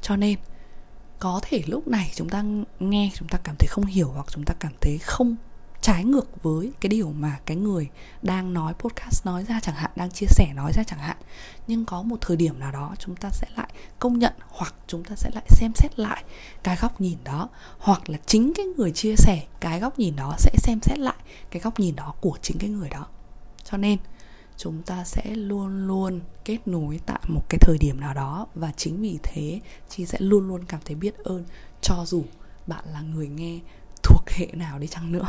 Cho 0.00 0.16
nên 0.16 0.38
có 1.18 1.40
thể 1.42 1.62
lúc 1.66 1.88
này 1.88 2.10
chúng 2.14 2.28
ta 2.28 2.44
nghe, 2.80 3.10
chúng 3.14 3.28
ta 3.28 3.38
cảm 3.44 3.56
thấy 3.58 3.68
không 3.70 3.84
hiểu 3.84 4.10
hoặc 4.14 4.26
chúng 4.30 4.44
ta 4.44 4.54
cảm 4.60 4.72
thấy 4.80 4.98
không 4.98 5.36
trái 5.80 6.04
ngược 6.04 6.42
với 6.42 6.72
cái 6.80 6.88
điều 6.88 7.12
mà 7.12 7.38
cái 7.46 7.56
người 7.56 7.88
đang 8.22 8.54
nói, 8.54 8.74
podcast 8.78 9.26
nói 9.26 9.44
ra 9.44 9.60
chẳng 9.60 9.74
hạn, 9.74 9.90
đang 9.96 10.10
chia 10.10 10.26
sẻ 10.26 10.52
nói 10.54 10.72
ra 10.74 10.82
chẳng 10.82 10.98
hạn. 10.98 11.16
Nhưng 11.66 11.84
có 11.84 12.02
một 12.02 12.16
thời 12.20 12.36
điểm 12.36 12.58
nào 12.60 12.72
đó 12.72 12.94
chúng 12.98 13.16
ta 13.16 13.30
sẽ 13.30 13.46
lại 13.56 13.68
công 13.98 14.18
nhận 14.18 14.32
hoặc 14.48 14.74
chúng 14.86 15.04
ta 15.04 15.16
sẽ 15.16 15.30
lại 15.34 15.44
xem 15.48 15.72
xét 15.74 15.98
lại 15.98 16.24
cái 16.62 16.76
góc 16.80 17.00
nhìn 17.00 17.18
đó. 17.24 17.48
Hoặc 17.78 18.10
là 18.10 18.18
chính 18.26 18.52
cái 18.54 18.66
người 18.66 18.92
chia 18.92 19.14
sẻ 19.16 19.46
cái 19.60 19.80
góc 19.80 19.98
nhìn 19.98 20.16
đó 20.16 20.34
sẽ 20.38 20.50
xem 20.58 20.78
xét 20.82 20.98
lại 20.98 21.16
cái 21.50 21.60
góc 21.60 21.80
nhìn 21.80 21.96
đó 21.96 22.14
của 22.20 22.38
chính 22.42 22.58
cái 22.58 22.70
người 22.70 22.88
đó. 22.88 23.06
Cho 23.64 23.76
nên 23.76 23.98
chúng 24.56 24.82
ta 24.82 25.04
sẽ 25.04 25.34
luôn 25.34 25.86
luôn 25.86 26.20
kết 26.44 26.58
nối 26.68 27.00
tại 27.06 27.20
một 27.28 27.42
cái 27.48 27.58
thời 27.60 27.78
điểm 27.78 28.00
nào 28.00 28.14
đó 28.14 28.46
và 28.54 28.72
chính 28.76 29.02
vì 29.02 29.18
thế 29.22 29.60
chị 29.88 30.06
sẽ 30.06 30.18
luôn 30.20 30.48
luôn 30.48 30.64
cảm 30.64 30.80
thấy 30.84 30.94
biết 30.94 31.18
ơn 31.18 31.44
cho 31.82 32.04
dù 32.06 32.24
bạn 32.66 32.84
là 32.92 33.00
người 33.00 33.28
nghe 33.28 33.60
thuộc 34.02 34.30
hệ 34.30 34.46
nào 34.52 34.78
đi 34.78 34.86
chăng 34.86 35.12
nữa. 35.12 35.26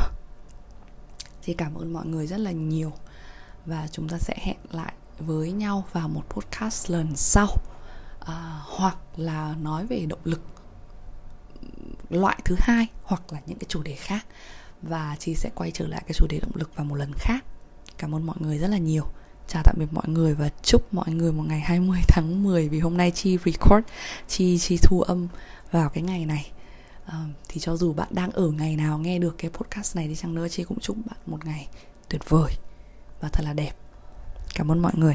Chị 1.42 1.54
cảm 1.54 1.74
ơn 1.74 1.92
mọi 1.92 2.06
người 2.06 2.26
rất 2.26 2.40
là 2.40 2.50
nhiều 2.50 2.92
và 3.66 3.88
chúng 3.92 4.08
ta 4.08 4.18
sẽ 4.18 4.36
hẹn 4.40 4.56
lại 4.70 4.92
với 5.18 5.52
nhau 5.52 5.84
vào 5.92 6.08
một 6.08 6.22
podcast 6.28 6.90
lần 6.90 7.16
sau. 7.16 7.48
À, 8.20 8.60
hoặc 8.64 8.96
là 9.16 9.54
nói 9.62 9.86
về 9.86 10.06
động 10.08 10.20
lực 10.24 10.40
loại 12.10 12.38
thứ 12.44 12.56
hai 12.58 12.86
hoặc 13.02 13.32
là 13.32 13.40
những 13.46 13.58
cái 13.58 13.66
chủ 13.68 13.82
đề 13.82 13.94
khác. 13.94 14.26
Và 14.82 15.16
chị 15.18 15.34
sẽ 15.34 15.50
quay 15.54 15.70
trở 15.70 15.86
lại 15.86 16.02
cái 16.06 16.12
chủ 16.14 16.26
đề 16.30 16.40
động 16.40 16.52
lực 16.54 16.76
vào 16.76 16.84
một 16.84 16.94
lần 16.94 17.12
khác. 17.16 17.44
Cảm 17.98 18.14
ơn 18.14 18.26
mọi 18.26 18.36
người 18.40 18.58
rất 18.58 18.68
là 18.68 18.78
nhiều 18.78 19.04
chào 19.48 19.62
tạm 19.64 19.74
biệt 19.78 19.86
mọi 19.90 20.08
người 20.08 20.34
và 20.34 20.50
chúc 20.62 20.94
mọi 20.94 21.10
người 21.10 21.32
một 21.32 21.44
ngày 21.48 21.60
20 21.60 21.98
tháng 22.08 22.42
10 22.42 22.68
vì 22.68 22.80
hôm 22.80 22.96
nay 22.96 23.10
chi 23.10 23.38
record 23.44 23.86
chi 24.28 24.58
chi 24.58 24.78
thu 24.82 25.00
âm 25.00 25.28
vào 25.70 25.88
cái 25.88 26.02
ngày 26.02 26.26
này. 26.26 26.50
À, 27.06 27.24
thì 27.48 27.60
cho 27.60 27.76
dù 27.76 27.92
bạn 27.92 28.08
đang 28.10 28.30
ở 28.30 28.50
ngày 28.50 28.76
nào 28.76 28.98
nghe 28.98 29.18
được 29.18 29.34
cái 29.38 29.50
podcast 29.50 29.96
này 29.96 30.08
đi 30.08 30.14
chăng 30.14 30.34
nữa 30.34 30.48
chi 30.48 30.64
cũng 30.64 30.80
chúc 30.80 30.96
bạn 31.06 31.18
một 31.26 31.44
ngày 31.44 31.68
tuyệt 32.08 32.28
vời 32.28 32.52
và 33.20 33.28
thật 33.28 33.44
là 33.44 33.52
đẹp. 33.52 33.72
Cảm 34.54 34.70
ơn 34.70 34.82
mọi 34.82 34.92
người. 34.96 35.14